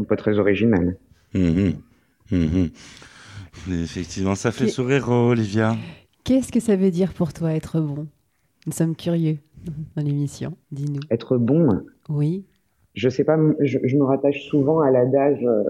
pas 0.09 0.17
très 0.17 0.39
original. 0.39 0.97
Mmh 1.33 1.71
mmh 2.31 2.67
Effectivement, 3.71 4.35
ça 4.35 4.51
fait 4.51 4.67
sourire, 4.67 5.09
Olivia. 5.09 5.75
Qu'est-ce 6.23 6.51
que 6.51 6.59
ça 6.59 6.75
veut 6.75 6.91
dire 6.91 7.13
pour 7.13 7.33
toi 7.33 7.53
être 7.53 7.79
bon? 7.79 8.07
Nous 8.65 8.71
sommes 8.73 8.95
curieux 8.95 9.37
dans 9.95 10.03
l'émission. 10.03 10.57
Dis-nous. 10.71 11.01
Être 11.09 11.37
bon? 11.37 11.81
Oui. 12.09 12.45
Je 12.93 13.09
sais 13.09 13.23
pas, 13.23 13.37
je, 13.59 13.77
me 13.95 14.03
rattache 14.03 14.47
souvent 14.47 14.79
à 14.79 14.89
l'adage 14.89 15.43
euh, 15.43 15.63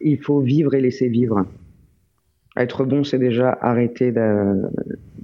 il 0.00 0.20
faut 0.20 0.40
vivre 0.40 0.74
et 0.74 0.80
laisser 0.80 1.08
vivre. 1.08 1.46
Être 2.56 2.84
bon, 2.84 3.02
c'est 3.02 3.18
déjà 3.18 3.56
arrêter 3.60 4.12
de, 4.12 4.62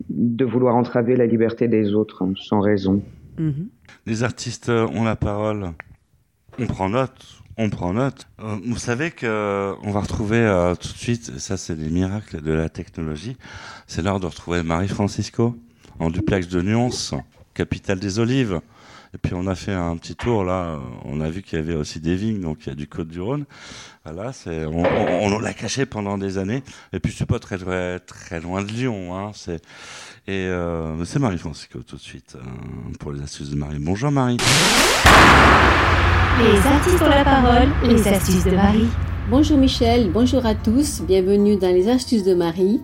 de, 0.08 0.44
vouloir 0.44 0.74
entraver 0.74 1.14
la 1.14 1.26
liberté 1.26 1.68
des 1.68 1.94
autres 1.94 2.26
sans 2.36 2.60
raison. 2.60 3.02
Mhm. 3.38 3.68
Les 4.06 4.24
artistes 4.24 4.70
ont 4.70 5.04
la 5.04 5.16
parole. 5.16 5.68
On 6.58 6.66
prend 6.66 6.88
note 6.88 7.39
on 7.56 7.70
prend 7.70 7.92
note. 7.92 8.26
Euh, 8.40 8.58
vous 8.64 8.78
savez 8.78 9.10
que 9.10 9.26
euh, 9.26 9.74
on 9.82 9.90
va 9.90 10.00
retrouver 10.00 10.38
euh, 10.38 10.74
tout 10.74 10.92
de 10.92 10.98
suite, 10.98 11.38
ça 11.38 11.56
c'est 11.56 11.76
des 11.76 11.90
miracles 11.90 12.40
de 12.40 12.52
la 12.52 12.68
technologie, 12.68 13.36
c'est 13.86 14.02
l'heure 14.02 14.20
de 14.20 14.26
retrouver 14.26 14.62
Marie-Francisco 14.62 15.56
en 15.98 16.10
duplex 16.10 16.48
de 16.48 16.62
Nyons, 16.62 16.90
capitale 17.54 17.98
des 17.98 18.18
olives. 18.18 18.60
Et 19.12 19.18
puis 19.18 19.32
on 19.34 19.48
a 19.48 19.56
fait 19.56 19.72
un 19.72 19.96
petit 19.96 20.14
tour 20.14 20.44
là, 20.44 20.78
on 21.04 21.20
a 21.20 21.28
vu 21.28 21.42
qu'il 21.42 21.58
y 21.58 21.62
avait 21.62 21.74
aussi 21.74 21.98
des 21.98 22.14
vignes, 22.14 22.40
donc 22.40 22.58
il 22.64 22.68
y 22.68 22.72
a 22.72 22.76
du 22.76 22.86
Côte 22.86 23.08
du 23.08 23.20
Rhône. 23.20 23.44
Voilà, 24.04 24.32
c'est 24.32 24.64
on, 24.66 25.38
l'a 25.40 25.52
caché 25.52 25.84
pendant 25.84 26.16
des 26.16 26.38
années. 26.38 26.62
Et 26.92 27.00
puis 27.00 27.12
c'est 27.12 27.26
pas 27.26 27.40
très 27.40 27.58
très 27.98 28.40
loin 28.40 28.62
de 28.62 28.70
Lyon, 28.70 29.16
hein. 29.16 29.32
C'est 29.34 29.60
et 30.28 30.48
c'est 31.04 31.18
Marie 31.18 31.38
Francisco 31.38 31.82
tout 31.82 31.96
de 31.96 32.00
suite 32.00 32.36
pour 33.00 33.10
les 33.10 33.20
astuces 33.20 33.50
de 33.50 33.56
Marie. 33.56 33.80
Bonjour 33.80 34.12
Marie. 34.12 34.36
Les 36.38 36.66
artistes 36.66 37.02
ont 37.02 37.08
la 37.08 37.24
parole, 37.24 37.68
les 37.84 38.08
astuces 38.08 38.44
de 38.44 38.52
Marie. 38.52 38.86
Bonjour 39.30 39.58
Michel, 39.58 40.10
bonjour 40.10 40.46
à 40.46 40.54
tous, 40.54 41.02
bienvenue 41.02 41.56
dans 41.56 41.74
les 41.74 41.88
astuces 41.88 42.24
de 42.24 42.34
Marie. 42.34 42.80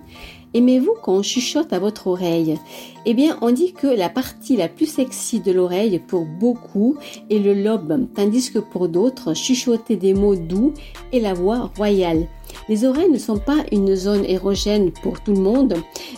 Aimez-vous 0.53 0.95
quand 1.03 1.15
on 1.15 1.23
chuchote 1.23 1.73
à 1.73 1.79
votre 1.79 2.07
oreille? 2.07 2.59
Eh 3.07 3.15
bien, 3.15 3.39
on 3.41 3.53
dit 3.53 3.73
que 3.73 3.87
la 3.87 4.09
partie 4.09 4.57
la 4.57 4.69
plus 4.69 4.87
sexy 4.87 5.41
de 5.41 5.53
l'oreille 5.53 6.01
pour 6.07 6.25
beaucoup 6.25 6.97
est 7.31 7.39
le 7.39 7.55
lobe, 7.55 8.09
tandis 8.15 8.51
que 8.53 8.59
pour 8.59 8.89
d'autres, 8.89 9.35
chuchoter 9.35 9.97
des 9.97 10.13
mots 10.13 10.37
doux 10.37 10.75
est 11.13 11.21
la 11.21 11.33
voix 11.33 11.71
royale. 11.77 12.27
Les 12.69 12.85
oreilles 12.85 13.11
ne 13.11 13.19
sont 13.19 13.39
pas 13.39 13.65
une 13.73 13.95
zone 13.95 14.25
érogène 14.25 14.91
pour 14.91 15.21
tout 15.21 15.33
le 15.33 15.41
monde 15.41 15.75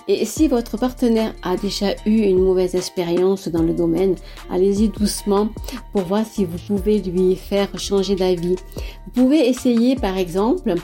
et 0.06 0.24
si 0.24 0.48
votre 0.48 0.78
partenaire 0.78 1.34
a 1.42 1.56
déjà 1.56 1.92
eu 2.06 2.22
une 2.22 2.42
mauvaise 2.42 2.74
expérience 2.74 3.48
dans 3.48 3.62
le 3.62 3.74
domaine, 3.74 4.14
allez-y 4.50 4.88
doucement 4.88 5.48
pour 5.92 6.02
voir 6.02 6.24
si 6.24 6.44
vous 6.44 6.58
pouvez 6.66 6.98
lui 7.00 7.36
faire 7.36 7.68
changer 7.78 8.16
d'avis. 8.16 8.56
Vous 9.04 9.24
pouvez 9.24 9.48
essayer 9.48 9.96
par 9.96 10.16
exemple 10.16 10.74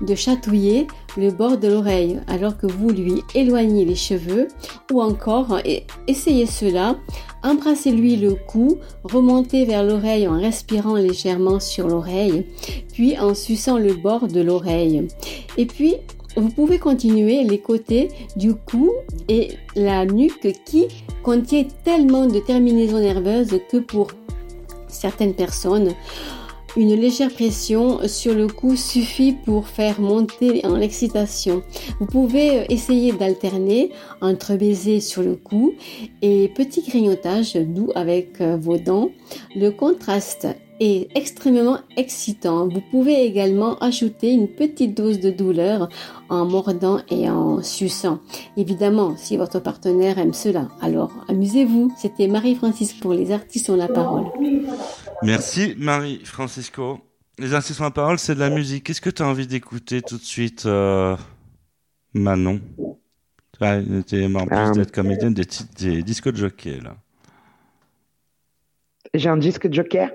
de 0.00 0.14
chatouiller 0.14 0.86
le 1.16 1.30
bord 1.30 1.58
de 1.58 1.68
l'oreille 1.68 2.20
alors 2.26 2.56
que 2.56 2.66
vous 2.66 2.90
lui 2.90 3.22
éloignez 3.34 3.84
les 3.84 3.96
cheveux 3.96 4.48
ou 4.92 5.02
encore 5.02 5.58
essayez 6.06 6.46
cela 6.46 6.96
Embrassez-lui 7.42 8.16
le 8.16 8.34
cou, 8.34 8.78
remontez 9.04 9.64
vers 9.64 9.82
l'oreille 9.82 10.28
en 10.28 10.38
respirant 10.38 10.96
légèrement 10.96 11.58
sur 11.58 11.88
l'oreille, 11.88 12.46
puis 12.92 13.18
en 13.18 13.34
suçant 13.34 13.78
le 13.78 13.94
bord 13.94 14.28
de 14.28 14.40
l'oreille. 14.40 15.08
Et 15.56 15.66
puis, 15.66 15.96
vous 16.36 16.50
pouvez 16.50 16.78
continuer 16.78 17.42
les 17.44 17.58
côtés 17.58 18.08
du 18.36 18.54
cou 18.54 18.92
et 19.28 19.48
la 19.74 20.04
nuque 20.04 20.54
qui 20.64 20.86
contient 21.22 21.64
tellement 21.84 22.26
de 22.26 22.38
terminaisons 22.38 23.00
nerveuses 23.00 23.58
que 23.70 23.78
pour 23.78 24.08
certaines 24.88 25.34
personnes, 25.34 25.94
une 26.76 26.94
légère 26.94 27.30
pression 27.30 28.06
sur 28.06 28.34
le 28.34 28.46
cou 28.46 28.76
suffit 28.76 29.32
pour 29.32 29.66
faire 29.66 30.00
monter 30.00 30.64
en 30.64 30.76
l'excitation. 30.76 31.62
Vous 31.98 32.06
pouvez 32.06 32.64
essayer 32.72 33.12
d'alterner 33.12 33.90
entre 34.20 34.54
baiser 34.54 35.00
sur 35.00 35.22
le 35.22 35.34
cou 35.34 35.74
et 36.22 36.48
petit 36.54 36.82
grignotage 36.82 37.54
doux 37.54 37.90
avec 37.94 38.40
euh, 38.40 38.56
vos 38.56 38.76
dents. 38.76 39.10
Le 39.56 39.70
contraste 39.70 40.46
est 40.80 41.08
extrêmement 41.14 41.78
excitant. 41.96 42.66
Vous 42.66 42.80
pouvez 42.90 43.24
également 43.24 43.78
ajouter 43.78 44.30
une 44.30 44.48
petite 44.48 44.96
dose 44.96 45.20
de 45.20 45.30
douleur 45.30 45.88
en 46.30 46.46
mordant 46.46 47.00
et 47.10 47.28
en 47.28 47.62
suçant. 47.62 48.20
Évidemment, 48.56 49.14
si 49.16 49.36
votre 49.36 49.60
partenaire 49.60 50.18
aime 50.18 50.32
cela, 50.32 50.68
alors 50.80 51.12
amusez-vous. 51.28 51.92
C'était 51.98 52.28
Marie-Francisque 52.28 52.96
pour 53.00 53.12
les 53.12 53.30
artistes 53.30 53.68
ont 53.68 53.76
la 53.76 53.88
parole. 53.88 54.24
Merci 55.22 55.74
Marie 55.78 56.24
Francisco. 56.24 57.00
Les 57.38 57.54
ont 57.54 57.84
la 57.84 57.90
parole, 57.90 58.18
c'est 58.18 58.34
de 58.34 58.40
la 58.40 58.50
musique. 58.50 58.84
Qu'est-ce 58.84 59.00
que 59.00 59.10
tu 59.10 59.22
as 59.22 59.26
envie 59.26 59.46
d'écouter 59.46 60.02
tout 60.02 60.18
de 60.18 60.22
suite, 60.22 60.66
euh, 60.66 61.16
Manon? 62.12 62.60
Tu 63.58 63.64
as 63.64 63.76
en 63.76 64.46
plus 64.46 64.56
euh. 64.56 64.72
d'être 64.72 64.92
comédienne 64.92 65.32
des, 65.32 65.46
des 65.78 66.02
disques 66.02 66.30
de 66.30 66.36
jockey, 66.36 66.78
là. 66.80 66.96
J'ai 69.14 69.28
un 69.28 69.36
disque 69.36 69.66
de 69.66 69.74
joker 69.74 70.10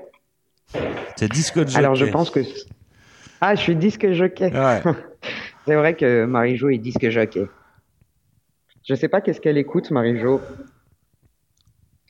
C'est 1.16 1.32
disque 1.32 1.60
de 1.60 1.68
jockey. 1.68 1.78
Alors 1.78 1.95
je 1.95 2.06
pense 2.06 2.30
que... 2.30 2.39
Ah, 3.41 3.56
je 3.56 3.62
suis 3.62 3.76
disque 3.76 4.12
jockey. 4.12 4.51
c'est 5.66 5.76
vrai 5.76 5.95
que 5.95 6.26
Marie-Jo 6.26 6.70
est 6.70 6.78
disque 6.78 7.10
jockey. 7.10 7.47
Je 8.88 8.95
sais 8.95 9.10
pas 9.10 9.20
qu'est-ce 9.20 9.41
qu'elle 9.41 9.58
écoute, 9.58 9.91
Marie-Jo. 9.91 10.39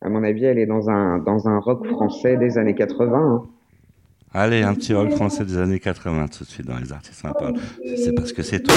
À 0.05 0.09
mon 0.09 0.23
avis, 0.23 0.45
elle 0.45 0.59
est 0.59 0.67
dans 0.67 0.87
un, 0.87 1.17
dans 1.17 1.47
un 1.47 1.57
rock 1.57 1.87
français 1.87 2.37
des 2.37 2.59
années 2.59 2.75
80. 2.75 3.17
Hein. 3.17 3.43
Allez, 4.35 4.61
un 4.61 4.75
petit 4.75 4.93
rock 4.93 5.09
français 5.09 5.45
des 5.45 5.57
années 5.57 5.79
80 5.79 6.27
tout 6.27 6.43
de 6.43 6.49
suite 6.49 6.67
dans 6.67 6.77
les 6.77 6.93
artistes 6.93 7.21
sympas. 7.21 7.51
C'est 7.97 8.13
parce 8.13 8.31
que 8.31 8.43
c'est 8.43 8.61
toi. 8.61 8.75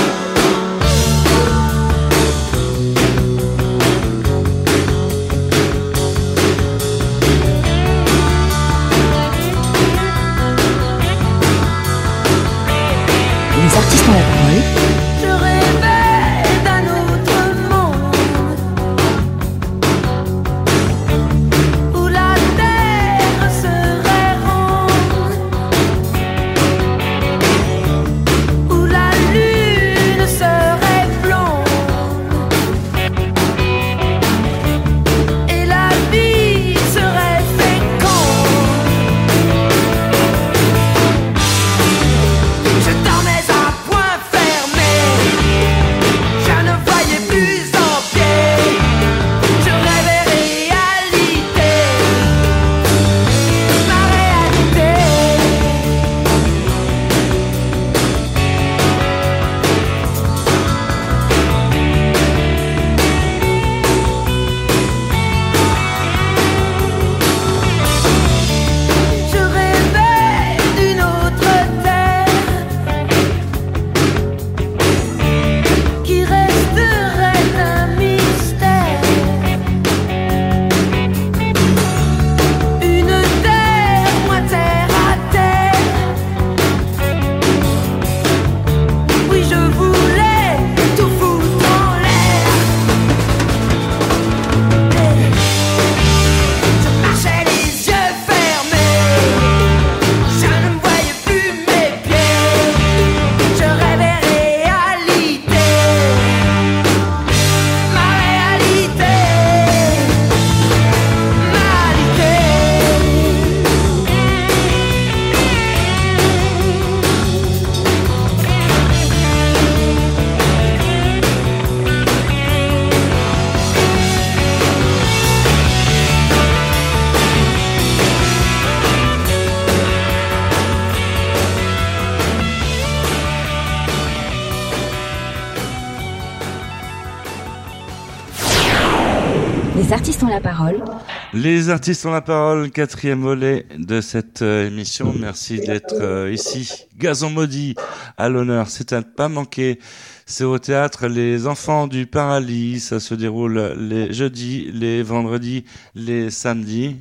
Les 141.33 141.71
artistes 141.71 142.05
ont 142.05 142.11
la 142.11 142.21
parole, 142.21 142.71
quatrième 142.71 143.23
volet 143.23 143.65
de 143.79 144.03
cette 144.03 144.43
euh, 144.43 144.67
émission. 144.67 145.15
Merci 145.19 145.61
d'être 145.61 145.95
euh, 145.95 146.31
ici. 146.31 146.87
Gazon 146.99 147.31
maudit 147.31 147.75
à 148.19 148.29
l'honneur, 148.29 148.69
c'est 148.69 148.93
à 148.93 148.99
ne 148.99 149.05
pas 149.05 149.31
manquer. 149.31 149.79
C'est 150.27 150.45
au 150.45 150.59
théâtre 150.59 151.07
Les 151.07 151.47
Enfants 151.47 151.87
du 151.87 152.07
Paradis. 152.07 152.81
Ça 152.81 153.01
se 153.01 153.15
déroule 153.15 153.75
les 153.79 154.13
jeudis, 154.13 154.71
les 154.75 155.03
vendredis, 155.03 155.65
les 155.95 156.31
samedis. 156.31 156.97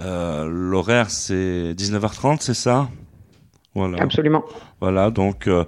Euh, 0.00 0.48
L'horaire 0.48 1.10
c'est 1.10 1.74
19h30, 1.74 2.38
c'est 2.40 2.54
ça? 2.54 2.88
Voilà. 3.74 4.02
Absolument. 4.02 4.44
Voilà, 4.80 5.10
donc 5.10 5.46
euh, 5.46 5.64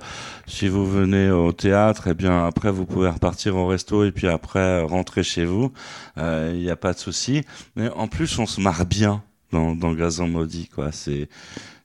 si 0.46 0.68
vous 0.68 0.86
venez 0.86 1.30
au 1.30 1.52
théâtre, 1.52 2.08
et 2.08 2.10
eh 2.10 2.14
bien 2.14 2.46
après 2.46 2.70
vous 2.70 2.86
pouvez 2.86 3.08
repartir 3.08 3.56
au 3.56 3.66
resto 3.66 4.04
et 4.04 4.10
puis 4.10 4.26
après 4.26 4.82
rentrer 4.82 5.22
chez 5.22 5.44
vous. 5.44 5.72
Il 6.16 6.22
euh, 6.22 6.52
n'y 6.52 6.70
a 6.70 6.76
pas 6.76 6.92
de 6.92 6.98
souci. 6.98 7.44
Mais 7.76 7.88
en 7.90 8.08
plus, 8.08 8.38
on 8.38 8.46
se 8.46 8.60
marre 8.60 8.86
bien 8.86 9.22
dans, 9.52 9.74
dans 9.74 9.92
Gazon 9.92 10.28
maudit, 10.28 10.68
quoi. 10.68 10.92
C'est, 10.92 11.28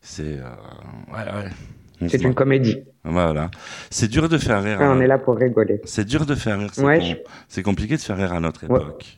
c'est, 0.02 0.40
euh, 0.40 1.14
ouais, 1.14 1.44
ouais. 1.44 2.10
C'est 2.10 2.24
une 2.24 2.34
comédie. 2.34 2.84
Voilà. 3.04 3.50
C'est 3.90 4.10
dur 4.10 4.28
de 4.28 4.38
faire 4.38 4.62
rire. 4.62 4.80
on 4.82 5.00
est 5.00 5.08
là 5.08 5.18
pour 5.18 5.38
rigoler. 5.38 5.82
C'est 5.86 6.06
dur 6.06 6.26
de 6.26 6.36
faire 6.36 6.60
rire. 6.60 7.18
C'est 7.48 7.64
compliqué 7.64 7.96
de 7.96 8.02
faire 8.02 8.18
rire 8.18 8.34
à 8.34 8.40
notre 8.40 8.66
époque. 8.66 9.18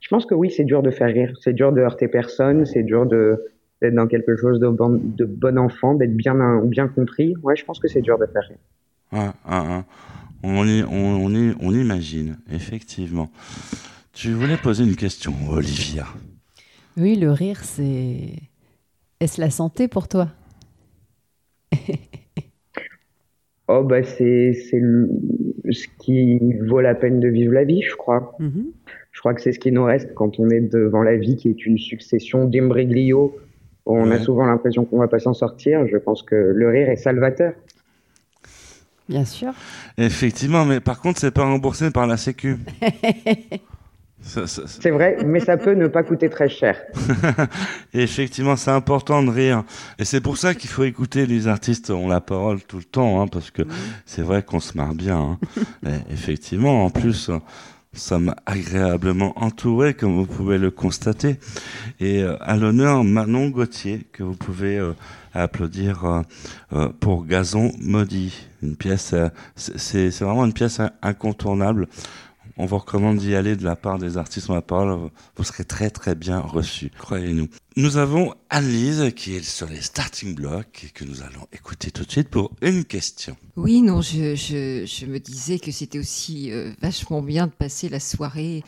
Je 0.00 0.08
pense 0.08 0.26
que 0.26 0.34
oui, 0.34 0.50
c'est 0.50 0.64
dur 0.64 0.82
de 0.82 0.90
faire 0.90 1.08
rire. 1.08 1.32
C'est 1.40 1.54
dur 1.54 1.72
de 1.72 1.80
heurter 1.80 2.08
personne. 2.08 2.66
C'est 2.66 2.82
dur 2.82 3.06
de 3.06 3.53
d'être 3.82 3.94
dans 3.94 4.06
quelque 4.06 4.36
chose 4.36 4.60
de 4.60 4.68
bon, 4.68 5.00
de 5.02 5.24
bon 5.24 5.58
enfant, 5.58 5.94
d'être 5.94 6.16
bien, 6.16 6.34
bien 6.64 6.88
compris. 6.88 7.34
Ouais, 7.42 7.56
je 7.56 7.64
pense 7.64 7.78
que 7.78 7.88
c'est 7.88 8.00
dur 8.02 8.18
de 8.18 8.26
faire 8.26 8.42
rire. 8.42 8.58
Ouais, 9.12 9.30
On, 10.42 10.66
y, 10.66 10.82
on, 10.82 11.30
y, 11.30 11.54
on 11.60 11.72
imagine, 11.72 12.38
effectivement. 12.52 13.30
Tu 14.12 14.32
voulais 14.32 14.56
poser 14.56 14.84
une 14.84 14.96
question, 14.96 15.32
Olivia. 15.50 16.06
Oui, 16.96 17.16
le 17.16 17.30
rire, 17.30 17.62
c'est. 17.64 18.32
Est-ce 19.20 19.40
la 19.40 19.50
santé 19.50 19.88
pour 19.88 20.08
toi? 20.08 20.28
Oh, 23.66 23.82
bah, 23.82 24.02
c'est 24.02 24.52
ce 24.52 25.86
qui 25.98 26.38
vaut 26.66 26.82
la 26.82 26.94
peine 26.94 27.18
de 27.18 27.28
vivre 27.28 27.54
la 27.54 27.64
vie, 27.64 27.80
je 27.80 27.96
crois. 27.96 28.36
Mhm. 28.38 28.66
Je 29.10 29.20
crois 29.20 29.32
que 29.32 29.40
c'est 29.40 29.52
ce 29.52 29.58
qui 29.58 29.72
nous 29.72 29.84
reste 29.84 30.12
quand 30.14 30.38
on 30.38 30.50
est 30.50 30.60
devant 30.60 31.02
la 31.02 31.16
vie 31.16 31.36
qui 31.36 31.48
est 31.48 31.64
une 31.64 31.78
succession 31.78 32.44
d'imbroglio. 32.44 33.34
On 33.86 34.10
a 34.10 34.18
souvent 34.18 34.46
l'impression 34.46 34.84
qu'on 34.84 34.98
va 34.98 35.08
pas 35.08 35.18
s'en 35.18 35.34
sortir. 35.34 35.86
Je 35.86 35.96
pense 35.96 36.22
que 36.22 36.34
le 36.34 36.68
rire 36.68 36.88
est 36.88 36.96
salvateur. 36.96 37.52
Bien 39.08 39.24
sûr. 39.24 39.52
Effectivement, 39.98 40.64
mais 40.64 40.80
par 40.80 41.00
contre, 41.00 41.20
c'est 41.20 41.30
pas 41.30 41.44
remboursé 41.44 41.90
par 41.90 42.06
la 42.06 42.16
Sécu. 42.16 42.56
C'est 44.26 44.90
vrai, 44.90 45.18
mais 45.24 45.38
ça 45.38 45.58
peut 45.58 45.74
ne 45.74 45.86
pas 45.86 46.02
coûter 46.02 46.30
très 46.30 46.48
cher. 46.48 46.80
effectivement, 47.92 48.56
c'est 48.56 48.70
important 48.70 49.22
de 49.22 49.30
rire. 49.30 49.64
Et 49.98 50.06
c'est 50.06 50.22
pour 50.22 50.38
ça 50.38 50.54
qu'il 50.54 50.70
faut 50.70 50.84
écouter 50.84 51.26
les 51.26 51.46
artistes 51.46 51.90
ont 51.90 52.08
la 52.08 52.22
parole 52.22 52.62
tout 52.62 52.78
le 52.78 52.84
temps, 52.84 53.20
hein, 53.20 53.26
parce 53.26 53.50
que 53.50 53.62
c'est 54.06 54.22
vrai 54.22 54.42
qu'on 54.42 54.60
se 54.60 54.78
marre 54.78 54.94
bien. 54.94 55.36
Hein. 55.84 55.90
effectivement, 56.10 56.86
en 56.86 56.90
plus, 56.90 57.30
sommes 57.94 58.34
agréablement 58.46 59.32
entourés, 59.36 59.94
comme 59.94 60.14
vous 60.14 60.26
pouvez 60.26 60.58
le 60.58 60.70
constater. 60.70 61.38
Et 62.00 62.22
euh, 62.22 62.36
à 62.40 62.56
l'honneur, 62.56 63.04
Manon 63.04 63.48
Gauthier, 63.48 64.06
que 64.12 64.22
vous 64.22 64.34
pouvez 64.34 64.78
euh, 64.78 64.92
applaudir 65.32 66.24
euh, 66.72 66.88
pour 67.00 67.26
Gazon 67.26 67.72
Maudit. 67.80 68.46
Une 68.62 68.76
pièce, 68.76 69.14
c'est 69.56 70.08
vraiment 70.20 70.44
une 70.44 70.52
pièce 70.52 70.80
incontournable 71.02 71.88
on 72.56 72.66
vous 72.66 72.78
recommande 72.78 73.18
d'y 73.18 73.34
aller 73.34 73.56
de 73.56 73.64
la 73.64 73.76
part 73.76 73.98
des 73.98 74.16
artistes 74.16 74.48
en 74.50 74.54
la 74.54 74.62
parole. 74.62 75.10
Vous 75.36 75.44
serez 75.44 75.64
très 75.64 75.90
très 75.90 76.14
bien 76.14 76.40
reçus, 76.40 76.90
croyez-nous. 76.98 77.48
Nous 77.76 77.96
avons 77.96 78.34
Annelise 78.50 79.12
qui 79.16 79.34
est 79.34 79.42
sur 79.42 79.68
les 79.68 79.80
starting 79.80 80.34
blocks 80.34 80.84
et 80.86 80.90
que 80.90 81.04
nous 81.04 81.22
allons 81.22 81.46
écouter 81.52 81.90
tout 81.90 82.04
de 82.04 82.10
suite 82.10 82.28
pour 82.28 82.52
une 82.62 82.84
question. 82.84 83.36
Oui, 83.56 83.82
non, 83.82 84.00
je, 84.00 84.36
je, 84.36 85.06
me 85.06 85.18
disais 85.18 85.58
que 85.58 85.72
c'était 85.72 85.98
aussi 85.98 86.52
euh, 86.52 86.72
vachement 86.80 87.22
bien 87.22 87.48
de 87.48 87.52
passer 87.52 87.88
la 87.88 87.98
soirée 87.98 88.62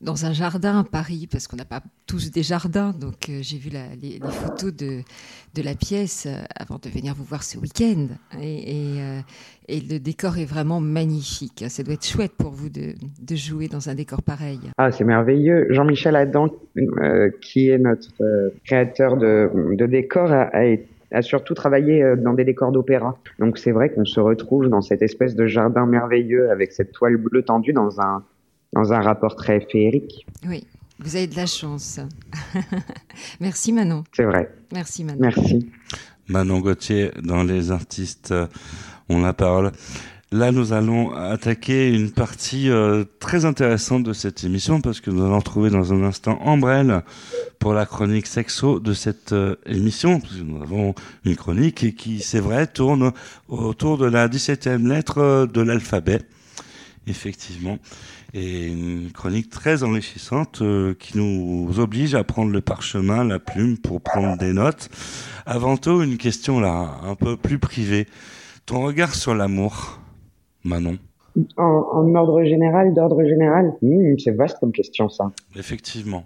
dans 0.00 0.24
un 0.24 0.32
jardin 0.32 0.80
à 0.80 0.84
Paris, 0.84 1.28
parce 1.30 1.46
qu'on 1.46 1.56
n'a 1.56 1.64
pas 1.64 1.82
tous 2.06 2.30
des 2.30 2.42
jardins. 2.42 2.92
Donc 2.98 3.28
euh, 3.28 3.40
j'ai 3.42 3.58
vu 3.58 3.70
les, 3.70 4.18
photos 4.20 4.74
de, 4.74 5.02
la 5.62 5.74
pièce 5.74 6.26
euh, 6.26 6.42
avant 6.58 6.78
de 6.82 6.88
venir 6.88 7.14
vous 7.14 7.24
voir 7.24 7.42
ce 7.42 7.58
week-end. 7.58 8.06
Et, 8.40 8.98
euh, 8.98 9.20
et, 9.68 9.80
le 9.80 9.98
décor 9.98 10.38
est 10.38 10.46
vraiment 10.46 10.80
magnifique. 10.80 11.64
Ça 11.68 11.82
doit 11.82 11.94
être 11.94 12.06
chouette 12.06 12.32
pour 12.32 12.50
vous 12.50 12.70
de, 12.70 12.94
jouer 13.34 13.68
dans 13.68 13.90
un 13.90 13.94
décor 13.94 14.22
pareil. 14.22 14.60
Ah, 14.78 14.90
c'est 14.90 15.04
merveilleux. 15.04 15.66
Jean-Michel 15.70 16.16
Adam, 16.16 16.48
qui 17.42 17.68
est 17.68 17.78
notre 17.78 18.52
créateur 18.64 19.18
de, 19.18 19.50
de 19.74 19.86
décors, 19.86 20.32
a, 20.32 20.50
a 21.12 21.22
surtout 21.22 21.54
travaillé 21.54 22.14
dans 22.16 22.32
des 22.32 22.44
décors 22.44 22.72
d'opéra. 22.72 23.18
Donc 23.38 23.58
c'est 23.58 23.72
vrai 23.72 23.90
qu'on 23.90 24.06
se 24.06 24.20
retrouve 24.20 24.68
dans 24.68 24.80
cette 24.80 25.02
espèce 25.02 25.36
de 25.36 25.46
jardin 25.46 25.84
merveilleux 25.84 26.50
avec 26.50 26.72
cette 26.72 26.92
toile 26.92 27.16
bleue 27.16 27.42
tendue 27.42 27.72
dans 27.72 28.00
un 28.00 28.24
dans 28.72 28.92
un 28.92 29.00
rapport 29.00 29.36
très 29.36 29.60
féerique. 29.60 30.26
Oui, 30.46 30.66
vous 30.98 31.16
avez 31.16 31.26
de 31.26 31.36
la 31.36 31.46
chance. 31.46 32.00
Merci 33.40 33.72
Manon. 33.72 34.04
C'est 34.12 34.24
vrai. 34.24 34.52
Merci 34.72 35.04
Manon. 35.04 35.20
Merci. 35.20 35.70
Manon 36.28 36.60
Gauthier, 36.60 37.10
dans 37.22 37.42
Les 37.42 37.70
artistes 37.70 38.30
euh, 38.30 38.46
ont 39.08 39.20
la 39.20 39.32
parole. 39.32 39.72
Là, 40.32 40.52
nous 40.52 40.72
allons 40.72 41.12
attaquer 41.12 41.92
une 41.92 42.12
partie 42.12 42.70
euh, 42.70 43.04
très 43.18 43.44
intéressante 43.44 44.04
de 44.04 44.12
cette 44.12 44.44
émission 44.44 44.80
parce 44.80 45.00
que 45.00 45.10
nous 45.10 45.24
allons 45.24 45.40
trouver 45.40 45.70
dans 45.70 45.92
un 45.92 46.04
instant 46.04 46.38
Ambrelle 46.42 47.02
pour 47.58 47.74
la 47.74 47.84
chronique 47.84 48.28
sexo 48.28 48.78
de 48.78 48.92
cette 48.92 49.32
euh, 49.32 49.56
émission. 49.66 50.20
Parce 50.20 50.34
que 50.34 50.42
nous 50.42 50.62
avons 50.62 50.94
une 51.24 51.34
chronique 51.34 51.96
qui, 51.96 52.20
c'est 52.20 52.38
vrai, 52.38 52.68
tourne 52.68 53.10
autour 53.48 53.98
de 53.98 54.06
la 54.06 54.28
17e 54.28 54.86
lettre 54.86 55.48
de 55.52 55.60
l'alphabet. 55.62 56.20
Effectivement 57.08 57.78
et 58.32 58.68
une 58.68 59.10
chronique 59.12 59.50
très 59.50 59.82
enrichissante 59.82 60.62
euh, 60.62 60.94
qui 60.98 61.18
nous 61.18 61.80
oblige 61.80 62.14
à 62.14 62.24
prendre 62.24 62.52
le 62.52 62.60
parchemin, 62.60 63.24
la 63.24 63.38
plume 63.38 63.78
pour 63.78 64.00
prendre 64.00 64.36
des 64.36 64.52
notes. 64.52 64.88
Avant 65.46 65.76
tout, 65.76 66.02
une 66.02 66.16
question 66.16 66.60
là, 66.60 66.98
un 67.02 67.14
peu 67.14 67.36
plus 67.36 67.58
privée. 67.58 68.06
Ton 68.66 68.82
regard 68.82 69.14
sur 69.14 69.34
l'amour, 69.34 70.00
Manon 70.64 70.98
en, 71.56 72.14
ordre 72.14 72.42
général, 72.44 72.94
d'ordre 72.94 73.24
général, 73.24 73.72
hmm, 73.82 74.18
c'est 74.18 74.32
vaste 74.32 74.58
comme 74.60 74.72
question 74.72 75.08
ça. 75.08 75.30
Effectivement. 75.56 76.24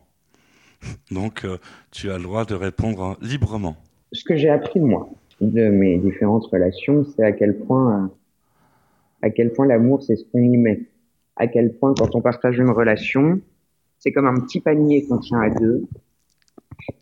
Donc, 1.10 1.44
euh, 1.44 1.58
tu 1.90 2.10
as 2.10 2.18
le 2.18 2.24
droit 2.24 2.44
de 2.44 2.54
répondre 2.54 3.16
librement. 3.20 3.76
Ce 4.12 4.24
que 4.24 4.36
j'ai 4.36 4.50
appris 4.50 4.80
moi 4.80 5.08
de 5.40 5.68
mes 5.68 5.98
différentes 5.98 6.46
relations, 6.46 7.04
c'est 7.04 7.24
à 7.24 7.32
quel 7.32 7.56
point, 7.56 8.10
à 9.22 9.30
quel 9.30 9.52
point 9.52 9.66
l'amour, 9.66 10.02
c'est 10.02 10.16
ce 10.16 10.24
qu'on 10.24 10.40
y 10.40 10.56
met 10.56 10.82
à 11.36 11.46
quel 11.46 11.72
point 11.74 11.94
quand 11.98 12.14
on 12.14 12.20
partage 12.20 12.58
une 12.58 12.70
relation, 12.70 13.40
c'est 13.98 14.12
comme 14.12 14.26
un 14.26 14.38
petit 14.40 14.60
panier 14.60 15.04
qu'on 15.06 15.18
tient 15.18 15.40
à 15.40 15.50
deux. 15.50 15.84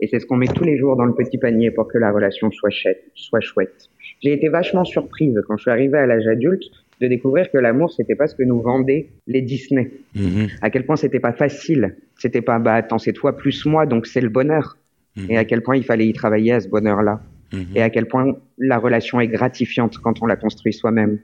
Et 0.01 0.07
c'est 0.09 0.20
ce 0.20 0.26
qu'on 0.26 0.37
met 0.37 0.47
tous 0.47 0.64
les 0.64 0.78
jours 0.78 0.97
dans 0.97 1.05
le 1.05 1.14
petit 1.14 1.39
panier 1.39 1.70
pour 1.70 1.89
que 1.89 1.99
la 1.99 2.12
relation 2.12 2.51
soit, 2.51 2.70
chouette. 2.70 3.05
Soit 3.14 3.41
chouette. 3.41 3.89
J'ai 4.22 4.33
été 4.33 4.49
vachement 4.49 4.85
surprise 4.85 5.41
quand 5.47 5.57
je 5.57 5.62
suis 5.62 5.70
arrivé 5.70 5.99
à 5.99 6.07
l'âge 6.07 6.26
adulte 6.26 6.62
de 7.01 7.09
découvrir 7.09 7.51
que 7.51 7.59
l'amour 7.59 7.93
c'était 7.93 8.14
pas 8.14 8.28
ce 8.28 8.37
que 8.37 8.45
nous 8.45 8.61
vendaient 8.61 9.09
les 9.26 9.43
Disney. 9.43 9.91
Mm-hmm. 10.16 10.59
À 10.62 10.70
quel 10.70 10.87
point 10.87 10.95
c'était 10.95 11.18
pas 11.18 11.33
facile. 11.33 11.97
C'était 12.16 12.43
pas 12.43 12.61
bah 12.61 12.74
attends 12.74 12.99
c'est 12.99 13.12
toi 13.12 13.37
plus 13.37 13.66
moi 13.66 13.87
donc 13.87 14.07
c'est 14.07 14.20
le 14.20 14.28
bonheur. 14.28 14.76
Mm-hmm. 15.16 15.30
Et 15.30 15.37
à 15.37 15.45
quel 15.45 15.62
point 15.62 15.76
il 15.76 15.85
fallait 15.85 16.07
y 16.07 16.12
travailler 16.12 16.53
à 16.53 16.61
ce 16.61 16.68
bonheur-là. 16.68 17.20
Mhm. 17.53 17.66
et 17.74 17.82
à 17.82 17.90
quel 17.90 18.07
point 18.07 18.34
la 18.59 18.78
relation 18.78 19.20
est 19.20 19.28
gratifiante 19.28 19.98
quand 19.98 20.22
on 20.22 20.26
la 20.26 20.36
construit 20.36 20.72
soi-même. 20.72 21.18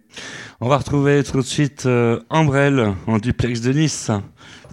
On 0.60 0.68
va 0.68 0.78
retrouver 0.78 1.22
tout 1.24 1.38
de 1.38 1.42
suite 1.42 1.86
euh, 1.86 2.20
Ambrelle 2.30 2.92
en 3.06 3.18
duplex 3.18 3.60
de 3.60 3.72
Nice 3.72 4.10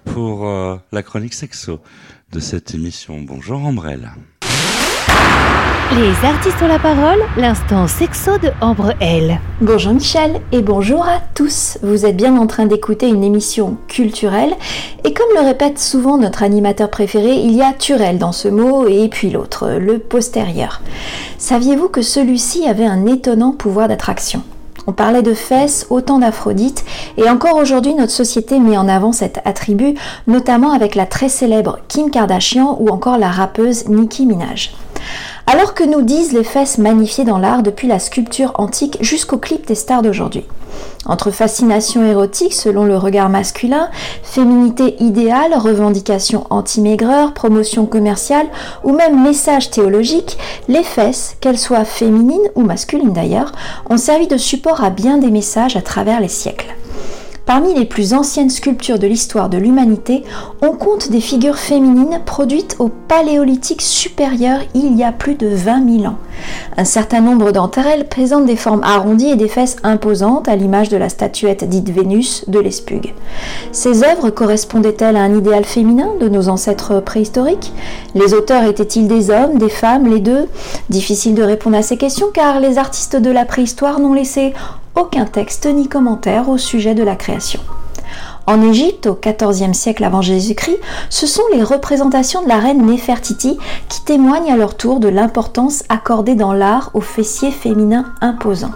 pour 0.05 0.47
euh, 0.47 0.75
la 0.91 1.03
chronique 1.03 1.33
sexo 1.33 1.79
de 2.31 2.39
cette 2.39 2.73
émission. 2.73 3.21
Bonjour 3.21 3.63
Ambrelle. 3.65 4.11
Les 5.93 6.27
artistes 6.27 6.61
ont 6.63 6.67
la 6.67 6.79
parole, 6.79 7.19
l'instant 7.37 7.87
sexo 7.87 8.39
de 8.39 8.49
Ambre 8.59 8.93
L. 8.99 9.39
Bonjour 9.61 9.93
Michel 9.93 10.41
et 10.51 10.61
bonjour 10.61 11.05
à 11.05 11.19
tous. 11.35 11.77
Vous 11.83 12.07
êtes 12.07 12.17
bien 12.17 12.35
en 12.37 12.47
train 12.47 12.65
d'écouter 12.65 13.07
une 13.07 13.23
émission 13.23 13.77
culturelle 13.87 14.55
et 15.03 15.13
comme 15.13 15.27
le 15.35 15.45
répète 15.45 15.77
souvent 15.77 16.17
notre 16.17 16.41
animateur 16.41 16.89
préféré, 16.89 17.35
il 17.35 17.53
y 17.53 17.61
a 17.61 17.71
Turel 17.71 18.17
dans 18.17 18.31
ce 18.31 18.47
mot 18.47 18.87
et 18.87 19.07
puis 19.09 19.29
l'autre, 19.29 19.69
le 19.79 19.99
postérieur. 19.99 20.81
Saviez-vous 21.37 21.87
que 21.87 22.01
celui-ci 22.01 22.67
avait 22.67 22.87
un 22.87 23.05
étonnant 23.05 23.51
pouvoir 23.51 23.87
d'attraction? 23.87 24.41
On 24.87 24.91
parlait 24.91 25.23
de 25.23 25.33
fesses, 25.33 25.85
autant 25.91 26.19
d'Aphrodite, 26.19 26.83
et 27.17 27.29
encore 27.29 27.57
aujourd'hui 27.57 27.93
notre 27.93 28.11
société 28.11 28.59
met 28.59 28.77
en 28.77 28.87
avant 28.87 29.11
cet 29.11 29.39
attribut, 29.45 29.93
notamment 30.27 30.71
avec 30.71 30.95
la 30.95 31.05
très 31.05 31.29
célèbre 31.29 31.79
Kim 31.87 32.09
Kardashian 32.09 32.75
ou 32.79 32.89
encore 32.89 33.17
la 33.17 33.29
rappeuse 33.29 33.87
Nicki 33.87 34.25
Minaj. 34.25 34.73
Alors 35.47 35.75
que 35.75 35.83
nous 35.83 36.01
disent 36.01 36.33
les 36.33 36.43
fesses 36.43 36.79
magnifiées 36.79 37.23
dans 37.23 37.37
l'art 37.37 37.61
depuis 37.61 37.87
la 37.87 37.99
sculpture 37.99 38.53
antique 38.55 38.97
jusqu'au 39.01 39.37
clip 39.37 39.67
des 39.67 39.75
stars 39.75 40.01
d'aujourd'hui. 40.01 40.43
Entre 41.05 41.29
fascination 41.29 42.03
érotique 42.03 42.53
selon 42.53 42.83
le 42.83 42.97
regard 42.97 43.29
masculin, 43.29 43.89
féminité 44.23 44.95
idéale, 44.99 45.53
revendication 45.53 46.47
anti-maigreur, 46.49 47.33
promotion 47.33 47.85
commerciale 47.85 48.47
ou 48.83 48.91
même 48.93 49.21
message 49.21 49.69
théologique, 49.69 50.37
les 50.67 50.83
fesses, 50.83 51.37
qu'elles 51.41 51.59
soient 51.59 51.85
féminines 51.85 52.49
ou 52.55 52.63
masculines 52.63 53.13
d'ailleurs, 53.13 53.51
ont 53.87 53.97
servi 53.97 54.27
de 54.27 54.37
support 54.37 54.83
à 54.83 54.89
bien 54.89 55.19
des 55.19 55.29
messages 55.29 55.77
à 55.77 55.81
travers 55.81 56.21
les 56.21 56.27
siècles. 56.27 56.73
Parmi 57.45 57.75
les 57.75 57.85
plus 57.85 58.15
anciennes 58.15 58.49
sculptures 58.49 58.97
de 58.97 59.05
l'histoire 59.05 59.49
de 59.49 59.59
l'humanité, 59.59 60.23
on 60.63 60.71
compte 60.71 61.11
des 61.11 61.21
figures 61.21 61.59
féminines 61.59 62.19
produites 62.25 62.75
au 62.79 62.89
Paléolithique 62.89 63.83
supérieur 63.83 64.61
il 64.73 64.95
y 64.97 65.03
a 65.03 65.11
plus 65.11 65.35
de 65.35 65.47
20 65.47 65.99
000 65.99 66.05
ans. 66.11 66.17
Un 66.77 66.85
certain 66.85 67.21
nombre 67.21 67.51
d'entre 67.51 67.79
elles 67.79 68.07
présentent 68.07 68.45
des 68.45 68.55
formes 68.55 68.83
arrondies 68.83 69.29
et 69.29 69.35
des 69.35 69.47
fesses 69.47 69.77
imposantes 69.83 70.47
à 70.47 70.55
l'image 70.55 70.89
de 70.89 70.97
la 70.97 71.09
statuette 71.09 71.67
dite 71.67 71.89
Vénus 71.89 72.43
de 72.47 72.59
l'Espugue. 72.59 73.13
Ces 73.71 74.03
œuvres 74.03 74.29
correspondaient-elles 74.29 75.15
à 75.15 75.21
un 75.21 75.35
idéal 75.35 75.63
féminin 75.63 76.09
de 76.19 76.27
nos 76.27 76.49
ancêtres 76.49 76.99
préhistoriques? 76.99 77.71
Les 78.13 78.33
auteurs 78.33 78.63
étaient-ils 78.63 79.07
des 79.07 79.29
hommes, 79.29 79.57
des 79.57 79.69
femmes, 79.69 80.07
les 80.07 80.19
deux? 80.19 80.47
Difficile 80.89 81.35
de 81.35 81.43
répondre 81.43 81.77
à 81.77 81.81
ces 81.81 81.97
questions 81.97 82.27
car 82.33 82.59
les 82.59 82.77
artistes 82.77 83.15
de 83.15 83.31
la 83.31 83.45
préhistoire 83.45 83.99
n'ont 83.99 84.13
laissé 84.13 84.53
aucun 84.95 85.25
texte 85.25 85.67
ni 85.67 85.87
commentaire 85.87 86.49
au 86.49 86.57
sujet 86.57 86.95
de 86.95 87.03
la 87.03 87.15
création. 87.15 87.59
En 88.47 88.61
Égypte, 88.61 89.07
au 89.07 89.17
XIVe 89.19 89.73
siècle 89.73 90.03
avant 90.03 90.21
Jésus-Christ, 90.21 90.79
ce 91.09 91.25
sont 91.25 91.41
les 91.53 91.63
représentations 91.63 92.43
de 92.43 92.47
la 92.47 92.59
reine 92.59 92.85
Néfertiti 92.85 93.57
qui 93.89 94.03
témoignent 94.05 94.51
à 94.51 94.57
leur 94.57 94.77
tour 94.77 94.99
de 94.99 95.07
l'importance 95.07 95.83
accordée 95.89 96.35
dans 96.35 96.53
l'art 96.53 96.91
aux 96.93 97.01
fessiers 97.01 97.51
féminins 97.51 98.13
imposants. 98.21 98.73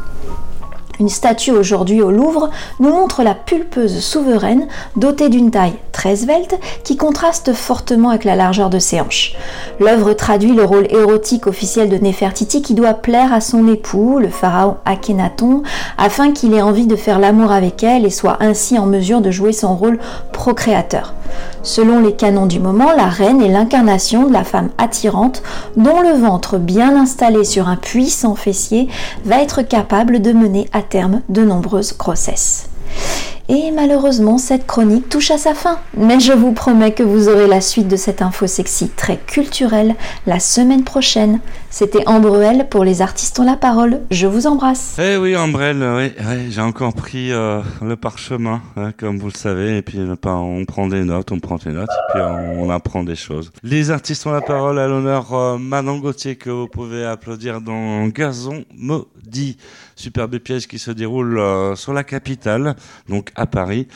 Une 1.00 1.08
statue 1.08 1.52
aujourd'hui 1.52 2.02
au 2.02 2.12
Louvre 2.12 2.50
nous 2.82 2.90
montre 2.90 3.24
la 3.24 3.34
pulpeuse 3.34 4.00
souveraine 4.02 4.68
dotée 4.98 5.30
d'une 5.30 5.50
taille 5.50 5.78
très 5.94 6.18
svelte 6.18 6.60
qui 6.84 6.98
contraste 6.98 7.54
fortement 7.54 8.10
avec 8.10 8.26
la 8.26 8.36
largeur 8.36 8.70
de 8.70 8.80
ses 8.80 9.00
hanches. 9.00 9.34
L'œuvre 9.80 10.12
traduit 10.12 10.54
le 10.54 10.66
rôle 10.66 10.88
érotique 10.90 11.48
officiel 11.48 11.88
de 11.88 11.96
Néfertiti 11.96 12.62
qui 12.62 12.74
doit 12.74 12.96
plaire 12.96 13.32
à 13.32 13.40
son 13.40 13.66
époux, 13.70 14.20
le 14.20 14.28
pharaon 14.28 14.76
Akhenaton, 14.84 15.64
afin 15.98 16.34
qu'il 16.34 16.54
ait 16.54 16.62
envie 16.62 16.88
de 16.88 16.98
faire 16.98 17.20
l'amour 17.20 17.54
avec 17.54 17.82
elle 17.82 18.06
et 18.06 18.10
soit 18.10 18.38
ainsi 18.42 18.78
en 18.78 18.86
mesure 18.86 19.22
de 19.22 19.32
jouer 19.32 19.54
son 19.54 19.78
rôle 19.78 20.00
procréateur. 20.34 21.14
Selon 21.62 22.00
les 22.00 22.14
canons 22.14 22.46
du 22.46 22.60
moment, 22.60 22.92
la 22.96 23.08
reine 23.08 23.42
est 23.42 23.50
l'incarnation 23.50 24.28
de 24.28 24.34
la 24.34 24.44
femme 24.44 24.70
attirante 24.78 25.44
dont 25.76 26.00
le 26.02 26.14
ventre 26.14 26.58
bien 26.58 26.96
installé 26.96 27.44
sur 27.44 27.68
un 27.68 27.76
puissant 27.76 28.36
fessier 28.36 28.88
va 29.26 29.42
être 29.42 29.62
capable 29.62 30.22
de 30.22 30.32
mener 30.32 30.70
à 30.74 30.82
terme 30.90 31.22
de 31.30 31.44
nombreuses 31.44 31.96
grossesses. 31.98 32.70
Et 33.52 33.72
malheureusement, 33.72 34.38
cette 34.38 34.68
chronique 34.68 35.10
touche 35.10 35.32
à 35.32 35.40
sa 35.40 35.56
fin. 35.56 35.80
Mais 35.98 36.20
je 36.20 36.34
vous 36.34 36.52
promets 36.52 36.92
que 36.92 37.02
vous 37.02 37.30
aurez 37.30 37.48
la 37.48 37.62
suite 37.62 37.88
de 37.88 37.96
cette 37.96 38.22
info 38.22 38.46
sexy 38.46 38.90
très 38.90 39.18
culturelle 39.18 39.96
la 40.28 40.40
semaine 40.40 40.84
prochaine. 40.84 41.40
C'était 41.72 42.08
Ambrelle 42.08 42.68
pour 42.70 42.84
les 42.84 43.02
artistes 43.02 43.40
ont 43.40 43.44
la 43.44 43.56
parole. 43.56 44.02
Je 44.12 44.28
vous 44.28 44.46
embrasse. 44.46 44.98
Eh 45.02 45.18
oui, 45.18 45.36
Ambrelle, 45.36 45.82
oui, 45.82 46.12
oui 46.20 46.52
j'ai 46.52 46.62
encore 46.62 46.94
pris 46.94 47.32
euh, 47.32 47.62
le 47.82 47.96
parchemin, 47.96 48.62
hein, 48.78 48.92
comme 48.96 49.18
vous 49.18 49.30
le 49.30 49.38
savez. 49.38 49.78
Et 49.78 49.82
puis, 49.82 50.00
on 50.26 50.66
prend 50.66 50.86
des 50.86 51.04
notes, 51.04 51.32
on 51.32 51.40
prend 51.40 51.56
des 51.56 51.72
notes, 51.72 51.90
et 51.90 52.14
puis 52.14 52.22
on, 52.22 52.66
on 52.66 52.70
apprend 52.70 53.04
des 53.04 53.16
choses. 53.16 53.52
Les 53.64 53.90
artistes 53.90 54.28
ont 54.28 54.32
la 54.32 54.42
parole 54.42 54.78
à 54.78 54.88
l'honneur 54.88 55.34
euh, 55.34 55.58
Manon 55.58 55.98
Gauthier, 55.98 56.36
que 56.36 56.52
vous 56.52 56.68
pouvez 56.68 57.04
applaudir 57.04 57.62
dans 57.62 58.06
Gazon 58.10 58.64
Maudit. 58.76 59.58
Superbe 60.00 60.40
pièce 60.40 60.66
qui 60.66 60.80
se 60.80 60.92
déroule 60.92 61.40
euh, 61.40 61.76
sur 61.76 61.92
la 61.92 62.06
capitale, 62.06 62.78
donc 63.10 63.32
à 63.36 63.46
Paris, 63.46 63.90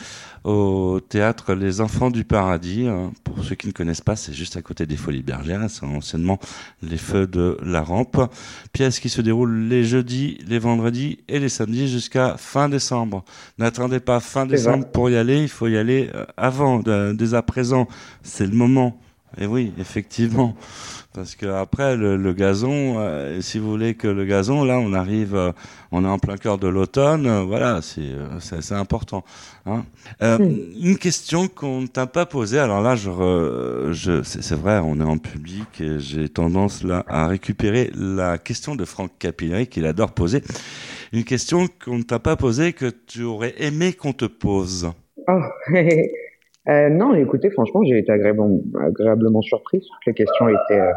au 0.44 1.00
théâtre 1.00 1.54
Les 1.54 1.80
Enfants 1.80 2.10
du 2.10 2.24
Paradis. 2.24 2.86
Hein. 2.86 3.12
Pour 3.24 3.42
ceux 3.42 3.54
qui 3.54 3.68
ne 3.68 3.72
connaissent 3.72 4.02
pas, 4.02 4.14
c'est 4.14 4.34
juste 4.34 4.58
à 4.58 4.60
côté 4.60 4.84
des 4.84 4.98
Folies 4.98 5.22
Bergères, 5.22 5.64
c'est 5.70 5.86
anciennement 5.86 6.38
les 6.82 6.98
Feux 6.98 7.26
de 7.26 7.56
la 7.62 7.80
Rampe. 7.80 8.20
Pièce 8.74 9.00
qui 9.00 9.08
se 9.08 9.22
déroule 9.22 9.66
les 9.66 9.82
jeudis, 9.82 10.36
les 10.46 10.58
vendredis 10.58 11.20
et 11.26 11.38
les 11.38 11.48
samedis 11.48 11.88
jusqu'à 11.88 12.36
fin 12.36 12.68
décembre. 12.68 13.24
N'attendez 13.56 13.98
pas 13.98 14.20
fin 14.20 14.44
décembre 14.44 14.86
pour 14.86 15.08
y 15.08 15.16
aller, 15.16 15.40
il 15.40 15.48
faut 15.48 15.68
y 15.68 15.78
aller 15.78 16.10
euh, 16.14 16.26
avant, 16.36 16.80
dès 16.80 17.32
à 17.32 17.40
présent. 17.40 17.88
C'est 18.22 18.46
le 18.46 18.54
moment. 18.54 19.00
Et 19.38 19.46
oui, 19.46 19.72
effectivement. 19.78 20.54
Parce 21.14 21.36
que 21.36 21.46
après 21.46 21.96
le, 21.96 22.16
le 22.16 22.32
gazon, 22.32 22.96
euh, 22.98 23.40
si 23.40 23.60
vous 23.60 23.70
voulez 23.70 23.94
que 23.94 24.08
le 24.08 24.24
gazon, 24.24 24.64
là, 24.64 24.80
on 24.80 24.92
arrive, 24.92 25.36
euh, 25.36 25.52
on 25.92 26.04
est 26.04 26.08
en 26.08 26.18
plein 26.18 26.36
cœur 26.36 26.58
de 26.58 26.66
l'automne, 26.66 27.26
euh, 27.26 27.42
voilà, 27.42 27.82
c'est 27.82 28.10
c'est 28.40 28.74
important. 28.74 29.22
Hein. 29.64 29.84
Une 30.20 30.98
question 30.98 31.46
qu'on 31.46 31.82
ne 31.82 31.86
t'a 31.86 32.08
pas 32.08 32.26
posée. 32.26 32.58
Alors 32.58 32.82
là, 32.82 32.96
je, 32.96 33.90
je 33.92 34.22
c'est 34.24 34.56
vrai, 34.56 34.80
on 34.82 34.98
est 34.98 35.04
en 35.04 35.18
public 35.18 35.80
et 35.80 36.00
j'ai 36.00 36.28
tendance 36.28 36.82
là 36.82 37.04
à 37.06 37.28
récupérer 37.28 37.92
la 37.94 38.36
question 38.38 38.74
de 38.74 38.84
Franck 38.84 39.12
Capilleri 39.20 39.68
qu'il 39.68 39.86
adore 39.86 40.12
poser. 40.12 40.42
Une 41.12 41.22
question 41.22 41.68
qu'on 41.84 41.98
ne 41.98 42.02
t'a 42.02 42.18
pas 42.18 42.34
posée 42.34 42.72
que 42.72 42.86
tu 42.86 43.22
aurais 43.22 43.54
aimé 43.58 43.92
qu'on 43.92 44.12
te 44.12 44.24
pose. 44.24 44.90
Oh. 45.28 45.40
Euh, 46.68 46.88
non, 46.88 47.14
écoutez, 47.14 47.50
franchement, 47.50 47.82
j'ai 47.84 47.98
été 47.98 48.10
agréablement, 48.10 48.58
agréablement 48.80 49.42
surpris. 49.42 49.86
Les 50.06 50.14
questions 50.14 50.48
étaient. 50.48 50.80
Euh... 50.80 50.92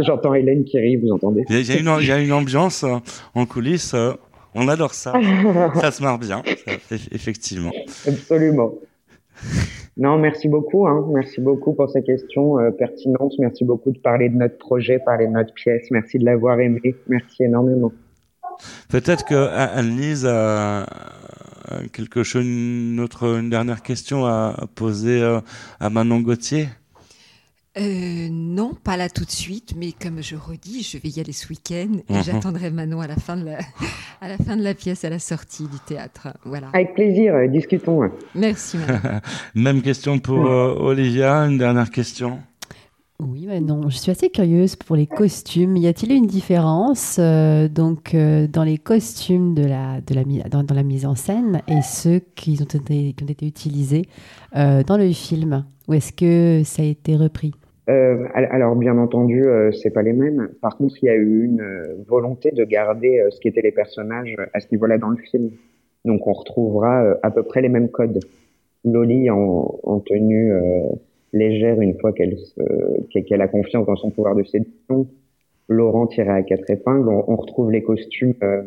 J'entends 0.00 0.34
Hélène 0.34 0.64
qui 0.64 0.78
rit, 0.78 0.96
vous 0.96 1.10
entendez 1.10 1.44
Il 1.48 1.66
y, 1.66 1.72
a 1.72 1.78
une, 1.78 2.02
il 2.02 2.06
y 2.06 2.12
a 2.12 2.18
une 2.18 2.32
ambiance 2.32 2.84
euh, 2.84 2.96
en 3.34 3.46
coulisses. 3.46 3.94
Euh, 3.94 4.12
on 4.54 4.68
adore 4.68 4.92
ça. 4.92 5.14
ça 5.74 5.90
se 5.90 6.02
marre 6.02 6.18
bien, 6.18 6.42
ça, 6.44 6.72
effectivement. 7.12 7.72
Absolument. 8.06 8.74
Non, 9.96 10.18
merci 10.18 10.48
beaucoup. 10.48 10.86
Hein. 10.86 11.06
Merci 11.14 11.40
beaucoup 11.40 11.72
pour 11.72 11.88
ces 11.88 12.02
questions 12.02 12.58
euh, 12.58 12.70
pertinentes. 12.70 13.32
Merci 13.38 13.64
beaucoup 13.64 13.90
de 13.90 13.98
parler 13.98 14.28
de 14.28 14.36
notre 14.36 14.58
projet, 14.58 14.98
parler 14.98 15.26
de 15.26 15.32
notre 15.32 15.54
pièce. 15.54 15.90
Merci 15.90 16.18
de 16.18 16.26
l'avoir 16.26 16.60
aimé. 16.60 16.94
Merci 17.08 17.44
énormément. 17.44 17.92
Peut-être 18.88 19.24
que 19.24 19.48
Anne-Lise 19.48 20.26
a 20.26 20.86
quelque 21.92 22.22
chose, 22.22 22.44
une, 22.44 23.00
autre, 23.00 23.38
une 23.38 23.50
dernière 23.50 23.82
question 23.82 24.24
à, 24.26 24.66
poser 24.74 25.20
euh, 25.20 25.40
à 25.80 25.90
Manon 25.90 26.20
Gauthier? 26.20 26.68
Euh, 27.78 28.28
non, 28.30 28.72
pas 28.72 28.96
là 28.96 29.10
tout 29.10 29.26
de 29.26 29.30
suite, 29.30 29.74
mais 29.76 29.92
comme 29.92 30.22
je 30.22 30.34
redis, 30.34 30.82
je 30.82 30.96
vais 30.96 31.10
y 31.10 31.20
aller 31.20 31.32
ce 31.32 31.46
week-end 31.48 31.98
et 32.08 32.12
Mhm. 32.14 32.22
j'attendrai 32.24 32.70
Manon 32.70 33.02
à 33.02 33.06
la 33.06 33.16
fin 33.16 33.36
de 33.36 33.44
la, 33.44 33.58
à 34.22 34.28
la 34.28 34.38
fin 34.38 34.56
de 34.56 34.62
la 34.62 34.72
pièce, 34.72 35.04
à 35.04 35.10
la 35.10 35.18
sortie 35.18 35.64
du 35.64 35.78
théâtre. 35.80 36.28
Voilà. 36.46 36.68
Avec 36.72 36.94
plaisir, 36.94 37.34
euh, 37.34 37.48
discutons. 37.48 38.00
Merci 38.34 38.78
Manon. 38.78 39.20
Même 39.54 39.82
question 39.82 40.18
pour 40.18 40.46
euh, 40.46 40.74
Olivia, 40.78 41.34
une 41.40 41.58
dernière 41.58 41.90
question? 41.90 42.40
Oui, 43.18 43.46
mais 43.48 43.60
non, 43.60 43.88
je 43.88 43.96
suis 43.96 44.10
assez 44.10 44.28
curieuse 44.28 44.76
pour 44.76 44.94
les 44.94 45.06
costumes. 45.06 45.76
Y 45.76 45.86
a-t-il 45.86 46.12
une 46.12 46.26
différence 46.26 47.18
euh, 47.18 47.66
donc 47.66 48.14
euh, 48.14 48.46
dans 48.46 48.62
les 48.62 48.76
costumes 48.76 49.54
de 49.54 49.64
la, 49.64 50.02
de 50.02 50.14
la, 50.14 50.22
dans, 50.50 50.62
dans 50.62 50.74
la 50.74 50.82
mise 50.82 51.06
en 51.06 51.14
scène 51.14 51.62
et 51.66 51.80
ceux 51.82 52.20
qui 52.34 52.58
ont 52.60 52.64
été, 52.64 53.14
qui 53.14 53.24
ont 53.24 53.26
été 53.26 53.46
utilisés 53.46 54.02
euh, 54.54 54.82
dans 54.82 54.98
le 54.98 55.10
film? 55.12 55.64
Ou 55.88 55.94
est-ce 55.94 56.12
que 56.12 56.62
ça 56.64 56.82
a 56.82 56.84
été 56.84 57.16
repris? 57.16 57.52
Al- 57.88 58.48
alors, 58.50 58.76
bien 58.76 58.98
entendu, 58.98 59.44
c'est 59.80 59.92
pas 59.92 60.02
les 60.02 60.12
mêmes. 60.12 60.50
Par 60.60 60.76
contre, 60.76 60.96
il 61.02 61.06
y 61.06 61.08
a 61.08 61.14
eu 61.14 61.44
une 61.44 61.64
volonté 62.06 62.50
de 62.50 62.64
garder 62.64 63.24
ce 63.30 63.40
qu'étaient 63.40 63.62
les 63.62 63.72
personnages 63.72 64.34
à 64.52 64.60
ce 64.60 64.66
niveau-là 64.72 64.98
dans 64.98 65.10
le 65.10 65.16
film. 65.30 65.50
Donc, 66.04 66.26
on 66.26 66.32
retrouvera 66.32 67.14
à 67.22 67.30
peu 67.30 67.44
près 67.44 67.62
les 67.62 67.68
mêmes 67.68 67.88
codes. 67.88 68.18
Loli 68.84 69.30
en, 69.30 69.78
en 69.84 70.00
tenue 70.00 70.52
légère 71.32 71.80
une 71.80 71.98
fois 71.98 72.12
qu'elle 72.12 72.36
qu'elle 73.10 73.40
a 73.40 73.48
confiance 73.48 73.86
dans 73.86 73.96
son 73.96 74.10
pouvoir 74.10 74.34
de 74.34 74.44
séduction. 74.44 75.08
Laurent 75.68 76.06
tiré 76.06 76.30
à 76.30 76.42
quatre 76.42 76.70
épingles. 76.70 77.08
On, 77.08 77.24
on 77.28 77.36
retrouve 77.36 77.70
les 77.72 77.82
costumes 77.82 78.34
euh, 78.42 78.62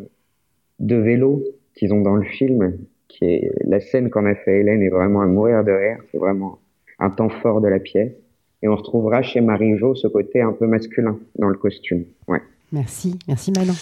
de 0.79 0.95
vélo 0.95 1.43
qu'ils 1.75 1.93
ont 1.93 2.01
dans 2.01 2.15
le 2.15 2.25
film, 2.25 2.77
qui 3.07 3.25
est 3.25 3.51
la 3.65 3.79
scène 3.79 4.09
qu'en 4.09 4.25
a 4.25 4.35
fait 4.35 4.59
Hélène 4.59 4.81
est 4.81 4.89
vraiment 4.89 5.21
à 5.21 5.25
mourir 5.25 5.63
de 5.63 5.71
rire. 5.71 5.97
C'est 6.11 6.17
vraiment 6.17 6.59
un 6.99 7.09
temps 7.09 7.29
fort 7.29 7.61
de 7.61 7.67
la 7.67 7.79
pièce. 7.79 8.11
Et 8.61 8.67
on 8.67 8.75
retrouvera 8.75 9.21
chez 9.21 9.39
Marie-Jo 9.39 9.95
ce 9.95 10.07
côté 10.07 10.41
un 10.41 10.51
peu 10.51 10.67
masculin 10.67 11.17
dans 11.37 11.47
le 11.47 11.55
costume. 11.55 12.03
Ouais. 12.27 12.41
Merci, 12.73 13.17
merci 13.27 13.51
Manon. 13.51 13.73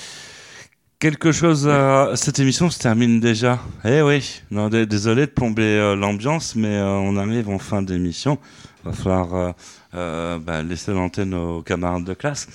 Quelque 0.99 1.31
chose, 1.31 1.67
euh, 1.69 2.15
cette 2.15 2.39
émission 2.39 2.71
se 2.71 2.79
termine 2.79 3.19
déjà. 3.19 3.59
Eh 3.85 4.01
oui, 4.01 4.41
non, 4.49 4.67
désolé 4.67 5.27
de 5.27 5.31
plomber 5.31 5.61
euh, 5.61 5.95
l'ambiance, 5.95 6.55
mais 6.55 6.75
euh, 6.75 6.87
on 6.87 7.17
arrive 7.17 7.49
en 7.49 7.59
fin 7.59 7.83
d'émission. 7.83 8.39
Va 8.83 8.93
falloir 8.93 9.35
euh, 9.35 9.51
euh, 9.93 10.39
bah, 10.39 10.63
laisser 10.63 10.93
l'antenne 10.93 11.35
aux 11.35 11.61
camarades 11.61 12.03
de 12.03 12.15
classe. 12.15 12.47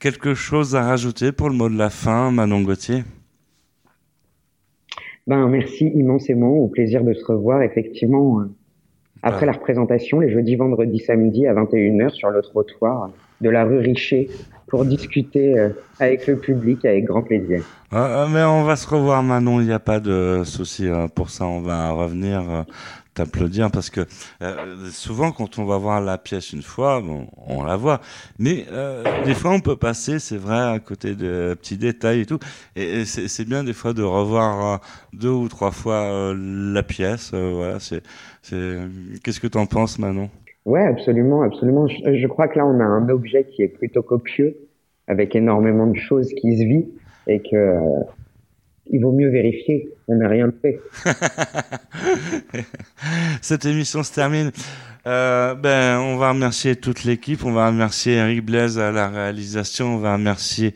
Quelque 0.00 0.34
chose 0.34 0.76
à 0.76 0.82
rajouter 0.82 1.32
pour 1.32 1.48
le 1.48 1.54
mot 1.54 1.70
de 1.70 1.78
la 1.78 1.88
fin, 1.88 2.30
Manon 2.30 2.60
Gauthier? 2.60 3.04
Ben, 5.26 5.48
merci 5.48 5.86
immensément. 5.86 6.56
Au 6.58 6.68
plaisir 6.68 7.02
de 7.04 7.14
se 7.14 7.24
revoir. 7.24 7.62
Effectivement, 7.62 8.40
euh, 8.40 8.50
après 9.22 9.46
la 9.46 9.52
représentation, 9.52 10.20
les 10.20 10.30
jeudis, 10.30 10.56
vendredis, 10.56 10.98
samedis 10.98 11.46
à 11.46 11.54
21h 11.54 12.10
sur 12.10 12.28
le 12.28 12.42
trottoir 12.42 13.08
de 13.40 13.50
la 13.50 13.64
rue 13.64 13.78
Richer 13.78 14.30
pour 14.68 14.84
discuter 14.84 15.58
euh, 15.58 15.70
avec 15.98 16.26
le 16.26 16.36
public 16.38 16.84
avec 16.84 17.04
grand 17.04 17.22
plaisir. 17.22 17.62
Ah, 17.90 18.26
mais 18.30 18.42
on 18.42 18.64
va 18.64 18.76
se 18.76 18.86
revoir, 18.86 19.22
Manon. 19.22 19.60
Il 19.60 19.66
n'y 19.66 19.72
a 19.72 19.78
pas 19.78 19.98
de 19.98 20.42
souci 20.44 20.86
euh, 20.86 21.08
pour 21.08 21.30
ça. 21.30 21.46
On 21.46 21.60
va 21.62 21.90
revenir 21.92 22.40
euh, 22.50 22.62
t'applaudir 23.14 23.70
parce 23.70 23.88
que 23.88 24.02
euh, 24.42 24.90
souvent, 24.90 25.32
quand 25.32 25.58
on 25.58 25.64
va 25.64 25.78
voir 25.78 26.02
la 26.02 26.18
pièce 26.18 26.52
une 26.52 26.60
fois, 26.60 27.00
bon, 27.00 27.28
on 27.46 27.64
la 27.64 27.76
voit. 27.76 28.02
Mais 28.38 28.66
euh, 28.70 29.02
des 29.24 29.32
fois, 29.34 29.52
on 29.52 29.60
peut 29.60 29.76
passer, 29.76 30.18
c'est 30.18 30.36
vrai, 30.36 30.60
à 30.60 30.78
côté 30.80 31.14
de 31.14 31.56
petits 31.58 31.78
détails 31.78 32.20
et 32.20 32.26
tout. 32.26 32.38
Et, 32.76 33.06
c'est 33.06 33.46
bien 33.48 33.64
des 33.64 33.72
fois 33.72 33.94
de 33.94 34.02
revoir 34.02 34.74
euh, 34.74 34.76
deux 35.14 35.30
ou 35.30 35.48
trois 35.48 35.70
fois 35.70 35.94
euh, 35.94 36.34
la 36.74 36.82
pièce. 36.82 37.30
euh, 37.32 37.52
voilà, 37.54 37.80
c'est- 37.80 38.02
Qu'est-ce 39.22 39.40
que 39.40 39.46
t'en 39.46 39.64
penses, 39.66 39.98
Manon? 39.98 40.28
Ouais, 40.68 40.84
absolument, 40.84 41.40
absolument. 41.40 41.86
Je, 41.86 42.14
je 42.14 42.26
crois 42.26 42.46
que 42.46 42.58
là, 42.58 42.66
on 42.66 42.78
a 42.78 42.84
un 42.84 43.08
objet 43.08 43.44
qui 43.44 43.62
est 43.62 43.68
plutôt 43.68 44.02
copieux, 44.02 44.54
avec 45.06 45.34
énormément 45.34 45.86
de 45.86 45.96
choses 45.96 46.28
qui 46.34 46.58
se 46.58 46.64
vit, 46.64 46.84
et 47.26 47.40
que 47.40 47.56
euh, 47.56 47.80
il 48.90 49.00
vaut 49.00 49.12
mieux 49.12 49.30
vérifier. 49.30 49.88
On 50.08 50.16
n'a 50.16 50.28
rien 50.28 50.52
fait. 50.60 50.78
Cette 53.40 53.64
émission 53.64 54.02
se 54.02 54.12
termine. 54.12 54.50
Euh, 55.06 55.54
ben, 55.54 56.00
on 56.00 56.18
va 56.18 56.32
remercier 56.32 56.76
toute 56.76 57.04
l'équipe. 57.04 57.46
On 57.46 57.52
va 57.52 57.68
remercier 57.68 58.16
Eric 58.16 58.44
Blaise 58.44 58.78
à 58.78 58.92
la 58.92 59.08
réalisation. 59.08 59.94
On 59.94 59.98
va 59.98 60.16
remercier 60.16 60.74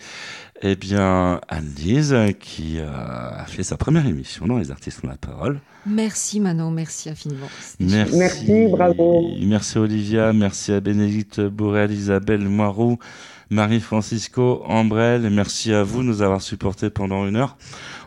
eh 0.62 0.74
bien, 0.74 1.38
Anne-Lise, 1.49 2.16
qui 2.40 2.78
euh, 2.78 2.88
a 2.88 3.45
fait 3.47 3.62
sa 3.62 3.76
première 3.76 4.07
émission 4.07 4.47
dans 4.47 4.57
Les 4.57 4.70
Artistes 4.70 5.05
ont 5.05 5.09
la 5.09 5.18
parole. 5.18 5.61
Merci 5.87 6.41
Manon, 6.41 6.70
merci 6.70 7.09
infiniment. 7.11 7.49
Merci, 7.80 8.16
merci, 8.16 8.66
bravo. 8.70 9.26
Merci 9.41 9.78
Olivia, 9.78 10.33
merci 10.33 10.72
à 10.72 10.80
Bénédicte 10.80 11.41
Bourrel, 11.41 11.91
Isabelle 11.91 12.49
Moirou, 12.49 12.99
Marie-Francisco 13.51 14.62
Ambrel, 14.66 15.24
et 15.24 15.30
merci 15.30 15.72
à 15.72 15.83
vous 15.83 16.03
de 16.03 16.07
nous 16.07 16.22
avoir 16.22 16.41
supportés 16.41 16.91
pendant 16.91 17.26
une 17.26 17.37
heure. 17.37 17.57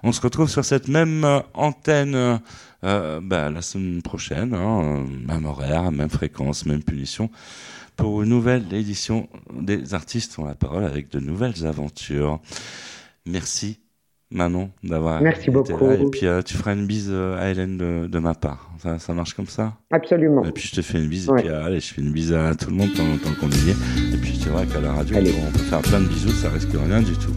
On 0.03 0.11
se 0.11 0.21
retrouve 0.21 0.49
sur 0.49 0.63
cette 0.63 0.87
même 0.87 1.25
antenne 1.53 2.39
euh, 2.83 3.19
bah, 3.21 3.49
la 3.49 3.61
semaine 3.61 4.01
prochaine, 4.01 4.53
hein, 4.53 5.05
même 5.27 5.45
horaire, 5.45 5.91
même 5.91 6.09
fréquence, 6.09 6.65
même 6.65 6.83
punition 6.83 7.29
pour 7.95 8.23
une 8.23 8.29
nouvelle 8.29 8.73
édition 8.73 9.29
des 9.53 9.93
artistes 9.93 10.37
ont 10.39 10.45
la 10.45 10.55
parole 10.55 10.83
avec 10.83 11.09
de 11.09 11.19
nouvelles 11.19 11.65
aventures. 11.65 12.39
Merci 13.25 13.79
Manon 14.31 14.69
d'avoir 14.83 15.21
Merci 15.21 15.51
beaucoup. 15.51 15.91
Et 15.91 16.09
puis 16.11 16.25
euh, 16.25 16.41
tu 16.41 16.57
feras 16.57 16.73
une 16.73 16.87
bise 16.87 17.09
euh, 17.11 17.39
à 17.39 17.49
Hélène 17.49 17.77
de, 17.77 18.19
ma 18.19 18.33
part. 18.33 18.71
Ça, 18.81 18.99
ça, 18.99 19.13
marche 19.13 19.33
comme 19.33 19.47
ça? 19.47 19.73
Absolument. 19.91 20.43
Et 20.43 20.51
puis 20.51 20.67
je 20.67 20.75
te 20.75 20.81
fais 20.81 20.97
une 20.97 21.07
bise 21.07 21.29
et 21.29 21.41
puis 21.41 21.49
allez, 21.49 21.79
je 21.79 21.93
fais 21.93 22.01
une 22.01 22.11
bise 22.11 22.33
à 22.33 22.55
tout 22.55 22.69
le 22.69 22.75
monde 22.75 22.89
tant, 22.95 23.03
tant 23.23 23.35
qu'on 23.39 23.49
y 23.49 23.69
est. 23.69 24.13
Et 24.13 24.17
puis 24.17 24.39
c'est 24.41 24.49
vrai 24.49 24.65
qu'à 24.65 24.81
la 24.81 24.93
radio 24.93 25.17
on 25.17 25.51
peut 25.51 25.59
faire 25.59 25.81
plein 25.81 26.01
de 26.01 26.07
bisous, 26.07 26.29
ça 26.29 26.49
risque 26.49 26.69
rien 26.71 27.01
du 27.01 27.13
tout. 27.13 27.33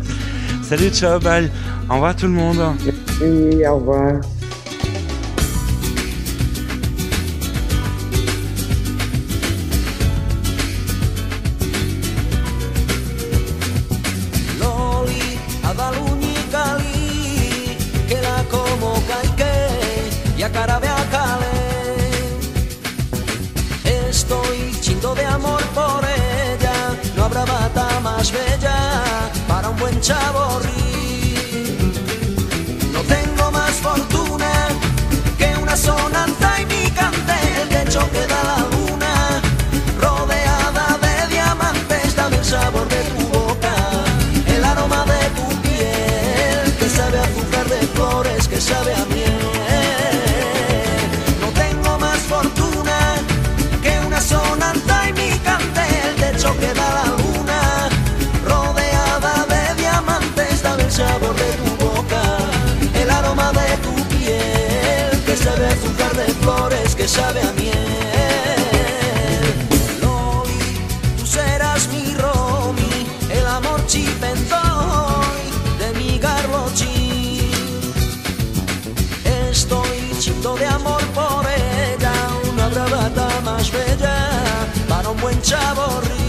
Salut, 0.62 0.90
ciao, 0.90 1.18
bye. 1.20 1.50
Au 1.90 1.94
revoir 1.94 2.16
tout 2.16 2.26
le 2.26 2.32
monde. 2.32 2.58
Merci, 2.84 3.66
au 3.66 3.76
revoir. 3.76 4.20
De 80.40 80.66
amor 80.66 81.02
por 81.14 81.44
ella, 81.46 82.12
una 82.52 82.68
bravata 82.68 83.28
más 83.44 83.70
bella 83.72 84.30
para 84.88 85.10
un 85.10 85.20
buen 85.20 85.40
chaborrí. 85.42 86.08
Loli, 86.08 86.27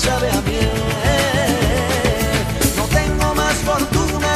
sabe 0.00 0.30
a 0.30 0.40
miel. 0.42 0.70
No 2.76 2.84
tengo 2.98 3.34
más 3.34 3.56
fortuna 3.68 4.34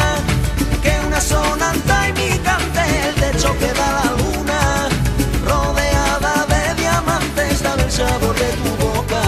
que 0.82 0.92
una 1.06 1.20
sonanta 1.20 2.08
y 2.08 2.12
mi 2.12 2.38
cante, 2.46 2.82
el 3.08 3.14
techo 3.14 3.50
que 3.58 3.70
da 3.80 3.88
la 3.98 4.08
luna, 4.20 4.88
rodeada 5.50 6.34
de 6.52 6.82
diamantes, 6.82 7.62
dame 7.62 7.84
el 7.84 7.90
sabor 7.90 8.34
de 8.44 8.50
tu 8.62 8.70
boca, 8.84 9.22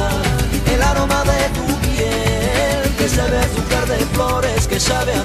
el 0.75 0.83
aroma 0.83 1.25
de 1.33 1.43
tu 1.57 1.67
piel, 1.85 2.83
que 2.99 3.09
sabe 3.09 3.39
azúcar 3.39 3.87
de 3.87 3.99
flores, 4.15 4.67
que 4.69 4.79
sabe 4.79 5.13
a 5.15 5.25